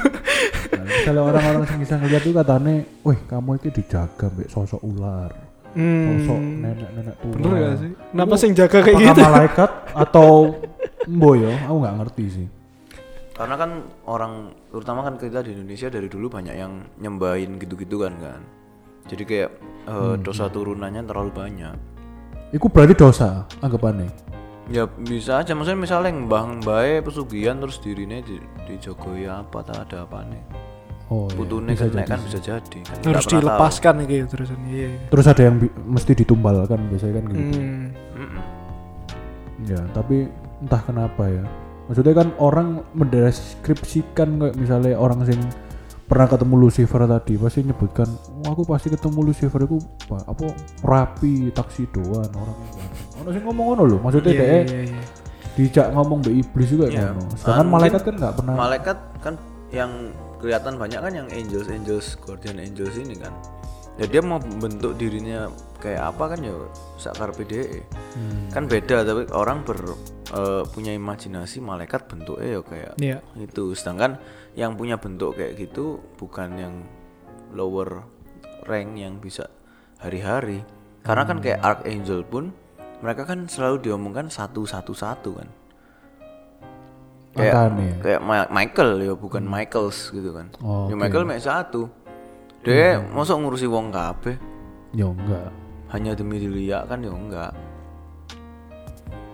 Nah, 0.73 0.85
misalnya 0.89 1.21
orang-orang 1.21 1.69
yang 1.69 1.81
bisa 1.85 1.95
ngeliat 2.01 2.23
itu 2.25 2.33
katanya, 2.33 2.75
wih 3.05 3.21
kamu 3.29 3.61
itu 3.61 3.69
dijaga 3.77 4.33
mbak 4.33 4.49
sosok 4.49 4.81
ular, 4.81 5.37
sosok 5.77 6.39
hmm, 6.39 6.61
nenek-nenek 6.67 7.15
tua. 7.23 7.33
bener 7.39 7.51
gak 7.55 7.77
sih 7.79 7.91
kenapa 8.11 8.35
sing 8.35 8.51
jaga 8.59 8.79
kayak 8.83 8.97
Apakah 8.99 9.07
gitu 9.07 9.21
malaikat 9.23 9.71
atau 9.95 10.31
mbo 11.09 11.31
yo? 11.37 11.53
Aku 11.69 11.77
nggak 11.81 11.97
ngerti 12.03 12.25
sih. 12.29 12.47
Karena 13.35 13.57
kan 13.57 13.71
orang 14.05 14.53
terutama 14.69 15.01
kan 15.01 15.17
kita 15.17 15.41
di 15.41 15.57
Indonesia 15.57 15.89
dari 15.89 16.09
dulu 16.13 16.29
banyak 16.29 16.55
yang 16.57 16.85
nyembahin 17.01 17.57
gitu-gitu 17.57 18.05
kan 18.05 18.15
kan. 18.21 18.41
Jadi 19.09 19.23
kayak 19.25 19.51
eh, 19.89 20.15
dosa 20.21 20.53
turunannya 20.53 21.03
terlalu 21.09 21.33
banyak. 21.33 21.77
Iku 22.53 22.69
berarti 22.69 22.95
dosa 22.99 23.49
anggapannya. 23.65 24.13
Ya 24.71 24.87
bisa 24.87 25.43
aja 25.43 25.57
maksudnya 25.57 25.83
misalnya 25.83 26.15
mbah 26.15 26.63
mbae 26.63 27.03
pesugihan 27.03 27.59
terus 27.59 27.83
dirine 27.83 28.23
di, 28.23 28.39
dijogoi 28.71 29.27
apa 29.27 29.65
tak 29.65 29.89
ada 29.89 30.05
apa 30.05 30.21
nih. 30.29 30.45
Oh 31.11 31.27
iya. 31.27 31.35
Putune 31.35 31.71
bisa 31.71 31.85
kena 31.85 31.95
jadi 31.97 32.07
kan 32.07 32.19
sih. 32.19 32.27
bisa 32.27 32.39
jadi 32.41 32.79
kan. 32.81 32.97
harus 33.03 33.03
pernah 33.03 33.27
tahu. 33.27 33.35
dilepaskan 33.37 33.95
gitu 34.05 34.25
terusan 34.29 34.61
iya 34.65 34.89
Terus 35.07 35.27
ada 35.27 35.43
yang 35.43 35.57
bi- 35.59 35.75
mesti 35.85 36.13
ditumbalkan 36.15 36.79
biasanya 36.87 37.13
kan 37.17 37.25
gitu. 37.27 37.41
hmm. 37.53 37.85
Mm-mm. 38.15 38.43
Ya, 39.63 39.81
tapi 39.91 40.17
entah 40.59 40.81
kenapa 40.81 41.23
ya. 41.27 41.45
Maksudnya 41.85 42.15
kan 42.15 42.29
orang 42.39 42.69
mendeskripsikan 42.95 44.39
kayak 44.39 44.55
misalnya 44.55 44.95
orang 44.95 45.21
sing 45.25 45.37
pernah 46.03 46.27
ketemu 46.27 46.55
Lucifer 46.61 47.03
tadi 47.05 47.35
pasti 47.37 47.61
nyebutkan, 47.63 48.09
"Wah, 48.41 48.51
aku 48.51 48.63
pasti 48.65 48.89
ketemu 48.89 49.19
Lucifer 49.25 49.61
itu 49.61 49.79
apa, 50.05 50.23
apa 50.25 50.45
rapi 50.81 51.51
taksidoan 51.51 52.31
orangnya 52.31 52.71
kan." 52.73 52.89
Ono 53.17 53.29
sing 53.29 53.43
ngomong 53.43 53.65
ngono 53.69 53.83
lho, 53.85 53.97
maksudnya 53.99 54.33
Iya, 54.33 54.41
dia 54.41 54.59
iya, 54.65 54.81
iya. 54.87 55.03
dijak 55.53 55.87
ngomong 55.91 56.19
be 56.21 56.31
iblis 56.33 56.69
juga 56.69 56.87
Iya. 56.89 57.11
ngono. 57.11 57.31
Sedangkan 57.35 57.61
Ah, 57.61 57.73
malaikat 57.73 58.01
kan 58.01 58.15
nggak 58.17 58.35
pernah. 58.37 58.55
Malaikat 58.57 58.99
kan 59.21 59.35
yang 59.71 59.91
kelihatan 60.41 60.81
banyak 60.81 61.01
kan 61.01 61.13
yang 61.13 61.29
angels 61.31 61.69
angels 61.69 62.17
guardian 62.19 62.59
angels 62.59 62.97
ini 62.97 63.15
kan. 63.15 63.31
Ya 64.01 64.09
dia 64.09 64.25
mau 64.25 64.41
bentuk 64.41 64.97
dirinya 64.97 65.53
kayak 65.77 66.17
apa 66.17 66.33
kan 66.33 66.41
ya 66.41 66.57
sakar 66.97 67.37
PDE. 67.37 67.85
Hmm. 68.17 68.49
Kan 68.49 68.65
beda 68.65 69.05
tapi 69.05 69.29
orang 69.31 69.61
ber 69.63 69.77
eh, 70.33 70.63
punya 70.73 70.97
imajinasi 70.97 71.61
malaikat 71.61 72.09
bentuknya 72.09 72.49
ya 72.57 72.61
kayak 72.65 72.93
Iya. 72.97 73.19
itu. 73.37 73.77
Sedangkan 73.77 74.17
yang 74.57 74.75
punya 74.81 74.97
bentuk 74.97 75.37
kayak 75.37 75.61
gitu 75.61 76.01
bukan 76.17 76.49
yang 76.57 76.75
lower 77.53 78.03
rank 78.65 78.97
yang 78.97 79.21
bisa 79.21 79.47
hari-hari. 80.01 80.65
Karena 81.05 81.25
kan 81.29 81.39
kayak 81.41 81.61
archangel 81.61 82.25
pun 82.25 82.53
mereka 83.01 83.25
kan 83.25 83.49
selalu 83.49 83.85
diomongkan 83.91 84.29
satu 84.33 84.65
satu 84.65 84.93
satu 84.97 85.37
kan. 85.41 85.49
Kayak 87.31 87.55
Makanya. 87.55 87.95
kayak 88.03 88.21
Ma- 88.21 88.51
Michael 88.51 88.91
ya 89.01 89.15
bukan 89.15 89.43
Michaels 89.43 90.11
gitu 90.11 90.31
kan. 90.31 90.51
Oh, 90.61 90.91
ya. 90.91 90.95
Michael 90.95 91.25
mek 91.25 91.39
satu. 91.39 91.87
Dia 92.61 93.01
mosok 93.01 93.41
ngurusi 93.41 93.65
wong 93.65 93.89
kabeh 93.89 94.37
Ya 94.93 95.07
enggak. 95.07 95.49
hanya 95.89 96.13
demi 96.13 96.37
dilihat 96.37 96.87
kan 96.87 97.01
ya 97.01 97.09
enggak. 97.09 97.53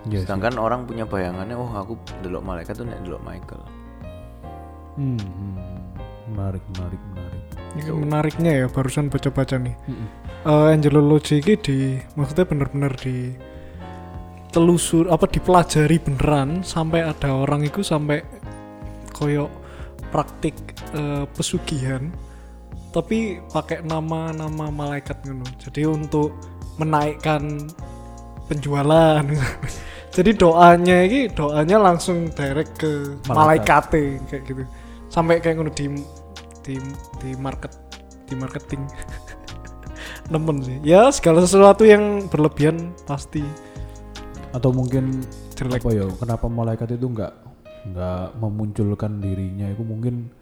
Ya 0.07 0.20
sih. 0.20 0.28
Sedangkan 0.28 0.55
orang 0.57 0.84
punya 0.84 1.03
bayangannya 1.03 1.57
oh 1.57 1.66
aku 1.68 1.97
delok 2.20 2.44
malaikat 2.44 2.76
tuh 2.76 2.86
nek 2.86 3.03
delok 3.03 3.24
Michael. 3.24 3.62
Hmm, 4.94 5.18
hmm. 5.18 5.57
Menarik, 6.26 6.62
menarik, 6.70 7.01
menarik. 7.11 7.42
Ini 7.76 7.80
menariknya 7.92 8.53
ya 8.55 8.66
barusan 8.66 9.09
baca-baca 9.09 9.61
nih 9.61 9.76
Mm-mm. 9.84 10.09
Eh, 10.42 10.66
angelology 10.72 11.38
ini 11.38 11.55
di 11.57 11.78
maksudnya 12.14 12.49
bener-bener 12.49 12.92
di 12.97 13.36
telusur 14.57 15.12
apa 15.12 15.28
dipelajari 15.28 16.00
beneran 16.00 16.64
sampai 16.64 17.04
ada 17.04 17.36
orang 17.36 17.68
itu 17.68 17.84
sampai 17.84 18.24
koyo 19.12 19.52
praktik 20.09 20.57
eh, 20.96 21.28
pesugihan 21.36 22.09
tapi 22.96 23.44
pakai 23.52 23.84
nama-nama 23.84 24.72
malaikat 24.72 25.20
gitu 25.20 25.44
jadi 25.68 25.92
untuk 25.92 26.32
menaikkan 26.80 27.68
penjualan. 28.46 29.24
Jadi 30.16 30.30
doanya 30.32 31.04
ini 31.04 31.28
doanya 31.28 31.76
langsung 31.76 32.32
direct 32.32 32.80
ke 32.80 33.20
Malaikat. 33.28 33.92
malaikat 33.92 34.24
kayak 34.32 34.42
gitu. 34.48 34.62
Sampai 35.12 35.44
kayak 35.44 35.61
ngono 35.61 35.72
di 35.76 35.92
di 36.64 36.80
di 37.20 37.30
market 37.36 37.72
di 38.24 38.32
marketing. 38.32 38.80
Nemen 40.32 40.64
sih. 40.64 40.80
Ya 40.80 41.12
segala 41.12 41.44
sesuatu 41.44 41.84
yang 41.84 42.32
berlebihan 42.32 42.96
pasti 43.04 43.44
atau 44.57 44.72
mungkin 44.72 45.20
jelek 45.52 45.84
apa 45.84 45.90
ya 45.92 46.09
kenapa 46.16 46.48
malaikat 46.48 46.96
itu 46.96 47.12
nggak 47.12 47.32
nggak 47.92 48.24
memunculkan 48.40 49.20
dirinya 49.20 49.68
itu 49.68 49.84
mungkin 49.84 50.32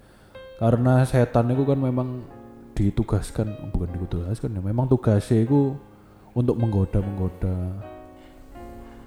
karena 0.63 1.03
setan 1.03 1.51
itu 1.51 1.67
kan 1.67 1.83
memang 1.83 2.23
ditugaskan 2.79 3.75
bukan 3.75 3.91
ditugaskan 3.99 4.55
ya 4.55 4.63
memang 4.63 4.87
tugasnya 4.87 5.43
itu 5.43 5.75
untuk 6.31 6.55
menggoda 6.59 7.03
menggoda 7.03 7.57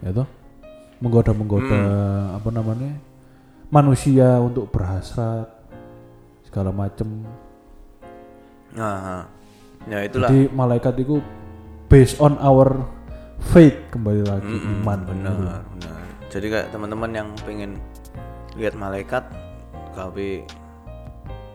ya 0.04 0.12
toh? 0.12 0.28
Menggoda 0.98 1.32
menggoda 1.32 1.82
apa 2.36 2.50
namanya 2.52 2.92
manusia 3.70 4.40
untuk 4.42 4.72
berhasrat 4.72 5.46
segala 6.48 6.72
macem. 6.74 7.28
Nah, 8.74 9.28
ya 9.86 10.08
itulah. 10.08 10.30
jadi 10.32 10.50
malaikat 10.52 10.94
itu 11.04 11.22
based 11.86 12.18
on 12.18 12.40
our 12.42 12.97
faith 13.40 13.78
kembali 13.90 14.22
lagi 14.24 14.46
Mm-mm, 14.48 14.82
iman 14.82 15.00
benar, 15.04 15.36
benar. 15.36 15.62
Jadi 16.28 16.46
kayak 16.48 16.68
teman-teman 16.70 17.12
yang 17.14 17.30
pengen 17.42 17.80
lihat 18.54 18.74
malaikat, 18.74 19.24
tapi 19.94 20.44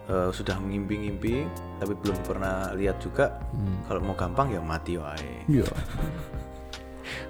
eh, 0.07 0.31
sudah 0.31 0.57
mengimpi-impi, 0.57 1.45
tapi 1.77 1.93
belum 1.95 2.19
pernah 2.23 2.73
lihat 2.73 2.99
juga. 2.99 3.37
Hmm. 3.53 3.85
Kalau 3.85 4.01
mau 4.01 4.15
gampang 4.15 4.49
ya 4.49 4.61
mati 4.61 4.97
wae. 4.97 5.45
iya 5.47 5.67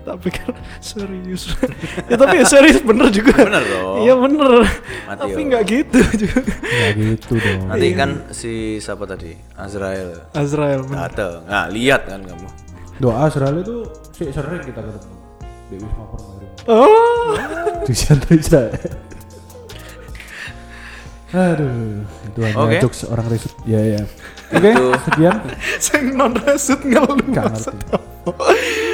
tapi 0.03 0.30
kan 0.30 0.50
serius 0.78 1.55
ya 2.11 2.14
tapi 2.14 2.38
ya 2.38 2.46
serius 2.46 2.82
bener 2.82 3.07
juga 3.09 3.38
Bener 3.38 3.62
dong. 3.62 4.03
iya 4.03 4.14
bener 4.14 4.62
Mati 5.07 5.20
tapi 5.20 5.40
nggak 5.42 5.62
gitu 5.64 5.98
juga 6.18 6.38
nggak 6.42 6.92
gitu 7.03 7.32
dong 7.38 7.61
Nanti 7.70 7.86
kan 7.92 8.11
si 8.30 8.53
siapa 8.78 9.07
tadi? 9.07 9.30
Azrael 9.55 10.26
Azrael 10.34 10.82
dateng. 10.86 11.46
Nah, 11.46 11.66
lihat 11.66 12.03
kan 12.05 12.18
kamu. 12.20 12.46
doa 12.98 13.26
Israel 13.26 13.57
itu 13.59 13.78
sih 14.22 14.30
sering 14.30 14.62
kita 14.62 14.80
ketemu. 14.80 15.16
Di 15.66 15.74
Wisma 15.82 16.04
Permai 16.14 16.46
oh. 16.70 17.34
Di 17.82 17.94
santai 17.96 18.38
Israel 18.38 18.70
aduh 21.32 22.04
itu 22.28 22.38
hanya 22.44 22.60
Oke. 22.60 22.76
jokes 22.84 23.08
orang 23.08 23.24
resut. 23.32 23.52
Ya 23.64 23.80
ya. 23.80 24.02
Oke 24.52 24.70
sekian. 25.08 25.36
Sing 25.80 26.12
non 26.12 26.36
resut 26.36 26.80
ngeluh 26.84 27.16
Gak 27.32 27.56
ngerti. 27.56 27.76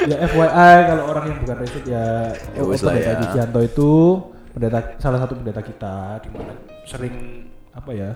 ya 0.06 0.16
FYI 0.24 0.76
kalau 0.86 1.04
orang 1.10 1.24
yang 1.34 1.38
bukan 1.42 1.56
resut 1.58 1.84
ya, 1.84 2.32
Ya 2.54 2.62
wis 2.62 2.80
lah 2.86 2.94
pendeta 2.94 3.26
ya. 3.34 3.62
Itu 3.66 3.90
pendeta 4.54 4.78
salah 5.02 5.18
satu 5.26 5.34
pendeta 5.34 5.60
kita 5.66 6.22
di 6.22 6.28
mana 6.30 6.54
sering 6.86 7.14
apa 7.74 7.90
ya 7.90 8.10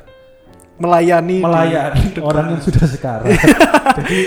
melayani 0.80 1.42
melayani 1.42 2.02
orang 2.22 2.56
yang 2.56 2.62
sudah 2.62 2.86
sekarang. 2.86 3.26
Jadi 3.98 4.18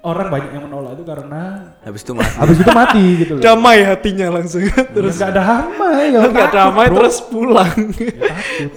orang 0.00 0.28
banyak 0.28 0.50
yang 0.50 0.64
menolak 0.64 0.92
itu 0.94 1.04
karena 1.04 1.42
Habis 1.80 2.00
itu 2.02 2.12
mati. 2.12 2.34
habis 2.36 2.56
itu 2.56 2.70
mati 2.72 3.04
gitu 3.18 3.32
loh 3.36 3.42
damai 3.42 3.78
hatinya 3.82 4.26
langsung 4.32 4.64
terus 4.64 4.88
terus 4.90 5.14
nggak 5.16 5.30
ada 5.32 5.42
hama 5.44 5.88
ya 6.00 6.20
nggak 6.24 6.32
takut, 6.32 6.56
damai 6.56 6.86
bro. 6.88 6.96
terus 7.00 7.16
pulang 7.22 7.76
Ya, 8.00 8.12
takut. 8.24 8.72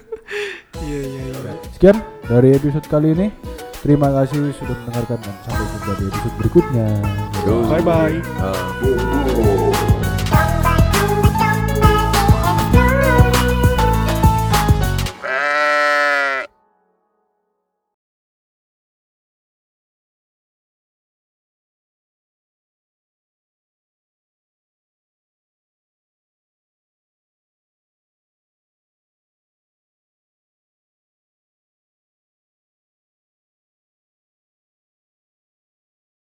iya 0.84 1.00
iya 1.02 1.22
iya 1.26 1.52
Sekian 1.74 1.96
dari 2.22 2.48
episode 2.52 2.86
kali 2.86 3.10
ini. 3.10 3.28
Terima 3.80 4.12
kasih 4.12 4.52
sudah 4.52 4.76
mendengarkan 4.76 5.16
dan 5.18 5.34
sampai 5.42 5.64
jumpa 5.66 5.92
di 5.96 6.04
episode 6.06 6.34
berikutnya. 6.36 6.88
Bye 7.66 7.80
bye 7.80 8.16
Eh, 8.20 9.69